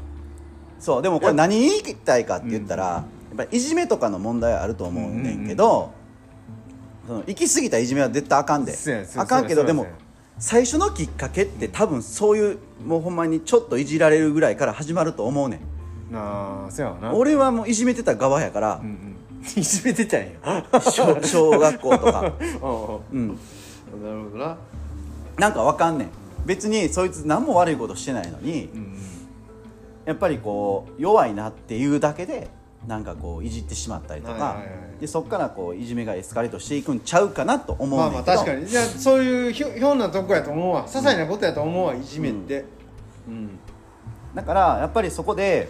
[0.79, 5.91] そうでもこれ何言いたいかって言ったら、やっぱりいじめとかの問題はあると思うねんけど、
[7.09, 8.75] その行き過ぎたいじめは絶対あかんで。
[9.17, 9.87] あかんけどでも
[10.39, 15.61] 最初のきっかけって多分そういうもうほんまにちょっといじられるぐらいから始まると思うねん
[16.11, 17.13] なあそうやわな。
[17.15, 19.17] 俺はもういじめてた側やからうん、うん。
[19.43, 20.27] いじめてたんや
[20.91, 22.33] 小小学校とか、
[23.13, 24.57] うん、なるほどな。
[25.39, 26.09] なんかわかんねん。
[26.45, 28.97] 別にそいつ何も悪いことしてないのに、うん
[30.07, 32.49] やっぱりこう弱いなっていうだけで
[32.87, 35.01] なんかこういじってしまったりとか、はいはいはい。
[35.01, 38.69] でそっからこういじめがエスカレートしていくんちゃうかなと思うまあまあ確かに。
[38.69, 40.87] いやそういうひょひょんなとこやと思うわ。
[40.87, 42.65] 些細なことやと思うわいじめって。
[43.29, 43.59] うん。
[44.35, 45.69] だからやっぱりそこで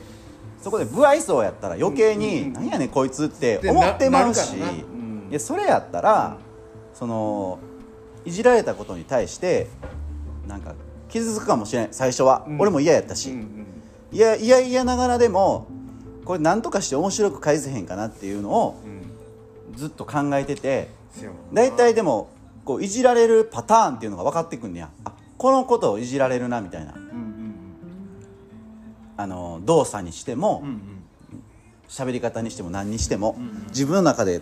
[0.63, 6.37] そこで不愛想やったら余計に「何やねんこいつ」って思ってまうしいやそれやったら、
[6.93, 7.59] その
[8.25, 9.69] いじられたことに対して
[10.47, 10.75] なんか
[11.09, 12.61] 傷つくかもしれない最初は、うん。
[12.61, 13.67] 俺も嫌やったし、うんうん。
[14.13, 15.67] いやいやいやながらでも
[16.25, 18.89] これ何とかして面白く返せへんかなっていうのをう
[19.73, 19.77] ん。
[19.77, 20.91] ずっと考えてて
[21.53, 22.29] 大体でも
[22.65, 24.91] こういじられるパターンっていうのが分かってくんねや。
[25.05, 26.95] あこのことをいじられるなみたいな
[29.21, 30.83] あの動作にしてもうんうん。
[31.89, 33.67] 喋り方にしても何にしても、んうん。
[33.67, 34.41] 自分の中で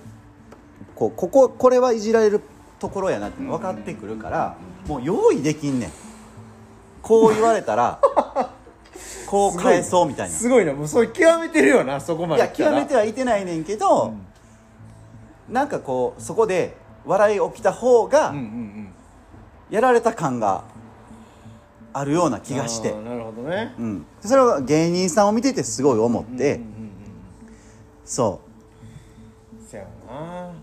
[0.95, 2.43] こうこここれはいじられる
[2.79, 4.57] ところやなって分かってくるから、
[4.87, 5.91] もう用意できんねん。
[7.01, 8.01] こう言われたら
[9.27, 10.35] こう返そうみたいな。
[10.35, 10.75] すごいな。
[10.75, 12.71] もうそれ極めてるよなそこまいやで来たら。
[12.73, 14.13] 極めてはいてないねんけど、
[15.49, 16.77] なんかこうそこで
[17.07, 18.89] 笑い起きた方がうんうんうん。
[19.71, 20.65] やられた感が
[21.93, 22.93] あるような気がして。
[22.93, 23.75] なるほどね。
[23.79, 26.89] うん、それは芸人さんを見ててすごい思って、うんうんうん
[28.09, 28.41] そ
[29.69, 30.55] せやな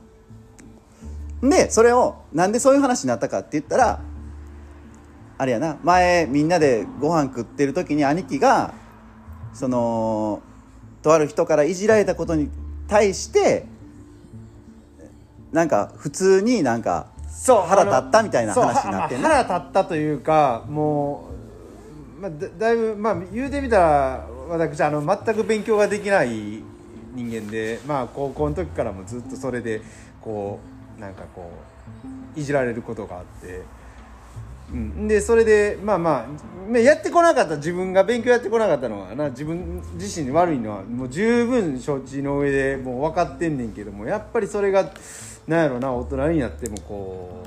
[1.43, 1.49] う。
[1.49, 4.02] でそれをなんでそういう話になったかって言ったら
[5.38, 8.73] あれやな前みんなでご飯食ってる時に兄貴が
[9.53, 10.41] その
[11.03, 12.49] とある人からいじられたことに
[12.88, 13.68] 対して
[15.52, 17.07] なんか普通になんか
[17.46, 21.30] そう腹立ったみたいな話になってんなはまあ腹立ったというかも
[22.18, 26.64] う、まあ、だだいぶまあ言うてみたら私あの全く勉強ができない
[27.14, 29.82] 人間でまあ高校の時からもずっとそれで
[30.22, 30.60] こ
[30.98, 31.52] うなんかこ
[32.36, 33.62] ういじられることがあって。
[34.72, 36.26] うん、でそれでまあまあ
[36.68, 44.92] まあやってこなかった自分が勉強やってこなかったのはな自分自身に悪いのはもう十分承知の上でもう分かってんねんけどもやっぱりそれが
[45.48, 47.44] なんやろな大人になってもこ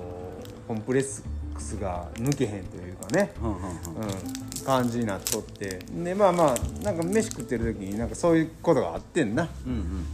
[0.64, 1.22] うコンプレッ
[1.54, 3.58] クスが抜けへんというかね、うんうん
[4.64, 5.78] 感じになっとって。
[6.04, 9.48] でまあまあなんか飯食ってる時になんかそういうことがあってんな。
[9.66, 10.06] うん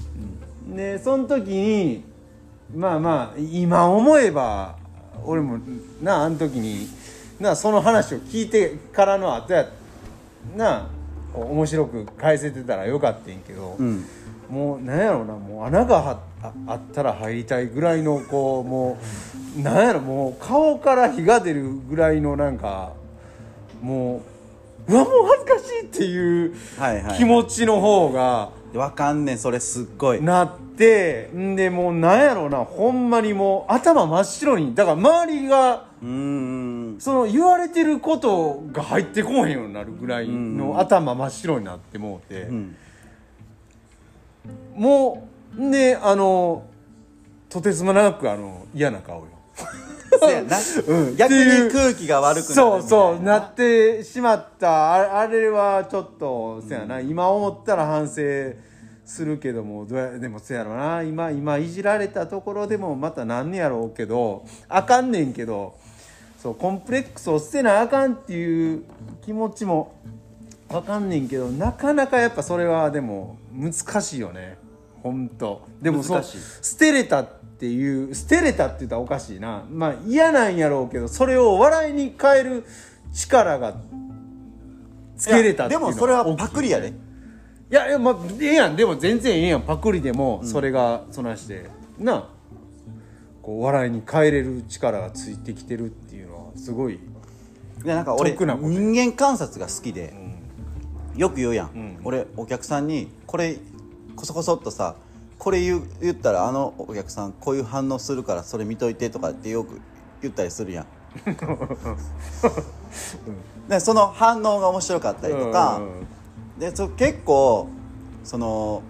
[0.69, 0.77] うん。
[0.77, 2.05] でその時に
[2.73, 4.77] まあまあ今思えば
[5.25, 5.59] 俺も
[6.01, 6.87] なあの時に
[7.41, 9.69] なその話を聞いてからの後や
[10.57, 10.87] な
[11.35, 14.07] 面白く返せてたらよかったんけど、うん
[14.49, 18.99] もうなんやろうなもう穴がはああったら入りたいぐらいのこうも
[19.59, 22.93] うなんやろもう顔から火が出るぐらいのなんか
[23.81, 24.23] も
[24.89, 25.13] ううわもう
[25.47, 26.55] 恥ずかしいっていう
[27.17, 28.51] 気持ちの方が。
[28.73, 30.21] でわかんねんそれすっごい。
[30.21, 36.97] なってんでもうなんやろうなほんまにもう頭真っ白にだから周りがうーん。
[36.99, 42.77] その言われてることが入ってこうへんようになるぐらいの頭真っ白になってもうて、うん
[44.75, 46.65] もうんであの
[47.49, 49.27] とてつもなくあの嫌な顔よ。
[50.19, 50.29] そ
[50.87, 51.17] うん。
[51.17, 54.95] 逆に空気が悪くなるそうそうななってしまった。
[54.95, 58.15] ああれはちょっとせやな、今思ったら反省
[59.05, 61.03] するけどもどうやでもせやろな。
[61.03, 65.75] 今今いじられたところでもまたなんねやろうけどあかんねんけど
[66.43, 68.83] そうコンプレックスを捨てなあかんっていう
[69.25, 69.95] 気持ちも
[70.69, 74.59] わかんねんけどなかなかやっぱそれはでも難しいよね。
[75.03, 77.27] ほんとでもそう捨てれたっ
[77.59, 79.65] ていう捨てれたって言ったらおかしいな。
[79.71, 82.65] まあ嫌なんやろうけどそれを笑いに変える
[83.13, 83.75] 力が
[85.17, 86.93] つけれたっていうのでもそれはパクリやで。
[87.71, 88.77] いやいやまあええやん。
[88.77, 89.63] でも全然ええやん。
[89.63, 91.67] パクリでもそれがそなして、
[91.99, 92.29] なあ。
[93.43, 96.99] こう笑いに変えれる力がついてきてるっていうのはすごい、
[97.85, 98.79] でなんか俺得なことや。
[98.81, 100.15] 人間観察が好きで
[101.17, 102.01] よく言うやん、ん。
[102.05, 103.57] 俺お客さんにこれ
[104.17, 104.97] こそこそっとさ
[105.39, 109.81] これ言う言ったらあのお客さんこういう反応するからそれ見といてとかってよく
[110.23, 110.87] 言ったりするやん。
[113.69, 115.81] でその反応が面白かったりとか、
[116.59, 117.69] でそ結構
[118.23, 118.83] その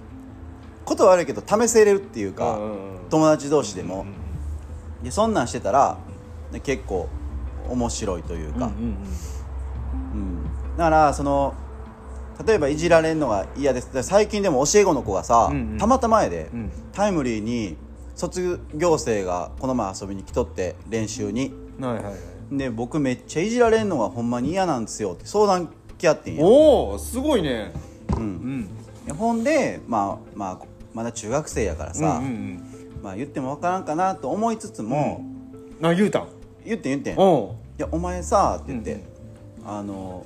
[0.84, 2.58] こと悪いけど試せれるっていうか、
[3.10, 4.06] 友達同士でも、
[5.02, 5.98] でそんなんしてたら
[6.52, 7.08] で結構
[7.68, 8.68] 面白いというか、う
[10.16, 10.44] ん。
[10.76, 11.54] だからその
[12.46, 13.92] 例えばいじられるのが嫌です。
[13.92, 15.78] で最近でも教え子の子がさ、うんうん。
[15.78, 16.70] たまたまやで、うん。
[16.92, 17.76] タイムリーに
[18.14, 21.52] 卒業生がこの前遊びに来とって練習に。
[21.80, 22.14] はいはいはい。
[22.56, 27.72] で僕めっちゃいじられるのがほんまに嫌なんですよって相談来合ってんや、おおすごいね。
[28.16, 28.22] うん。
[28.22, 28.68] うん。
[29.06, 32.62] でほんで、まあまあ、まだ中学生やからさ、うんうん
[33.02, 35.24] まあ、言っても分からんかなと思いつつも、
[35.80, 36.28] うん、あ言うたん？
[36.64, 39.04] 言ってん言ってん「いおやお前さ」って言って、
[39.66, 40.24] あの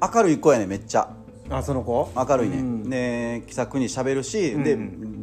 [0.00, 1.14] 明るい子やねめっちゃ。
[1.48, 2.10] あその子？
[2.16, 2.90] 明るいね、うん。
[2.90, 4.60] で気さくにしゃべるし、うん。
[4.62, 4.64] う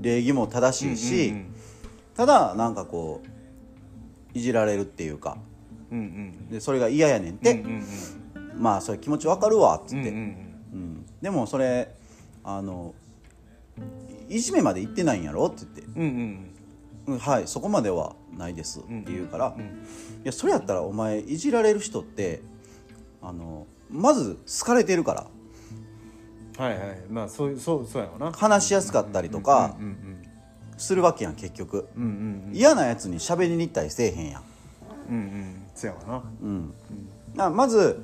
[0.02, 1.56] で礼儀も正しいし、うん
[2.16, 5.38] ただなんかこういじられるっていうか。
[5.92, 6.50] うんうん。
[6.50, 10.22] でそれが嫌やねんって、うんうんまあそれ気持ち分かるわっつって、うんうん
[10.74, 11.06] うん。
[11.22, 11.94] でもそれ
[12.44, 12.94] あの
[14.30, 15.48] いじめまで言ってないんやろ？
[15.48, 15.82] って言って。
[15.82, 16.08] うん
[17.08, 17.18] うんうん。
[17.18, 19.64] はいそこまではないですって言うから、うん。
[19.64, 19.66] い
[20.24, 22.42] やそれやったらお前いじられる人って
[23.22, 25.28] あのまず好かれてるから。
[26.66, 27.02] はいはい。
[27.10, 28.32] まあそういうそうそうやろな。
[28.32, 30.24] 話しやすかったりとかうんうん
[30.78, 31.88] するわけやん結局。
[31.96, 34.44] うんうんうん嫌なやつに喋りに行ったりせえへんやん、
[35.10, 35.64] うんうん。
[35.76, 36.24] そうやわな。
[36.42, 38.04] うん、まず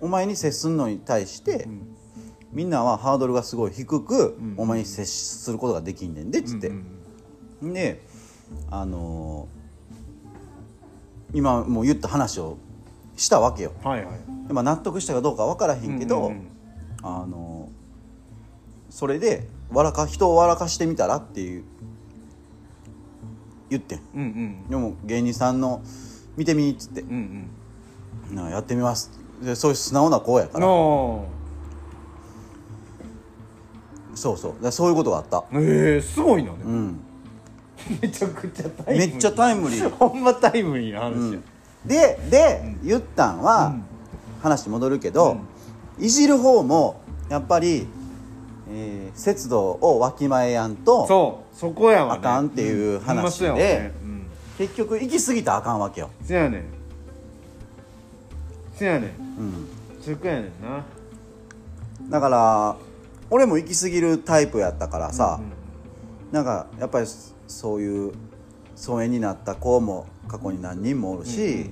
[0.00, 1.68] お前に接するのに対して、
[2.52, 6.70] みんなはハードルがすごい低く、お前に接することができんねんでっつって、
[7.62, 7.72] うん。
[7.72, 8.02] で
[8.70, 9.56] あのー
[11.34, 12.56] 今もう言った話を
[13.16, 13.72] したわけよ。
[13.82, 14.48] はいはい。
[14.48, 16.48] でまあ納得したかどうか分からへんけど、うんうん
[17.02, 17.76] あのー
[18.88, 21.64] それで笑か人を笑かしてみたらっていう
[23.68, 24.00] 言ってん。
[24.14, 24.70] うんうん。
[24.70, 25.82] でも芸人さんの
[26.34, 27.02] 見てみっつって。
[27.02, 27.50] うん
[28.30, 28.36] うん。
[28.36, 29.10] なあやってみます。
[29.42, 30.66] でそういう素直な子やから。
[30.66, 31.26] の
[34.14, 34.62] そうそう。
[34.62, 35.44] でそういうことがあった。
[35.52, 36.70] ええすごいなでも。
[36.70, 37.00] うん。
[38.00, 39.10] めちゃくちゃタイムリー。
[39.10, 39.90] めっちゃタイムリー。
[39.94, 41.40] ほんまタイムリーな話や
[41.86, 43.76] でで、言ったんは、
[44.42, 45.38] 話戻るけど、
[45.98, 47.86] いじる方もやっぱり、
[48.70, 52.20] えー節度をわきまえやんとそうそこやわね。
[52.20, 53.24] あかんっていう話ほん。
[53.24, 53.92] まそうやわでね。
[54.02, 54.26] うん。
[54.58, 56.64] 結局行き過ぎたらあかんわけよ、せやねん。
[58.74, 59.10] せやねん。
[59.38, 59.68] うん、
[60.02, 60.84] そこやねんな。
[62.10, 62.76] だから
[63.30, 65.40] 俺も行き過ぎるタイプやったからさ、
[66.30, 67.06] なんかやっぱり
[67.46, 68.12] そういう
[68.74, 71.70] 疎遠になった子も過去に何人もおるし、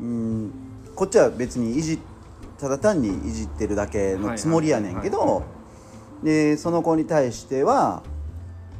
[0.00, 0.52] うん
[0.94, 1.98] こっちは別にいじ
[2.58, 5.42] ただ単にいじってるだけのつもりやねんけど
[6.22, 8.02] でその子に対しては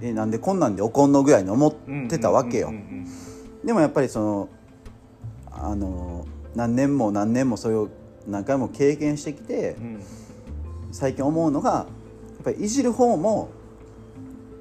[0.01, 1.75] えなんでこんなんで怒んのぐらいに思っ
[2.09, 2.69] てたわけよ。
[2.69, 3.07] うんうん
[3.65, 4.49] でもやっぱりその
[5.51, 7.89] あの何年も何年もそれを
[8.29, 10.03] 何回も経験してきてうんうん。
[10.93, 11.87] 最近思うのがや
[12.41, 13.49] っぱりいじる方も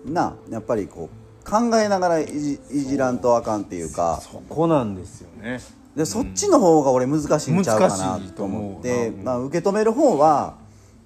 [0.06, 4.20] なやっぱりこう考えながらいじいじらんとあかんっていうか。
[4.22, 5.60] そこなんですよね。
[5.96, 10.56] でそっちの方が俺難しいんちゃうかなとと思って、うんまあ、受け止める方は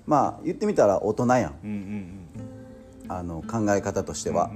[0.05, 2.27] まあ言ってみたら大人やん。
[3.09, 4.51] あの考え方としては、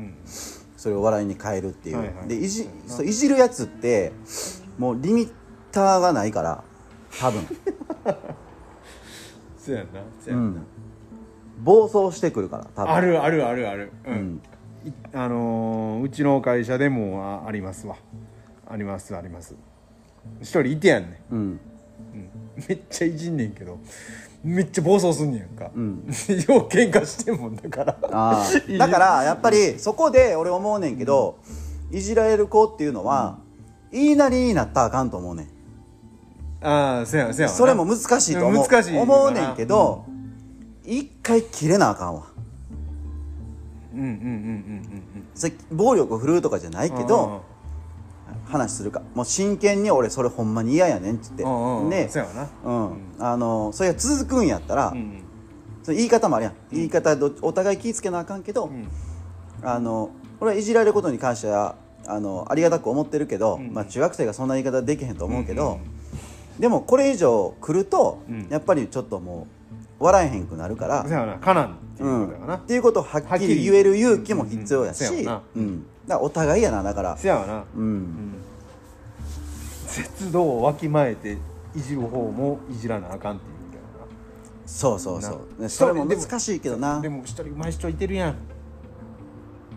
[0.76, 4.12] それを笑いに変えるっていう、でいじそういじるやつって
[4.78, 5.32] もうリミッ
[5.72, 6.64] ターがないから
[7.20, 7.46] 多分。
[9.58, 10.66] そうやんなそうやんん。
[11.64, 12.94] 暴走してくるから多分。
[12.94, 13.92] あるあるあるある。
[14.08, 14.42] うん、
[15.14, 17.96] あのーうちの会社でもあありますわ。
[18.68, 19.56] ありますあります。
[20.42, 21.22] 一人いてやんね。
[21.32, 21.40] うん。
[21.40, 21.60] ん、
[22.68, 23.80] めっちゃいじんねんけど
[24.44, 26.04] めっちゃ暴走すんねやんか、ん。
[26.50, 27.96] よう喧嘩してんもんだから。
[28.78, 31.38] だからやっぱりそこで俺思うねんけど、
[31.92, 33.38] いじられる子っていうのは、
[33.92, 35.48] 言いなりになったらあかんと思うねん。
[36.66, 38.68] ああせやせやそれも難しいと思う。
[38.68, 40.06] 難しい思うねんけど、
[40.84, 42.31] 一回切れなあかんわ
[43.94, 44.16] うんうんうんうん
[45.16, 47.44] うんそれ暴力を振るうとかじゃないうんけど
[48.46, 49.02] 話するか。
[49.14, 51.44] もう真剣に俺それほんまに嫌やねんっつって。
[51.44, 51.90] うんうんうん。
[51.90, 52.50] でせやわな。
[52.64, 52.98] うん。
[53.20, 55.24] あのそれが続くんやったら、うんうん。
[55.84, 56.54] その言い方もあるやん。
[56.72, 58.88] 言い方どお互い気ぃつけなあかんけど、ん。
[59.64, 61.76] あの俺はいじられることに関しては
[62.08, 63.74] あのありがたく思ってるけど、ん。
[63.74, 65.82] まあ、中学生がそんな言い方できへんと思うけど、うんうん。
[66.60, 68.48] でもこれ以上来ると、うん。
[68.50, 69.61] やっぱりちょっともう
[70.02, 71.38] 笑えへんくなるから、せやわな。
[71.38, 75.04] かなんっていううん、ことやわな、っていうことをはっきり言える勇気も必要やし、
[76.10, 77.16] お互いやなだから。
[77.16, 77.64] せやわな。
[77.76, 78.34] うん。
[79.88, 81.38] 節度をわきまえて
[81.76, 83.88] いじる方もいじらなあかんっていうみたいな。
[84.66, 85.70] そうそうそう。
[85.70, 87.02] それも難しいけどな。
[87.02, 88.36] でも一人上手い人いてるやん。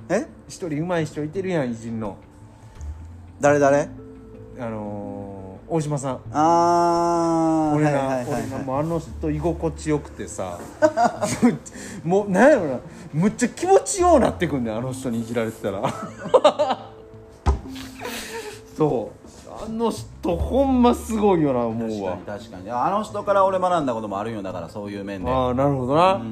[0.08, 0.28] え？
[0.48, 2.16] 一人上手い人いてるやん偉人の。
[3.40, 3.88] 誰誰？
[4.60, 5.23] あのー
[5.74, 6.20] 大島さん。
[6.30, 8.34] あー俺な、はいはいはい。
[8.42, 10.60] 俺なはいもうあの人居心地よくてさ。
[12.04, 12.78] もうなんやろな。
[13.12, 15.82] むっちゃ気持ちようなってくんねんあの人にいじられてたら。
[18.78, 19.16] そう。
[19.66, 22.18] あの人ほんますごいよな思うわ。
[22.18, 22.70] 確かに確かに。
[22.70, 25.30] あの人から俺学んだこともあるんよだからそういう面で。
[25.32, 26.12] ああなるほどな。
[26.12, 26.22] うん。
[26.22, 26.24] う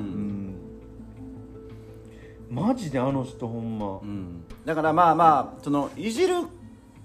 [2.55, 2.57] ん。
[2.65, 3.99] マジであの人ほんま。
[4.01, 4.45] うん。
[4.65, 6.37] だからまあまあそのいじる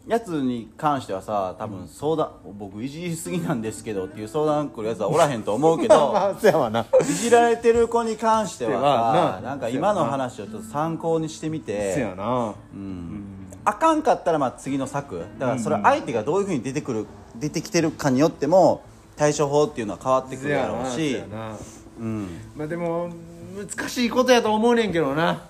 [0.08, 6.86] やつに関してはさ多分相談僕いじりすぎなんですけどっていう相談来るやつはおらへんと思うけど まあそうやわな。
[7.02, 9.34] いじられてる子に関してはせやな。
[9.36, 12.54] さなんか今の話をちょっと参考にしてみせやてな。
[12.74, 13.24] うん。
[13.66, 17.06] あかんかったらまあ次の策だからそれは相手がどういうふうに出てくる
[17.36, 18.84] 出てきてるかによっても
[19.18, 21.52] 対処法っていうのは変わってくるやろうしせやな。
[22.00, 22.28] うん。
[22.56, 23.10] まあでも
[23.58, 25.42] 難しいことやと思うねんけどな。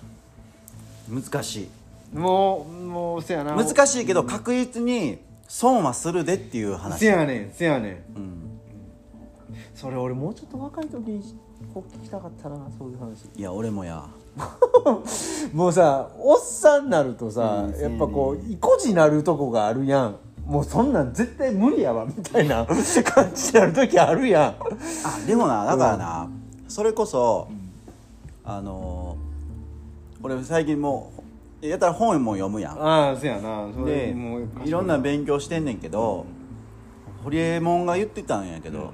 [1.09, 1.69] 難しい
[2.13, 3.55] もうもうせやな。
[3.55, 6.99] 難しいけど確実に損はするでっていう話。
[6.99, 8.17] せやねんせやねん。
[8.17, 8.59] うん。
[9.75, 11.35] それ俺もうちょっと若い時に
[11.73, 13.25] こう聞きたかったなそういう話。
[13.35, 14.05] いや俺もや。
[15.53, 20.15] もうさおっさんになるとさ、うんやっぱこう意固地なるとこがあるやん。
[20.45, 22.75] もうそんなん絶対無理やわみたいな 感
[23.35, 24.43] じになる時あるやん。
[24.43, 24.55] あ
[25.25, 26.29] でもなだからな、
[26.69, 27.49] それこそ、
[28.45, 29.27] あのー
[30.23, 31.16] 俺最近もう
[31.61, 32.79] やったら本も読むやん。
[32.79, 33.67] ああせやな。
[33.73, 36.25] それでもういろんな勉強してんねんけど、
[37.23, 38.93] 堀江門が言ってたんやけど、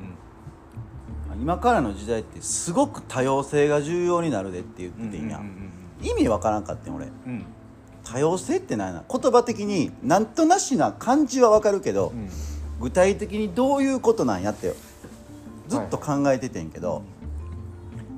[1.39, 5.69] 今からの時代ってすごく多様性が重要になるでって言っててんや、うんうん
[6.01, 7.05] 意味わからんかってん俺。
[7.05, 7.13] うん。
[7.27, 7.45] うん
[8.05, 9.03] 多様性って何やな。
[9.09, 12.29] 言葉的になんとなしな感じはわかるけど、うん。
[12.81, 14.73] 具体的にどういうことなんやって
[15.69, 17.03] ずっと考えててんけど、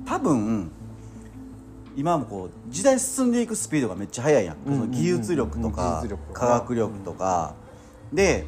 [0.04, 0.72] 多分
[1.96, 6.40] 今もこう時代進んでいくスピードがめっちゃ速いやん、うんうんうんその技術力と技か術力とか。
[6.40, 7.54] 科学力とか、
[8.12, 8.44] で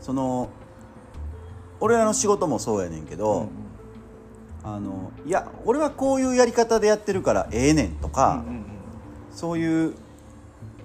[0.00, 0.50] その
[1.80, 3.48] 俺らの仕事もそうやねんけど、
[4.64, 8.64] あのいや俺はこういうやり方でやってるからええねんとか、うんうん
[9.32, 9.94] そういう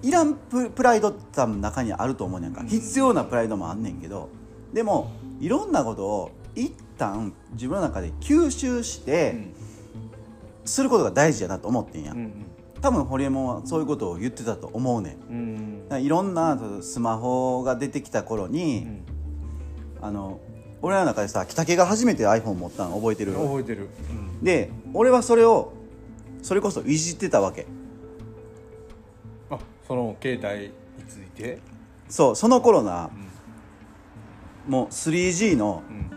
[0.00, 4.30] いらんププライドって多分中にあると思うねんか、必要なプライドもあんねんけど
[4.72, 9.52] でもいろんなことを一旦自分の中で吸収して、
[10.68, 12.32] することが大事やなと思ってんや、うんうん。
[12.80, 15.82] 多分堀江門はそういうことを言ってたと思うねん。
[15.90, 19.04] うんいろんなスマホが出てきた頃に、うん。
[20.00, 20.40] あの
[20.80, 23.32] 俺らの中でさ北家が初めて iPhone 持ったの覚えてる？
[23.32, 23.88] 覚えてる。
[24.42, 25.72] で俺はそれを
[26.42, 27.66] それこそいじってたわけ。
[29.50, 29.58] あ
[29.88, 30.72] その携帯に
[31.08, 31.58] ついて？
[32.08, 33.10] そうその頃な、
[34.68, 36.10] もう 3G の、うん。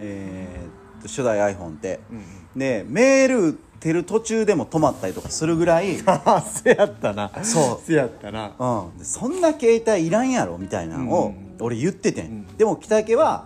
[0.00, 2.24] えーっと初代 iPhone って、うんうん。
[2.58, 7.30] でメールてる途中でも止まったりとかするぐらい、 せやったな。
[7.42, 7.86] そう。
[7.86, 8.52] せやったな。
[8.96, 11.56] でそんな携帯いらんやろみたいなのをうん。
[11.60, 12.46] 俺言っててん、うん。
[12.56, 13.44] でも北家は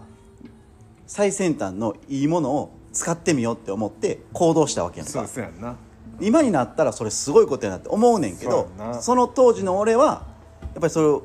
[1.09, 5.75] 最先端のいいものを使ってみようって思って行動したわけやんそうやんな。
[6.21, 8.69] 今になったらそれすごいことやなって思うねんけど
[9.01, 10.23] その当時の俺は
[10.63, 11.23] やっぱりそれを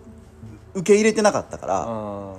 [0.74, 2.34] 受け入れてなかったから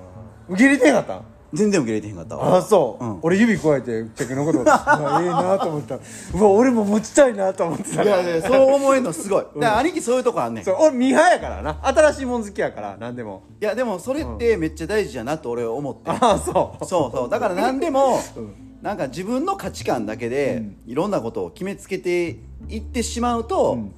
[0.49, 2.57] 受け入れてなかった全然受け入れてへんかったあわ。
[2.59, 3.19] あそう、うん。
[3.23, 5.97] 俺指加えてチェケのことうわええなと思った。
[5.97, 8.03] うわ俺も持ちたいなと思ってた。
[8.03, 9.45] いやいやそう思えんのすごい。
[9.45, 10.63] だから兄貴そういうとこあんねん。
[10.63, 11.79] いそう俺ミーハーやからな。
[11.83, 13.45] 新しいもん好きやから何でも。
[13.61, 16.85] やでもそれってめっちゃ大事やなと俺は思ってああそう。
[16.85, 17.29] そうそう。
[17.31, 18.55] だから何でも、 うん。
[18.83, 22.37] なんか自分の価値観だけで、いろんなことを決めつけて
[22.69, 23.93] いってしまうと、うん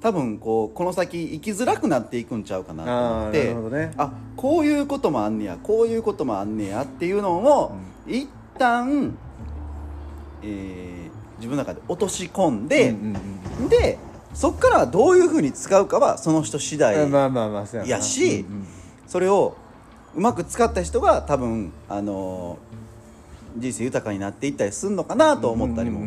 [0.00, 3.92] 多分こうこの先生きづらくなっていくんちゃうかなと思っあーてなるほどね。
[3.98, 7.72] あこういうこともあんねやこういうこともあんねやっていうのを、
[8.06, 8.28] 一
[8.58, 9.16] 旦、
[10.42, 13.16] えー自分の中で落とし込んで、うん
[13.60, 13.98] うんで
[14.34, 18.66] そっからどういうふうに使うかはその人次第うんまあまあまあそうやしうんうん。
[19.08, 19.56] それを
[20.14, 22.58] うまく使った人が多分あの
[23.56, 26.00] 人生豊かになっていったりするのかなと思ったりも、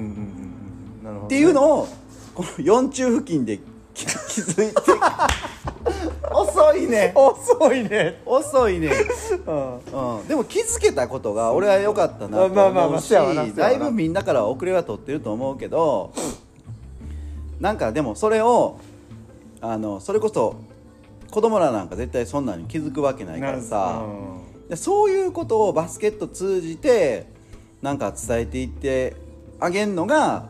[1.25, 1.87] っていうのを
[2.33, 3.59] この4中付近で
[3.93, 4.11] 気気
[4.41, 4.81] づいて
[6.31, 8.21] 遅いね遅いね。
[8.25, 8.89] 遅いね、
[9.45, 13.13] うんうん、でも気づけたことが俺は良かったなと思うし
[13.55, 16.11] だいぶみんなからは遅れは取ってると思うけど
[17.59, 18.77] なんかでもそれを
[19.61, 20.55] あのそれこそ
[21.31, 24.03] 子供らなんか絶対そんなに気づくわけないからさ、
[24.69, 27.25] でそういうことをバスケット通じて
[27.81, 29.15] なんか伝えていって
[29.59, 30.49] あげんのが、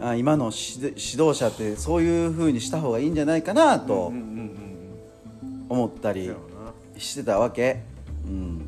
[0.00, 0.92] あ今の指指
[1.22, 4.26] 導者ってそういう風にした方がいいんじゃないかなとうんうんうん
[5.42, 5.66] うん。
[5.68, 6.32] 思ったり
[6.98, 7.82] してたわけ。
[8.26, 8.66] うん。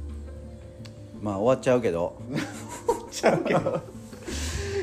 [1.20, 2.16] まあ終わっちゃうけど。
[3.11, 3.81] ちゃうけど。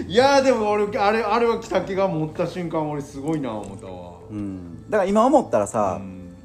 [0.08, 4.14] いやーでも俺あれあれは北木が持った瞬間俺すごいな思ったわ。
[4.30, 4.90] うん。
[4.90, 6.36] だから今思ったらさ、うん。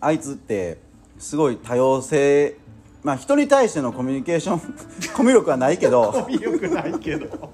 [0.00, 0.78] あいつって
[1.18, 2.56] すごい多様性
[3.02, 4.60] まあ人に対してのコミュニケーション
[5.16, 6.26] コミュ力はないけど。
[6.28, 7.26] よくないけど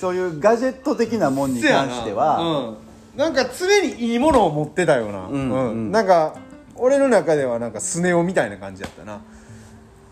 [0.00, 2.76] そういうガジェット的なもんに関しては、
[3.14, 5.92] うん、なんか常にいいものを持ってたよな、うんうん。
[5.92, 6.36] なんか
[6.76, 9.20] 俺の中ではなんかスネ夫みたいな感じだったな、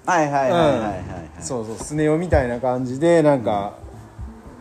[0.04, 1.42] はいはいはいはいはい、はい。
[1.42, 3.74] そうそうスネ夫みたいな感じでなんか、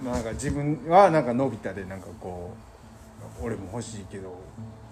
[0.03, 2.53] なんか自分はなんかのび太でなんかこ
[3.41, 4.37] う俺も欲しいけど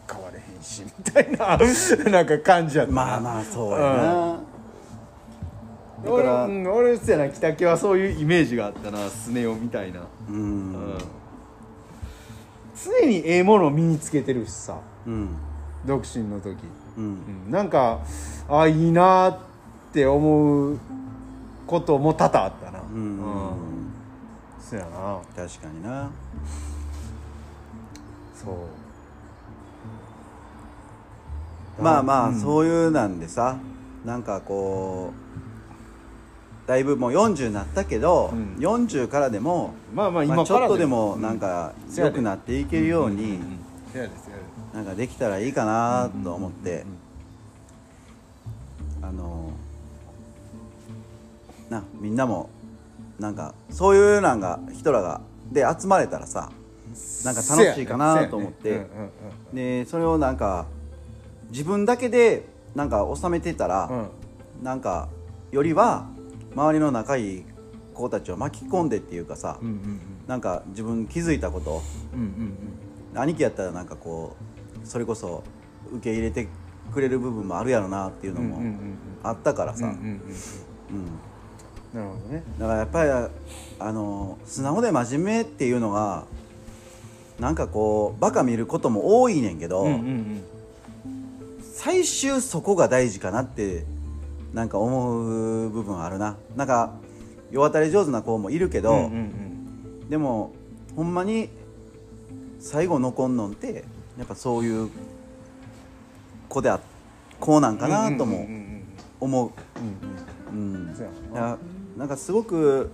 [0.08, 1.58] 買われへんしみたいな
[2.12, 3.02] なんか感じやったな。
[3.02, 4.40] まあまあそうやな、
[6.04, 10.36] だ俺からうやな北木はそういうイメージがあったなスネ夫みたいな、うん。
[10.36, 10.98] うん。
[12.76, 14.78] 常にええものを身につけてるしさ。
[15.08, 15.30] うん。
[15.86, 16.58] 独身の時、
[16.98, 17.04] うん。
[17.46, 18.00] うん、なんか
[18.50, 19.38] あいいなっ
[19.94, 20.80] て思う
[21.66, 22.80] ことも多々あったな。
[22.80, 23.94] うん、うん。
[24.60, 25.22] そやな。
[25.36, 26.10] 確かにな。
[28.36, 28.56] そう。
[31.82, 32.40] まあまあ、うん。
[32.40, 33.58] そういうなんでさ
[34.06, 35.53] なんかこう
[36.66, 38.56] だいぶもう40になったけど、うん。
[38.58, 43.40] 40からでも、まあまあまあ、ちょっとでもなんかうん良くなっていけるように
[44.74, 46.86] なんかできたらいいかなと思って。
[49.02, 49.52] あの
[51.70, 52.50] なみんなも
[53.20, 55.20] なんかそういうなんか人らが
[55.52, 56.52] で集まれたらさ
[57.26, 58.88] なんか楽しいかなと思って、
[59.54, 60.68] でそれをなんか
[61.50, 62.46] 自分だけで
[62.76, 64.08] なんか収めてたら、うん。
[64.64, 65.10] なんか
[65.52, 66.08] よりは
[66.56, 67.44] 周りの仲いい
[67.94, 71.82] 子たちを巻き込んでっていうかさ、うんうんなんか自分気づいたこと
[72.14, 72.26] うんうん
[73.14, 73.22] うん。
[73.22, 74.38] 兄貴やったらなんかこ
[74.84, 75.44] うそれこそ
[75.92, 76.48] 受け入れて
[76.94, 78.78] くれる部分もあるやろなっていうのうんうんうんも
[79.24, 80.20] あったからさ、うんうんうんうん。
[81.94, 82.44] なるほどね。
[82.58, 83.12] だからやっぱり
[83.80, 86.24] あの素直で真面目っていうのが
[87.40, 90.44] なんかこうバカ見ることも多いねんけど、うんうん。
[91.76, 93.84] 最終そこが大事かなって
[94.54, 96.38] なんか思う部分あるな。
[96.56, 96.94] なんか
[97.52, 99.06] 世渡り上手な子もいるけど、うんうんう
[100.06, 100.10] ん。
[100.10, 100.52] でも
[100.96, 101.50] ほんまに
[102.60, 103.84] 最後残んのんって
[104.18, 104.90] やっぱそういう
[106.48, 106.80] 子であ
[107.40, 108.48] こうなんかなとも
[109.20, 109.52] 思う。
[111.98, 112.92] なんかすごく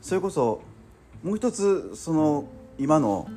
[0.00, 0.62] それこそ
[1.22, 2.44] もう一つその
[2.78, 3.28] 今の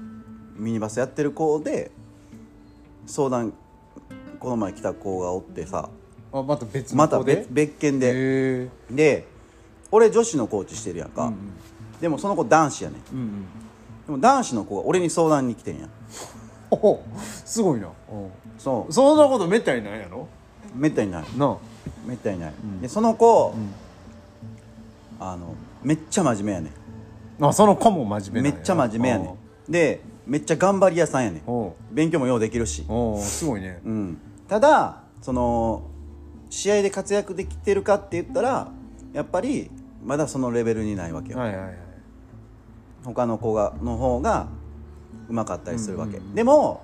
[0.56, 1.92] ミニバスやってる子で
[3.08, 3.54] 相談
[4.40, 5.90] この前来た子がおってさ
[6.32, 8.70] あまた別のまた別別件で。
[8.92, 9.28] で
[9.92, 11.36] 俺女子のコーチしてるやんか、うん
[12.00, 13.02] でもその子男子やねん。
[13.14, 13.46] うんうん。
[14.06, 15.90] でも男子の子が俺に相談に来てんや
[16.72, 17.04] おお
[17.46, 17.90] すごいな。
[18.58, 20.28] そそんなことめったにないやろ？
[20.74, 21.26] うめったにない。
[21.38, 21.58] な
[22.06, 23.54] めったにない、でその子、ん。
[25.20, 26.72] あのめっちゃ真面目やね
[27.42, 29.36] あその子も真面目めっちゃ真面目やね
[29.68, 29.72] ん。
[29.72, 31.42] でめっちゃ頑張り屋さんやね
[31.92, 32.86] 勉強もようできるし、
[33.22, 33.82] すごいね。
[33.84, 35.84] うん、ただその
[36.50, 38.72] 試合で活躍できてるかって言ったら
[39.14, 39.70] やっぱり
[40.04, 41.78] まだそのレベルにないわけよ、はいはいはい。
[43.04, 44.48] 他の子がの方が
[45.30, 46.84] うまかったりするわけ、でも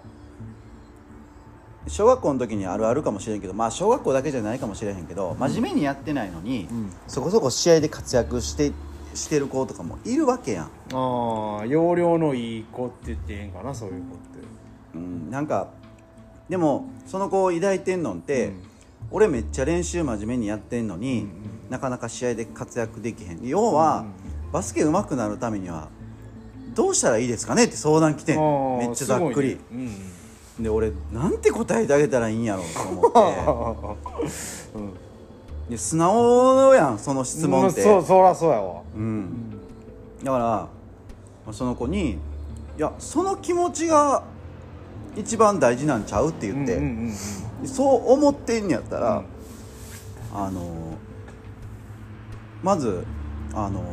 [1.88, 6.92] 小学校の時にあるあるかもしれんけどまあ小学校だけじゃないかもしれへんけど真面目にやってないのに、ん。
[7.08, 8.72] そこそこ試合で活躍して
[9.14, 14.46] してる子とかもいるわけやん、ああ容量のいい子って言ってええんかなそういう子って。
[14.96, 15.70] うん、なんか
[16.50, 18.75] でもその子を抱いてんのって、うん
[19.12, 21.28] 俺めっちゃ練習真面目にやってんのに、
[21.70, 23.40] なかなか試合で活躍できへん。
[23.48, 24.06] 要は、
[24.52, 25.90] バスケ上手くなるためには
[26.76, 29.92] どうしたらいいですかねって相談来てめっちゃざっくり、すごいね。
[30.60, 33.96] で俺なんて答えてあげたらいいんやろうと思っ
[34.80, 35.06] て。
[35.70, 38.82] で素直やんその質問って、そうそらそうやわ。
[38.96, 39.52] うん、
[40.24, 40.70] だからま
[41.50, 42.12] あその子に
[42.78, 44.24] 「いやその気持ちが
[45.16, 47.14] 一番大事なんちゃう?」って言って、うんうんうんで
[47.68, 49.26] そう思ってんやったら、うん。
[50.38, 50.98] あの
[52.64, 53.06] まず
[53.54, 53.84] あの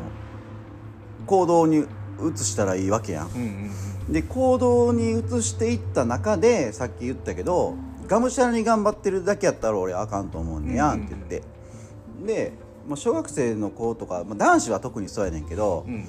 [1.26, 1.86] 行動に
[2.34, 3.28] 移したらいいわけやん。
[3.28, 3.72] うんうん
[4.06, 4.12] うん。
[4.12, 7.74] で行動に移していった中でさっき言ったけど
[8.08, 11.42] がむしゃらに頑張ってるだけやったら俺あかんと思うねやんって言って、
[12.26, 12.52] で
[12.88, 16.04] もう小学生の子とか、まあ、男子は特にそうやねんけど、うん。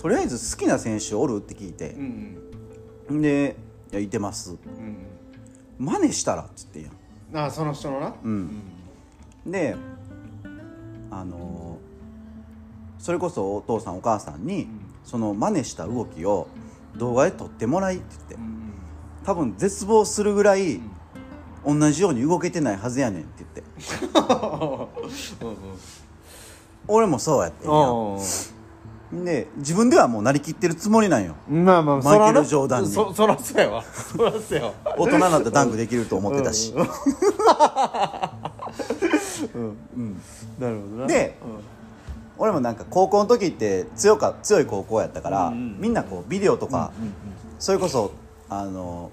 [0.00, 1.38] とりあえず好きな選手おる？
[1.38, 1.90] って聞いて。
[3.10, 3.20] う、ん。
[3.20, 3.56] で
[3.92, 4.52] 「いやいてます。
[4.52, 5.09] うん
[5.80, 6.92] 真似したら」っつってんやん。
[6.92, 8.14] うんあその人のな？
[8.22, 8.62] うん。
[9.46, 9.74] で
[11.10, 11.78] あの
[12.98, 14.68] それこそお父さんお母さんに、
[15.04, 16.48] その真似した動きを
[16.96, 18.60] 動画で撮ってもらいって言って、うん
[19.24, 20.80] 多分絶望するぐらい、
[21.64, 24.90] 同じように動けてないはずやねんって言って。
[26.88, 28.18] 俺もそうやってんやうん
[29.12, 31.34] で自分ではもうなりきってるつもりなんよ。
[31.50, 32.90] うんまあまあマイケルジョーダンに。
[32.90, 33.82] そ そらそうやわ。
[33.82, 34.72] そらそうやわ。
[34.96, 36.88] 大人になったらダンクできると思ってたし、なる
[40.58, 41.06] ほどな。
[41.08, 41.36] で
[42.38, 47.12] 俺もなんか高校の時って強か強い高校やったから、うんうんみんなこうビデオとか、うんうん
[47.58, 48.12] それこそ
[48.48, 49.10] あの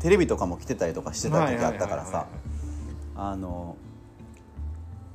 [0.00, 2.26] テレビとかも来てたりとかしてた時あったからさ
[3.14, 3.76] あの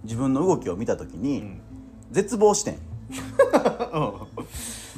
[0.04, 1.62] 自分の動きを見た時に、ん。
[2.12, 2.78] 絶望してん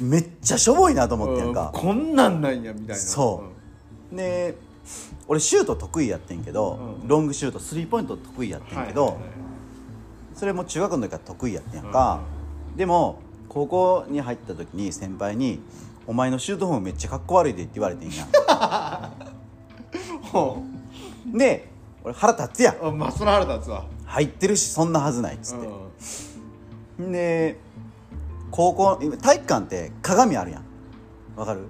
[0.00, 2.94] めっちゃしょぼいなと思ってんか、こんなんなんやみたいな。
[2.96, 3.44] そ
[4.12, 4.16] う。
[4.16, 4.56] で
[5.26, 7.08] 俺シュート得意やってんけど、うん。
[7.08, 9.18] ロングシュートスリーポイント得意やってんけど、
[10.34, 12.20] それも中学の時から得意やってんやんか、
[12.76, 13.18] でも
[13.48, 15.60] 高校に入った時に先輩に
[16.06, 18.26] 「お前のシュートフォームめっちゃかっこ悪いで」って言われてんや
[20.32, 20.62] ほ
[21.26, 21.68] んで
[22.04, 22.98] 俺腹立つやん。
[22.98, 23.84] まあその腹立つわ。
[24.06, 27.06] 入ってるしそんなはずないっつっうん。
[27.06, 27.58] てで
[28.50, 30.62] 高校今体育館って鏡あるやん。
[31.36, 31.60] わかる？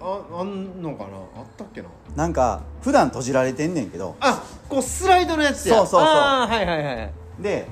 [0.00, 1.10] ああんのかな？
[1.36, 1.88] あったっけな？
[2.16, 4.16] なんか普段閉じられてんねんけど。
[4.20, 5.76] あこうスライドのやつや。
[5.76, 6.08] そうそうそう。
[6.08, 7.66] はいはいはいで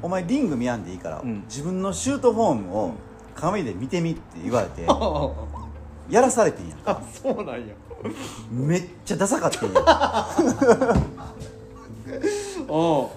[0.00, 1.42] お前リング見やんでいいから、うん。
[1.48, 2.92] 自分のシュートフォームを
[3.34, 4.82] 鏡で見てみって言われて
[6.10, 7.74] やらされてんやんあそうなんや。
[8.50, 10.26] めっちゃダサかったんや
[12.68, 13.08] おう。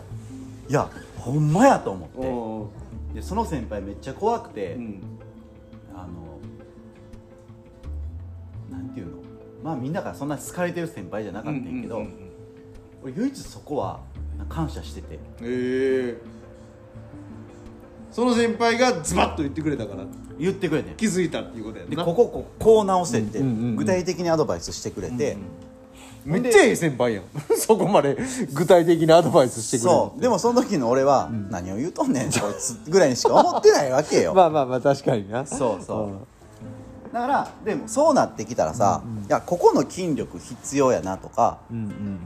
[0.70, 2.81] いやほんまやと思って
[3.14, 5.02] でその先輩めっちゃ怖くて、うん。
[5.94, 6.40] あの
[8.78, 9.14] なんていうの？
[9.64, 12.32] まあみんなからそんな好かれてる先輩じゃなかったんやけど、うんうんうん
[13.04, 14.00] 俺唯一そこは
[14.48, 15.16] 感謝してて。
[15.16, 16.18] へえ。
[18.12, 20.06] その先輩がズバッと言ってくれたから。
[20.38, 23.76] 言ってくれて気づいたっていうことやでこここうこう直せってうんうんうんうん。
[23.78, 25.38] 具体的にアドバイスしてくれて、
[26.26, 27.24] めっちゃいい先輩やん。
[27.58, 28.18] そこまで
[28.54, 30.22] 具体的なアドバイスしてくれるそう。
[30.22, 34.34] でもその時の俺は、何を言うとんねんこいつぐらいにしか思ってないわけよ。
[34.36, 35.46] まあまあまあ確かにな。
[35.46, 37.14] そうそう。
[37.14, 42.20] だからでもそうなってきたらさ、いやここの筋力必要やなとかうんうん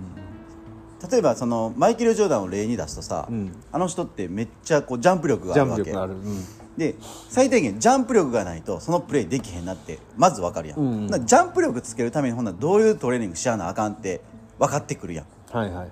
[1.12, 3.52] 例えばそのマイケル・ジョーダンを例に出すとさ、うん。
[3.72, 6.46] あの人ってめっちゃこうジャンプ力がジャあるわけンプ力ある、うん
[6.78, 6.96] で
[7.30, 14.22] 最低限ジャンプ力がないとそのプレーできへんなってまず分かるやん、うんジャンプ力つけるためにほんならどういうトレーニングしやなあかんって
[14.60, 15.26] 分かってくるやん。
[15.52, 15.90] はいはいはい。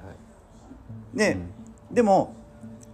[1.15, 1.37] で、
[1.91, 2.35] でも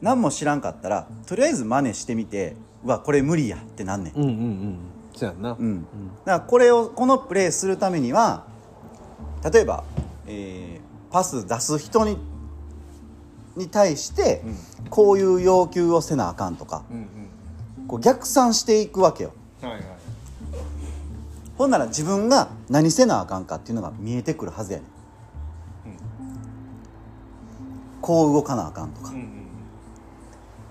[0.01, 4.77] 何も知らんかったらとりあえず真似してみてうわこれ無理やってなんねん、うんうんうん。
[5.15, 5.55] そうやんな。
[5.59, 5.81] うん。
[5.83, 5.91] だか
[6.25, 8.45] らこれをこのプレーするためには
[9.51, 9.83] 例えば、
[10.27, 12.17] えーパス出す人に
[13.57, 14.43] に対して、
[14.91, 17.05] こういう要求をせなあかんとかうんうん
[17.89, 19.33] こう逆算していくわけよ。
[19.61, 19.83] はいはい。
[21.57, 24.87] ほんなら自分が何せなあかんかっていうのが見えてくるはずやねん、
[27.99, 29.23] こう動かなあかんとか,、うん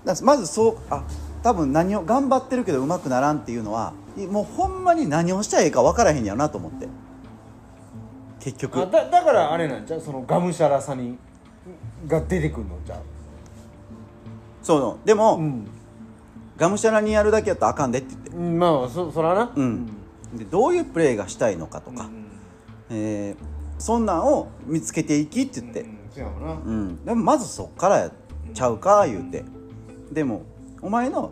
[0.03, 1.03] だからまずそうあ
[1.43, 6.87] 多分何を頑張ってるけどうまくならんっていうのはいもうほんまに何をしたらいいか分からへんやろなと思って。
[8.39, 8.79] 結局。
[8.79, 10.01] あだだからあれなんじゃう？
[10.01, 11.19] そのがむしゃらさに
[12.07, 12.99] が出てくるのじゃう？
[14.63, 15.07] そう。
[15.07, 15.67] でも、ん、
[16.59, 18.29] がむしゃらにやるだけやったらあかんでって言って。
[18.31, 19.51] うん、まあそそらな。
[19.55, 19.85] うん。
[20.33, 22.09] でどういうプレーがしたいのかとか、
[22.89, 26.51] えーそんなんを見つけていきって言って、うんそうやもな。
[26.53, 28.11] うん、でもまずそっからや
[28.53, 29.45] ちゃうか言うて。
[30.11, 30.41] でも
[30.81, 31.31] お前の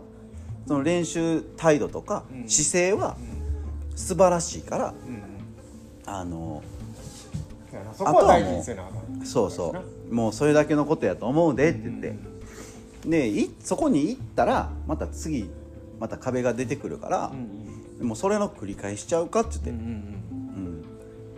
[0.66, 2.50] その練習態度とかうん。
[2.50, 3.18] 姿勢は
[3.96, 5.14] 素晴らしいからうん。
[5.14, 5.24] うん
[6.06, 6.64] あの
[7.70, 7.94] そうやな。
[7.94, 9.26] そこは大事にせなあかん。
[9.26, 9.76] そうそ
[10.10, 10.14] う。
[10.16, 12.16] もうそれだけのことやと思うでって言って
[13.08, 15.50] でいそこに行ったらまた次
[16.00, 17.50] また壁が出てくるからうん
[18.02, 18.08] うん。
[18.08, 19.84] もうそれの繰り返しちゃうかって言って、うんうん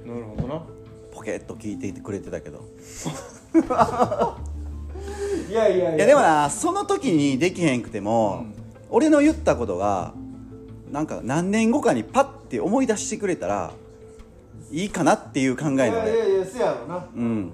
[0.06, 0.20] うん、うん。
[0.20, 0.62] なるほどな。
[1.14, 2.66] ポケッと聞いていてくれてたけど。
[5.50, 8.54] いやいやいいやでもなその時にできへんくても、うん。
[8.90, 10.14] 俺の言ったことが
[10.92, 13.72] なんか何年後かにパッて思い出してくれたら
[14.72, 17.06] いいかなっていう考えいのねやいやいやせやろな。
[17.16, 17.54] うん。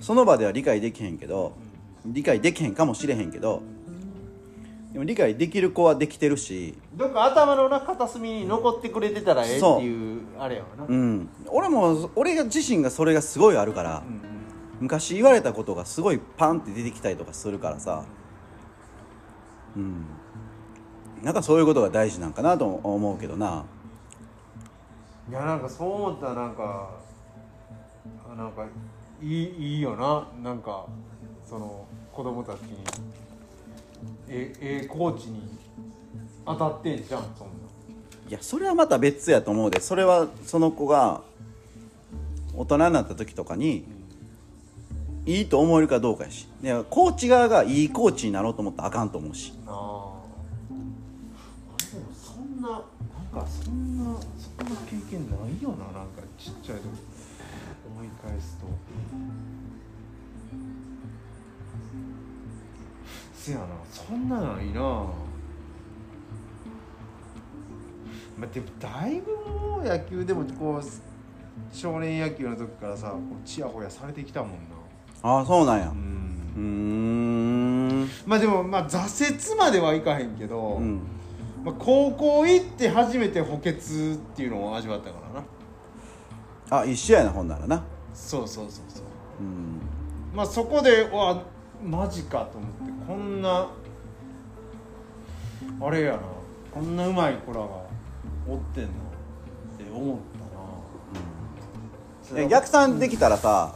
[0.00, 1.52] その場では理解できへんけど
[2.12, 3.62] 理解できへんかもしれへんけど
[4.92, 10.84] でも理解できる子はできてるしどっか頭のな片隅に残ってくれてたらええっていうあれやわな。
[10.88, 11.28] うん。
[11.48, 14.20] 俺も俺が自身がそれがすごいあるから、うん。
[14.80, 18.04] 昔言われたことがすごいパンって出てきたりとかするからさ。
[19.76, 20.06] うん。
[21.22, 23.64] なんかそういうことが大事なんかなと思うけどな。
[25.28, 26.90] いやなんかそう思ったらなんか
[28.32, 28.64] あなんか
[29.20, 30.28] いいいいよな。
[30.42, 30.86] なんか
[31.44, 31.84] その
[32.18, 32.76] 子供たちに。
[34.28, 35.40] えええコーチに
[36.44, 37.54] 当たってんじゃんそんな。
[38.28, 39.78] いやそれはまた別やと思うで。
[39.78, 41.20] それはその子が
[42.56, 43.84] 大人になった時とかに
[45.26, 46.48] いいと思えるかどうかやし。
[46.60, 49.52] でコーチ側がいいコーチになろうと思ったらあかんと思うし。
[49.68, 49.70] あ。
[49.70, 49.74] あ
[51.78, 52.80] でもそんななん
[53.32, 55.84] かそんなそんな経験ないよな。
[55.84, 56.82] なんかちっちゃい時
[57.86, 58.66] 思い返すと
[63.48, 63.66] せやな。
[63.90, 64.80] そんなないな。
[68.36, 70.82] まあ、でもだいぶもう野球でもこう
[71.72, 74.56] 少年野球の時からさこうチヤホヤされてきたもんな。
[75.22, 75.88] ああそうなんや。
[75.88, 78.08] ううん。
[78.26, 81.00] まあでもまあ挫折まではいかへんけど、うん。
[81.64, 83.74] まあ、高校行って初めて補欠っ
[84.36, 85.18] ていうのを味わったか
[86.70, 86.82] らな。
[86.82, 87.82] あ一緒やなほんならな。
[88.14, 89.04] そうそうそうそう。
[89.40, 89.80] うん。
[90.36, 91.42] まあそこでわ
[91.82, 93.70] マジかと思ってこんな
[95.80, 96.20] あれやな
[96.70, 97.66] こんなうまい子らが
[98.46, 98.92] おってんのっ
[99.78, 100.18] て思っ
[102.28, 103.74] たな、いや逆算できたらさ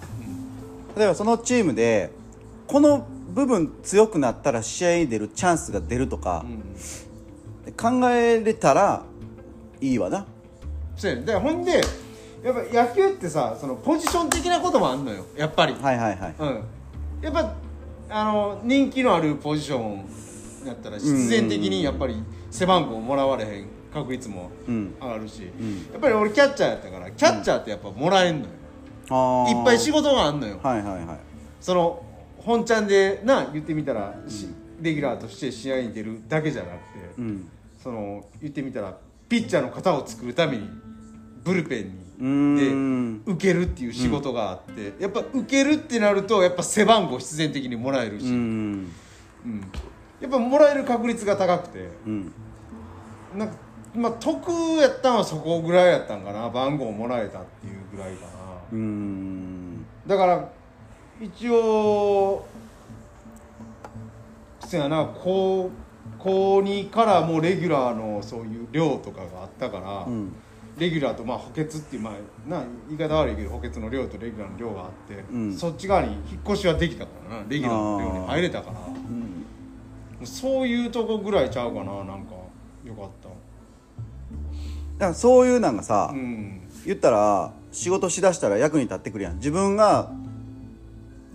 [0.94, 2.12] 例えばそのチームで
[2.66, 7.72] この部分強くなったら試合に出るチャンスが出るとかうん。
[7.72, 9.02] 考えれたら
[9.80, 10.26] いいわな。
[10.96, 11.24] そうやね。
[11.24, 11.80] だからほんで
[12.42, 15.24] やっぱ野球ってさそのポジション的なこともあんのよ。
[15.36, 15.74] やっぱり。
[15.74, 16.34] はいはいはい。
[16.38, 16.64] うん。
[17.22, 17.54] やっぱ
[18.14, 20.05] あの人気のあるポジション
[20.66, 25.93] やったら必然的にやっぱり背番号もらわれへん確率もうん上がるし、ん。
[25.93, 28.48] やっぱり俺キャッチャーやったからキャッチャーってやっぱもらえんのよ、
[29.09, 29.59] あー。
[29.59, 31.18] いっぱい仕事があんのよ、はいはいはい。
[31.60, 32.05] その
[32.36, 34.48] 本ちゃんでな言ってみたら、し
[34.80, 36.78] レギュラーとして試合に出るだけじゃなくて、
[37.18, 37.48] うん。
[37.82, 38.97] その言ってみたら
[39.28, 40.68] ピッチャーの型を作るために
[41.44, 48.73] ブルペンにで受けるっていう仕事があって、やっぱ受けるってなるとやっぱ背番号必然的にもらえるし、ううん。
[48.82, 48.93] ん
[50.20, 51.89] やっぱもらえる確率が高くて。
[52.06, 52.32] うん。
[53.36, 53.55] なんか
[53.94, 54.51] まあ得
[54.81, 56.48] やったんはそこぐらいやったんかな。
[56.48, 58.31] 番号もらえたっていうぐらいかな。
[58.73, 59.85] うーん。
[60.06, 60.48] だから
[61.20, 62.47] 一応
[64.60, 65.70] せやな高
[66.19, 70.32] 高2からもうレギュラーのそういう寮とかがあったから、うん
[70.78, 75.56] レギュラーとまあ補欠っていうまあな言い方悪いけど補欠の寮とレギュラーの寮があって、うん。
[75.56, 78.72] そっち側に引っ越しはできたからなレギュラーの寮に入れたから。
[78.72, 79.46] もうん。
[80.22, 82.34] うそういうとこぐらいちゃうかななんか
[82.84, 83.28] よかった。
[83.28, 83.34] だ
[84.98, 86.62] からそういうなんがさ、うん。
[86.86, 89.36] 言ったら仕事しだしたら役に立ってくるやん。
[89.36, 90.10] 自分が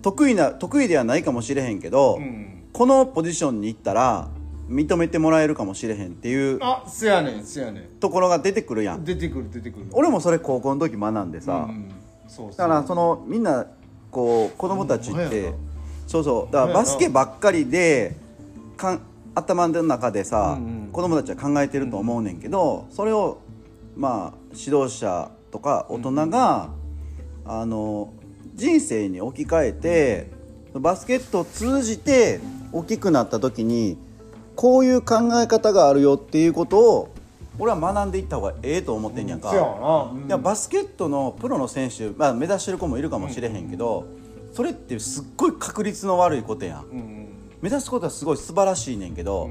[0.02, 2.64] 得意な得意ではないかもしれへんけど、うん。
[2.74, 4.30] このポジションに行ったら
[4.68, 9.02] 認めてもらえるかもしれへんっていうあせやねんせやねところが出てくるやん。
[9.02, 9.86] ん出てくる出てくる。
[9.92, 11.92] 俺もそれ高校の時学んでさ、うん
[12.28, 12.58] そうそう。
[12.58, 13.66] だからそのみんな
[14.12, 15.54] こう子供たちって
[16.08, 16.54] そうそう。
[16.54, 18.16] だからバスケばっかりで
[18.76, 19.02] かん
[19.36, 20.90] 頭の中でさ、うんうん。
[20.92, 23.40] 子供たちは考えてると思うねんけど、それを
[23.96, 26.70] まあ指導者とか大人が、
[27.46, 28.12] あの
[28.56, 30.32] 人生に置き換えて
[30.74, 32.40] バスケットを通じて
[32.72, 33.98] 大きくなった時に
[34.58, 37.14] こういう考え方があるよっていうことを
[37.60, 39.56] 俺は学んでいった方がええと思ってんやんか、そ
[40.16, 40.28] うん。
[40.28, 44.06] いやバスケットのプロの選手、まあ、目指してる子もいるかもしれへんけど、
[44.54, 46.86] それってすっごい確率の悪いことやん。
[46.86, 46.92] うん。
[46.92, 47.28] うん。
[47.62, 49.50] 目指すことはすごい素晴らしいねんけど、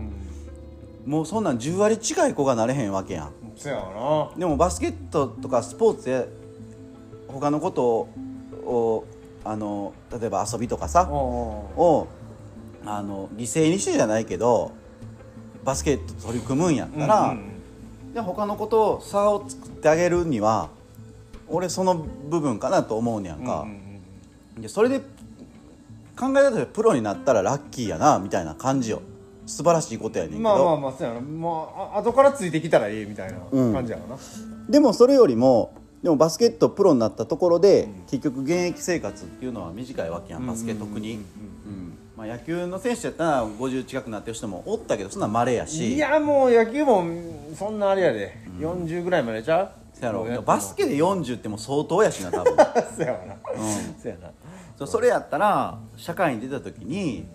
[1.06, 3.32] もうそんなん10割近い子がなれへんわけやん。
[4.36, 6.24] でもバスケットとかスポーツや
[7.28, 8.08] 他のこと
[8.64, 9.04] を
[9.44, 12.08] あの例えば遊びとかさおを
[12.84, 14.72] あの犠牲にしてじゃないけど
[15.66, 17.52] バスケット取り組むんやったら、うん
[18.14, 20.70] で他のことを差を作ってあげるには
[21.48, 23.70] 俺その部分かなと思うねやんか、うん
[24.56, 25.00] うんでそれで
[26.18, 29.02] 考え方でプロになったらラッキーやなみたいな感じよ。
[29.44, 31.20] 素晴らしいことやねんけど、まあまあまあそうやな。
[31.20, 33.74] まああ後からついてきたらええみたいなうん。
[33.74, 34.16] 感じやろな、
[34.70, 45.94] でもそれよりもでもバスケットプロになったところで、結局現役生活っていうのは短いわけやんバスケ特に、うんまあ、野球の選手やったら50近くなってる人もおったけどそんなん稀やし。
[45.94, 47.04] いやもう野球も
[47.54, 49.70] そんなあれやで、40ぐらいまでちゃう？
[49.98, 50.24] そやろ。
[50.42, 52.56] バスケで40ってもう相当やしな多分。
[52.56, 53.36] そうやわな、
[54.02, 54.30] そうやな。
[54.78, 57.26] そうそれやったら社会に出た時に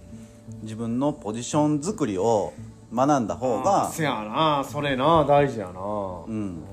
[0.64, 2.54] 自分のポジション作りを
[2.94, 4.64] 学んだ方がそうやな。
[4.68, 5.80] それな大事やな、
[6.28, 6.64] うん。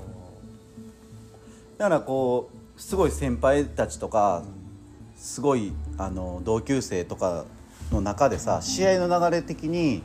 [1.77, 4.43] だからこうすごい先輩たちとか
[5.15, 7.45] すごいあの同級生とか
[7.91, 10.03] の中でさ試合の流れ的に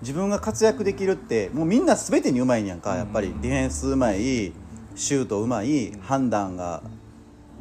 [0.00, 3.34] 自分が活躍できるってもうみんな全てにうまいんやんかやっぱり。
[3.42, 4.52] ディフェンスうまい
[4.94, 6.82] シュートうまい判断が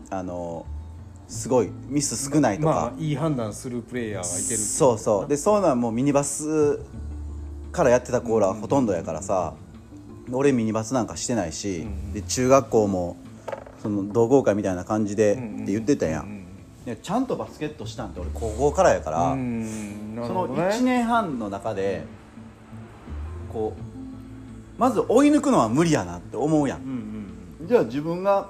[0.09, 0.65] あの
[1.27, 5.27] すごいミス少ないとか、まあいい判断するプレイヤーがいてるそうそう。
[5.27, 6.79] でそういうのはもうミニバス
[7.71, 9.53] からやってた子らはほとんどやからさ、
[10.31, 13.17] 俺ミニバスなんかしてないし、で中学校も
[13.83, 16.38] その同好会みたいな感じでって言ってたやん、
[16.89, 20.15] でちゃんとバスケットしたんって俺高校からやから、うん。
[20.15, 20.61] なるそのほどね。
[20.69, 22.03] 1年半の中で
[23.53, 28.49] こうまず追い抜くのは無理やなって思うやん、うんじゃあ自分が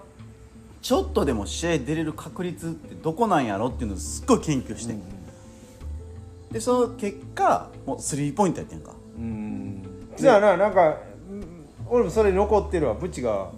[0.82, 4.96] ちょっとでも試合出れる確率ってどこなんやろっていうのをすっごい研究して、
[6.52, 9.84] でその結果もうスリーポイントやってんかうんうん。
[10.16, 10.98] じゃあななんか
[11.30, 13.50] うん俺もそれ残ってるわブチが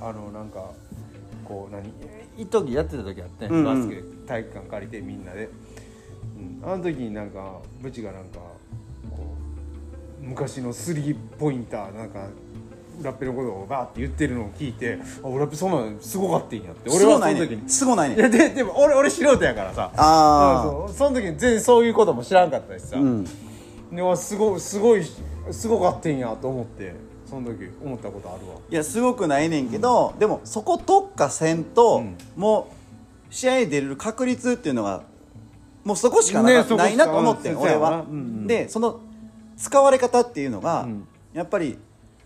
[0.00, 0.70] あのなんか
[1.44, 1.92] こう何？
[2.38, 5.50] 一時やってた時あって、バスケ体育館借りてみんなで、
[6.62, 8.38] うん、あの時になんかブチがなんか
[9.10, 9.34] こ
[10.22, 12.28] う昔のスリーポインターなんか
[13.02, 16.90] ラッペのことをバーって言ってるのを聞いてあ俺ラッペそんなのすごかったんやって。
[16.90, 17.68] 俺はその時に。
[17.68, 18.14] すごないね。
[18.14, 19.92] んいやででも俺俺素人やからさ。
[19.96, 23.26] あそうその時に全然そういうことも知らんかったしさ、うん。
[24.16, 25.02] すごいすごい
[25.50, 26.94] すごかってんやと思って
[27.28, 28.56] その時思ったことあるわ。
[28.70, 32.16] いやすごくないねんけど、でもそこ特化せんと、うん。
[32.36, 32.72] も
[33.30, 35.02] う試合に出れる確率っていうのが
[35.84, 38.46] もうそこしかな,、ねないなと思って俺は、うんうん。
[38.46, 39.00] でその
[39.56, 41.08] 使われ方っていうのが、うん。
[41.34, 41.78] やっぱり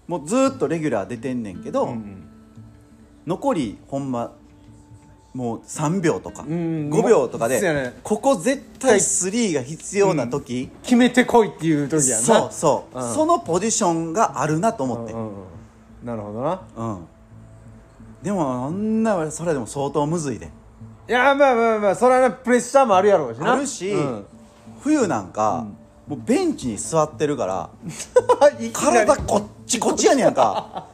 [0.06, 2.28] もうずーっとレギュラー出てんねんけど、うん。
[3.26, 4.32] 残りほんま
[5.34, 12.22] もう3秒とか、ん5秒とかで、ここ絶対3が必要な時、決めてこいっていう時やな。
[12.22, 13.14] そうそう、うん。
[13.14, 15.30] そのポジションがあるなと思って、うんうんう
[16.04, 16.06] ん。
[16.06, 16.60] なるほどな。
[18.22, 20.50] でもあんなそれでも相当むずいで。
[21.08, 23.54] いやまあまあまあそれはなプレッシャーもあるやろうしな。
[23.54, 24.26] あるし、うん。
[24.82, 25.66] 冬なんか、
[26.06, 27.70] もうベンチに座ってるから
[28.72, 30.86] 体こっちこっちやねやんか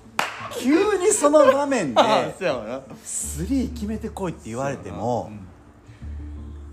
[0.58, 2.00] 急にその場面で
[3.04, 5.30] スリー決めてこいって言われても、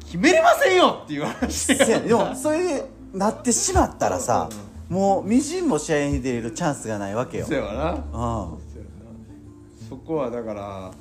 [0.06, 4.49] 決めれませんよっていう話せやねでもそれでなってしまったらさ、
[4.90, 7.91] もうみじんも試合に出れるチャンスがないわけよ、そうやわな。
[7.91, 9.90] うん、そうやな。
[9.90, 10.91] そこはだから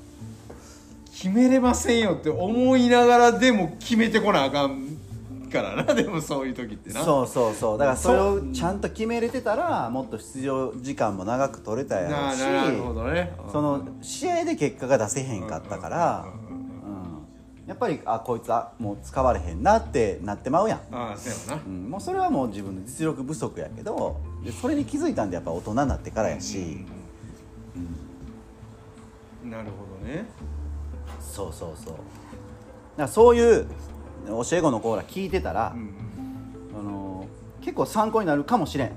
[1.13, 4.94] 決めれませんよって思いながらでも決めてこなあかん
[5.49, 7.03] からなでもそういう時ってな。
[7.03, 7.79] そうそうそう。
[7.79, 13.33] だからそれをちゃんと決めれてたらもっと出場時間も長く取れたやろなうしなるほどね。
[13.51, 21.63] その試合で結果が出せへんかったから、うん、やっぱりあこいつはもう使われへんなってなってまうやん、ああそうやわな。
[21.67, 26.85] うん、もうそれはもう自分の実力不足やけどでそれに気づいたんでやっぱ大人になってからやし、
[29.45, 30.27] なるほどね。
[31.21, 31.95] そうそうそう。
[31.95, 32.03] だか
[32.97, 33.67] らそういう
[34.27, 35.75] 教え子の子ら聞いてたら、
[36.79, 37.27] あの
[37.61, 38.93] 結構参考になるかもしれん。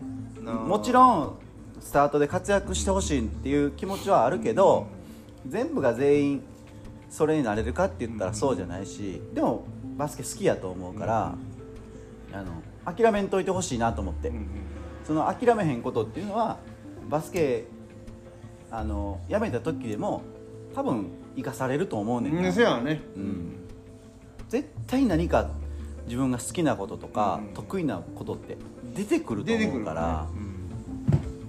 [0.45, 1.37] もちろん
[1.79, 4.87] スタートで活躍してほしいっていう気持ちはあるけど、
[5.47, 6.43] 全部が全員
[7.09, 9.65] それになれるかって言ったらそうじゃないし、でも
[9.97, 11.35] バスケ好きやと思うから、
[12.33, 14.31] あの諦めんといてほしいなと思って、
[15.05, 16.57] その諦めへんことっていうのは
[17.09, 17.65] バスケ
[18.71, 20.21] あのやめた時でも
[20.75, 22.41] 多分生かされると思うねんな。
[22.41, 23.01] うんそうやわね。
[23.15, 23.66] うん
[24.49, 25.49] 絶対何か
[26.05, 27.53] 自分が好きなこととか、うん。
[27.53, 28.57] 得意なことって
[28.95, 30.27] 出てくると思うから。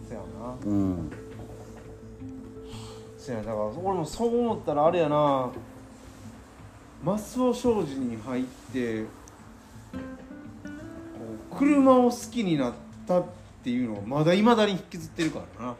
[0.08, 0.56] そやな。
[0.64, 1.10] うん。
[3.18, 5.50] そやだから俺もそう思ったらあれやな。
[7.04, 9.08] マスオ商事に入ってこ
[11.52, 12.72] う車を好きになっ
[13.06, 13.24] たっ
[13.62, 15.74] ていうのをまだいまだに引きずってるからな。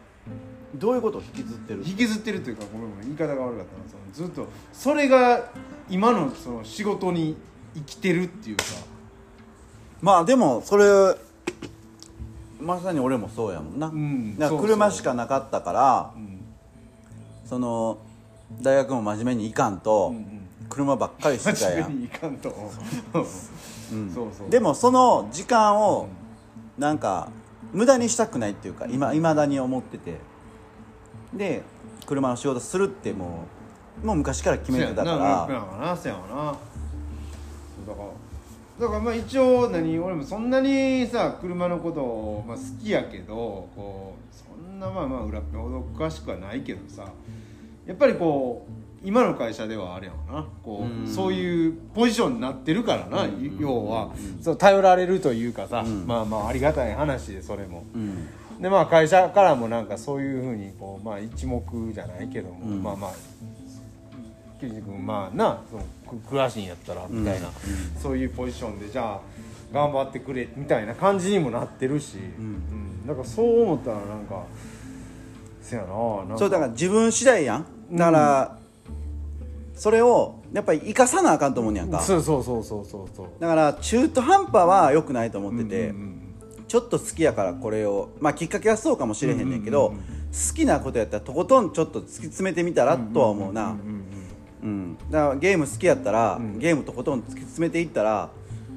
[0.77, 1.83] どういうことを引きずってる？
[1.85, 3.07] 引きずってるというかごめんごめん。
[3.07, 3.89] 言い方が悪かったな。
[4.15, 5.51] そのずっとそれが
[5.91, 7.37] 今のその仕事に
[7.75, 8.65] 生きてるっていうか。
[10.01, 11.17] まあでもそれ
[12.61, 14.67] まさに俺もそうやもんな、んだからそうそう。
[14.67, 16.41] 車しかなかったからうん。
[17.45, 17.99] その
[18.61, 20.15] 大学も真面目に行かんと、
[20.69, 22.55] 車ばっかりしてたやん、真面目にいかんと。
[23.93, 24.11] うん。
[24.13, 24.51] そうそう。
[24.51, 26.09] でもその時間を
[26.77, 27.29] なんか
[27.73, 30.17] 無駄にしたくないっていうか今いまだに思ってて。
[31.33, 31.63] で
[32.07, 33.29] 車の仕事するってもう
[34.03, 35.17] もう昔から決めてたから。
[35.17, 35.97] だから
[38.79, 47.11] だからまあ一応何俺もそんなにさ車のことを、まあ、好きやけどこうそんなまあまあ裏っぺほど詳しくはないけどさ
[47.87, 48.73] やっぱりこう
[49.03, 50.47] 今の会社ではあれやわな。
[50.63, 51.07] こう、うん。
[51.07, 54.11] そういうポジションになってるからな、要は、
[54.41, 56.07] そう頼られるというかさ、うん。
[56.07, 57.85] まあまあありがたい話でそれも。
[57.95, 58.29] うん。
[58.61, 61.63] でまあ会社からもなんかそういうふうにこうまあ一目
[61.93, 62.83] じゃないけども、うん。
[62.83, 63.11] まあまあ
[64.61, 65.85] 君まあなその
[66.21, 67.49] く詳しいんやったらみたいな、
[68.03, 69.21] そういうポジションでじゃあ
[69.73, 73.07] 頑張ってくれみたいな感じにもなってるし、うん。
[73.07, 74.45] だからそう思ったらなんか
[75.61, 76.39] せやななんか。
[76.39, 77.67] そうだから自分次第やん。
[77.93, 78.59] だから、
[79.75, 82.01] それをやっぱり生かさなあかんと思うねやんか。
[82.01, 83.27] そうそうそうそうそうそう。
[83.39, 85.95] だから中途半端は良くないと思ってて、
[86.67, 89.95] ちょっと好きやからこれをまあきっかけはそうかもしれへんねんけど、
[90.33, 94.05] 好きなことやったらとことんちょっと突き詰めてみたらとは思うな、うん
[94.63, 94.69] うん。
[94.69, 96.59] うん、だからゲーム好きやったら、ん。
[96.59, 98.31] ゲームとことん突き詰めていったら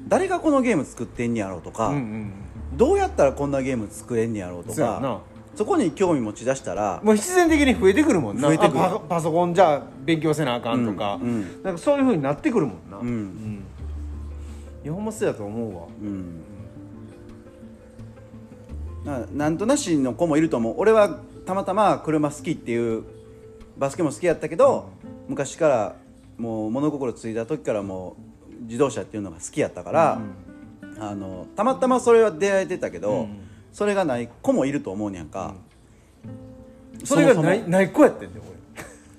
[0.08, 2.32] 誰がこのゲーム作ってんねやろうとか、うんうん
[2.74, 5.20] どうやったらこんなゲーム作れんねやろうとか
[5.54, 8.48] そこに興味持ち出したらもう必然的に増えてくるもんな。
[8.48, 8.80] 増えてくる。
[8.82, 11.62] あパパソコンじゃあ勉強せなあかんとか、うんうん。
[11.62, 13.06] なんかそういうふうになってくるもんな、うん。
[13.06, 13.64] うん。
[14.82, 15.82] いやほんまそうやと思うわ。
[16.00, 16.40] うん。
[19.04, 20.74] ななんとなしの子もいると思う。
[20.78, 23.04] 俺はたまたま車好きっていう
[23.76, 24.88] バスケも好きやったけど、
[25.32, 25.96] 昔から
[26.38, 28.16] もう物心ついた時からも
[28.60, 30.20] う自動車っていうのが好きやったから、
[30.98, 35.54] あのたまたまそれは出会えてたけど、うんそれがない子もいると思うねやんか、
[37.04, 38.44] それがないない子やってんだよ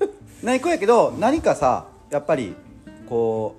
[0.44, 2.54] ない子やけど何かさやっぱり
[3.10, 3.56] こ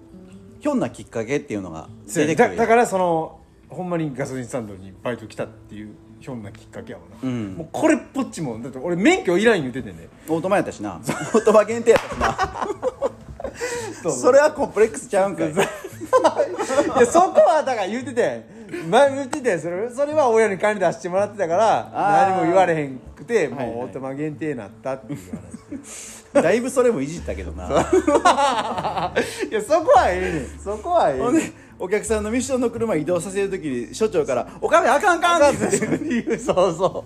[0.61, 5.91] うひょんなきっかけっていうのが出てくるだからそのほんまにガソリンスタンドにバイト来たっていう
[6.25, 7.55] ひょんなきっかけやもんな、うん。
[7.59, 10.09] もうこれっぽっちもだって俺免許いらん言うててんね。
[10.27, 10.95] オートマやったしな。
[10.95, 12.19] オートマ限定やったし
[14.05, 14.11] な。
[14.11, 15.53] それはコンプレックスちゃうんかい。
[15.53, 18.47] いやそこはだから言うてて
[18.89, 23.77] 前言っててそれそれは親に管理出してもらってたから何も言われへんくてもはいはい。
[23.77, 25.21] うオートマ限定になったっていう
[26.43, 27.67] だいぶそれもいじったけどな。
[27.67, 30.59] 話 いやそこはええねん。
[30.59, 35.79] そこはええねんお客さんのミッションの車移動させるときに所長から「お金あかんあかん」って。
[35.79, 37.05] 言うそうそ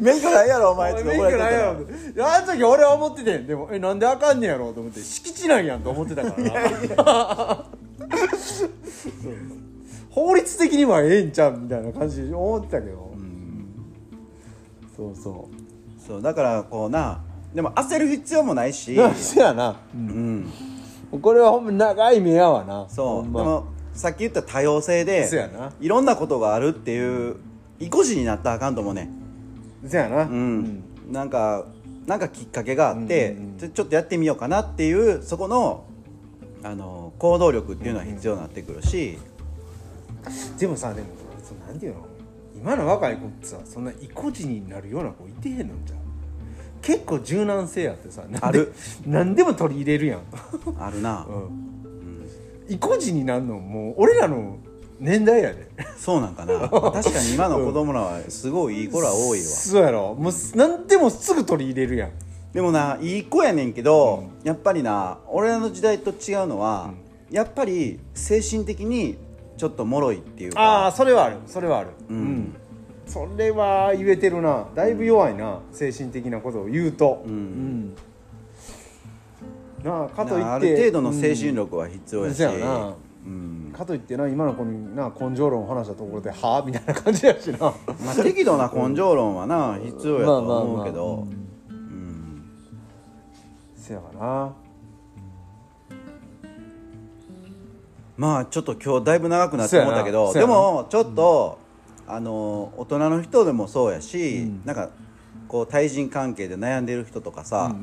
[0.00, 0.02] う。
[0.02, 1.44] 免許ないやろお前」って免怒られてた。
[1.44, 1.80] 許ないやろ。
[1.80, 3.46] いやあの時俺は思っててん。
[3.46, 6.34] でもえなんであかんねやろうと思って敷地なんやんと思ってたか
[6.96, 7.66] ら
[10.10, 13.12] 法律的にはええんちゃうみたいな感じで思ってたけど、
[14.96, 15.48] そうそ
[16.06, 16.22] そう。
[16.22, 17.20] だからこうな
[17.54, 18.96] でも焦る必要もないし。
[19.00, 20.50] うそやな、うん。
[21.20, 22.86] これはほんま長い目やわな。
[22.88, 23.40] そう、ま。
[23.40, 23.66] でも
[23.96, 25.72] さっき言った多様性でそうやな。
[25.80, 27.36] いろんなことがあるっていう
[27.80, 29.10] 意固地になったらあかんと思うね
[29.86, 30.22] そやな。
[30.22, 31.66] うん、なんか
[32.06, 33.58] なんかきっかけがあって、うんうんうん。
[33.58, 35.84] ちょちょっとやってみようかなっていうそこの
[36.62, 39.18] あの行動力っていうのは必要になってくるし、
[40.58, 41.08] でもさでも
[41.42, 42.06] そのなんていうの？
[42.54, 45.98] 今の若い子ってさそんな意固地になるような子いてへんのんじゃう？
[46.82, 48.72] 結構柔軟性あってさなんである。
[49.06, 50.20] 何でも取り入れるやん、
[50.78, 51.85] あるな、 うん、
[52.68, 54.58] 意固地になるのもう俺らの
[54.98, 55.68] 年代やで。
[55.98, 56.68] そうなんかな。
[56.68, 59.44] 確かに今の子供らはすごいいい子ら多いわ。
[59.44, 60.14] そうやろ。
[60.14, 62.10] もう何でもすぐ取り入れるやん。
[62.52, 66.94] でもないい子やねんけど、やっぱりな俺らの時代と違うのは、
[67.30, 69.18] やっぱり精神的に
[69.58, 70.60] ちょっと脆いっていうか。
[70.60, 71.36] ああそれはある。
[71.46, 71.90] それはある。
[72.08, 72.54] うん。
[73.06, 74.66] それは言えてるな。
[74.74, 77.22] だいぶ弱いな精神的なことを言うと。
[77.26, 77.32] うん。
[77.32, 77.96] うん
[79.86, 82.60] なあかといってなある程度の精神力は必要やし、うん。
[82.60, 82.94] な
[83.24, 83.72] うん。
[83.72, 87.58] かといってな今の子にな根性論を話したところではあみたいな感じやしな。
[88.04, 91.26] まあ、適度な根性論はな必要やとは思うけど、まあまあまあ
[91.70, 91.76] うん。
[91.76, 92.44] うん。
[93.76, 94.52] せやかな。
[98.16, 101.58] まあちょっと今日だいぶ長くなって思ったけどでもちょっと、
[102.06, 104.88] あの大人の人でもそうやし、なんか
[105.48, 107.76] こう対人関係で悩んでる人とかさ、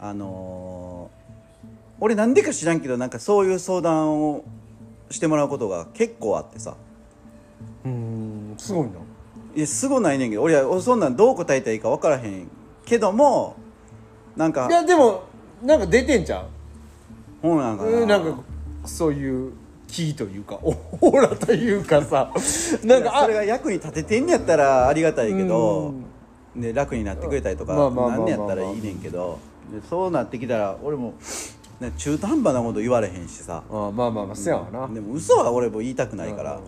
[0.00, 0.73] あのー
[2.00, 4.44] 俺なんでか知らんけどなんかそういう相談を
[5.10, 6.76] してもらうことが結構あってさ。
[7.84, 8.92] うんすごいな。
[9.54, 12.48] いやすごないねんけど俺はそんなんどう答えたらいいか分からへん
[12.84, 13.56] けども
[14.36, 15.22] なんかいやでも
[15.62, 16.46] なんか出てんじゃん。
[17.40, 18.40] ほうなんかな,、うんなんか
[18.84, 19.52] そういう
[19.86, 22.32] 気というかオーラというかさ。
[22.84, 25.94] なんかそれが役に立ててんねやったらありがたいけど、
[26.54, 29.38] ね、楽になってくれたりとかなんねやったらいいねんけど。
[29.72, 31.14] でそうなってきたら俺も、
[31.80, 33.64] ね、中途半端なこと言われへんしさ。
[33.68, 34.86] あまあまあまあせやわな。
[34.88, 36.60] でも嘘は俺も言いたくないから、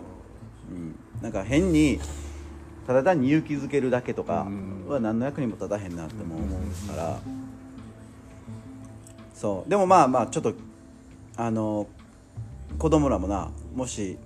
[0.69, 1.99] うん、なんか変に
[2.85, 4.47] ただ単に勇気づけるだけとか
[4.87, 7.19] は何の役にも立たへんなっても思うから。
[9.33, 9.69] そう。
[9.69, 10.53] でもまあまあちょっと
[11.35, 11.87] あの
[12.77, 14.17] 子供らもなもし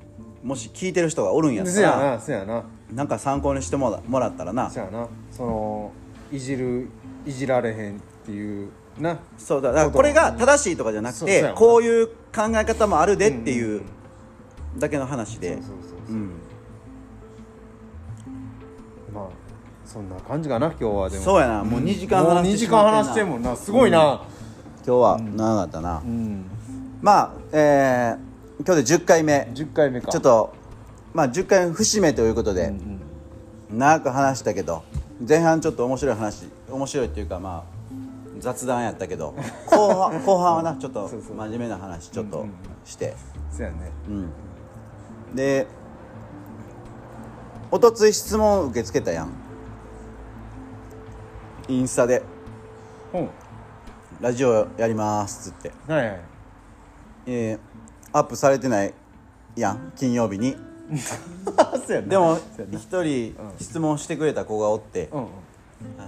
[0.44, 2.64] もし聞いてる人がおるんやったらなせやな。
[2.91, 4.70] なんか参考にしてもらもらったらな。
[4.70, 5.08] せやな。
[5.32, 5.91] その
[6.32, 6.88] いじる
[7.26, 8.70] いじられへんっていう
[9.00, 9.20] な。
[9.38, 9.72] そうだ。
[9.72, 12.14] だからこれが正しいとかじゃなくてこういう考
[12.56, 13.84] え方もあるでっていう
[14.78, 15.60] だけの話で。
[19.14, 19.26] まあ
[19.86, 21.24] そんな感じかな今日はでも。
[21.24, 21.64] そうやな。
[21.64, 22.92] もう2時間もう2話して時しまってんな。
[22.92, 23.56] 間話してんもんな。
[23.56, 24.22] すごいな。
[24.86, 26.46] 今日は長かったな、うん。
[27.02, 29.50] まあえー、今日で10回目。
[29.54, 30.12] 10回目か。
[30.12, 30.54] ちょっと
[31.14, 32.74] まあ10回目節目ということで、
[33.72, 34.84] 長く話したけど
[35.28, 37.70] 前半ちょっと面白い話面白いっていうかまあ
[38.42, 39.36] 雑談やったけど
[39.68, 42.46] 後半後半はなちょっとそうそう真面目な話ちょっと
[42.84, 43.16] して。
[43.52, 43.92] せやね。
[44.08, 45.36] うん。
[45.36, 45.68] で
[47.70, 49.32] おとつい質問受け付けたやん。
[51.68, 52.24] インスタで。
[53.14, 53.20] う。
[53.20, 53.30] ん
[54.20, 55.72] 「ラジオやります」っつって。
[55.88, 56.22] はいはい。
[57.28, 57.60] えー
[58.14, 58.94] アップされてない
[59.56, 60.58] やん金曜日に。
[62.10, 62.38] でも
[62.72, 65.20] 一人質問してくれた子がおって、うん。
[65.20, 65.24] あ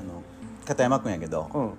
[0.01, 0.21] の
[0.65, 1.71] 片山君やけど、うん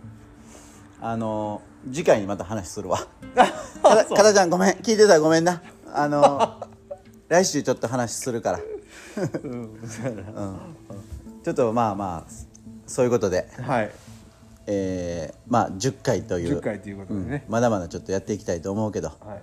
[1.06, 1.60] あの
[1.92, 2.96] 次回にまた話するわ。
[3.36, 3.46] か
[3.82, 5.60] たかたちゃんごめん聞いてたらごめんな。
[5.92, 6.62] あの
[7.28, 8.60] 来週ちょっと話するから。
[9.42, 9.78] うん。
[11.44, 12.30] ちょっとまあまあ
[12.86, 13.90] そういうことで、はい。
[14.66, 16.56] えーまあ10回という。
[16.58, 17.44] 10回ということでね。
[17.46, 17.52] うん。
[17.52, 19.08] まだまだちょっとやっていきたいと思うけど。
[19.08, 19.42] はい。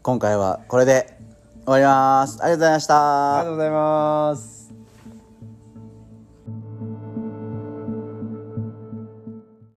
[0.00, 1.18] 今回はこれで
[1.66, 2.38] 終わります。
[2.42, 3.38] ありがとうございました。
[3.40, 4.59] ありがとうございます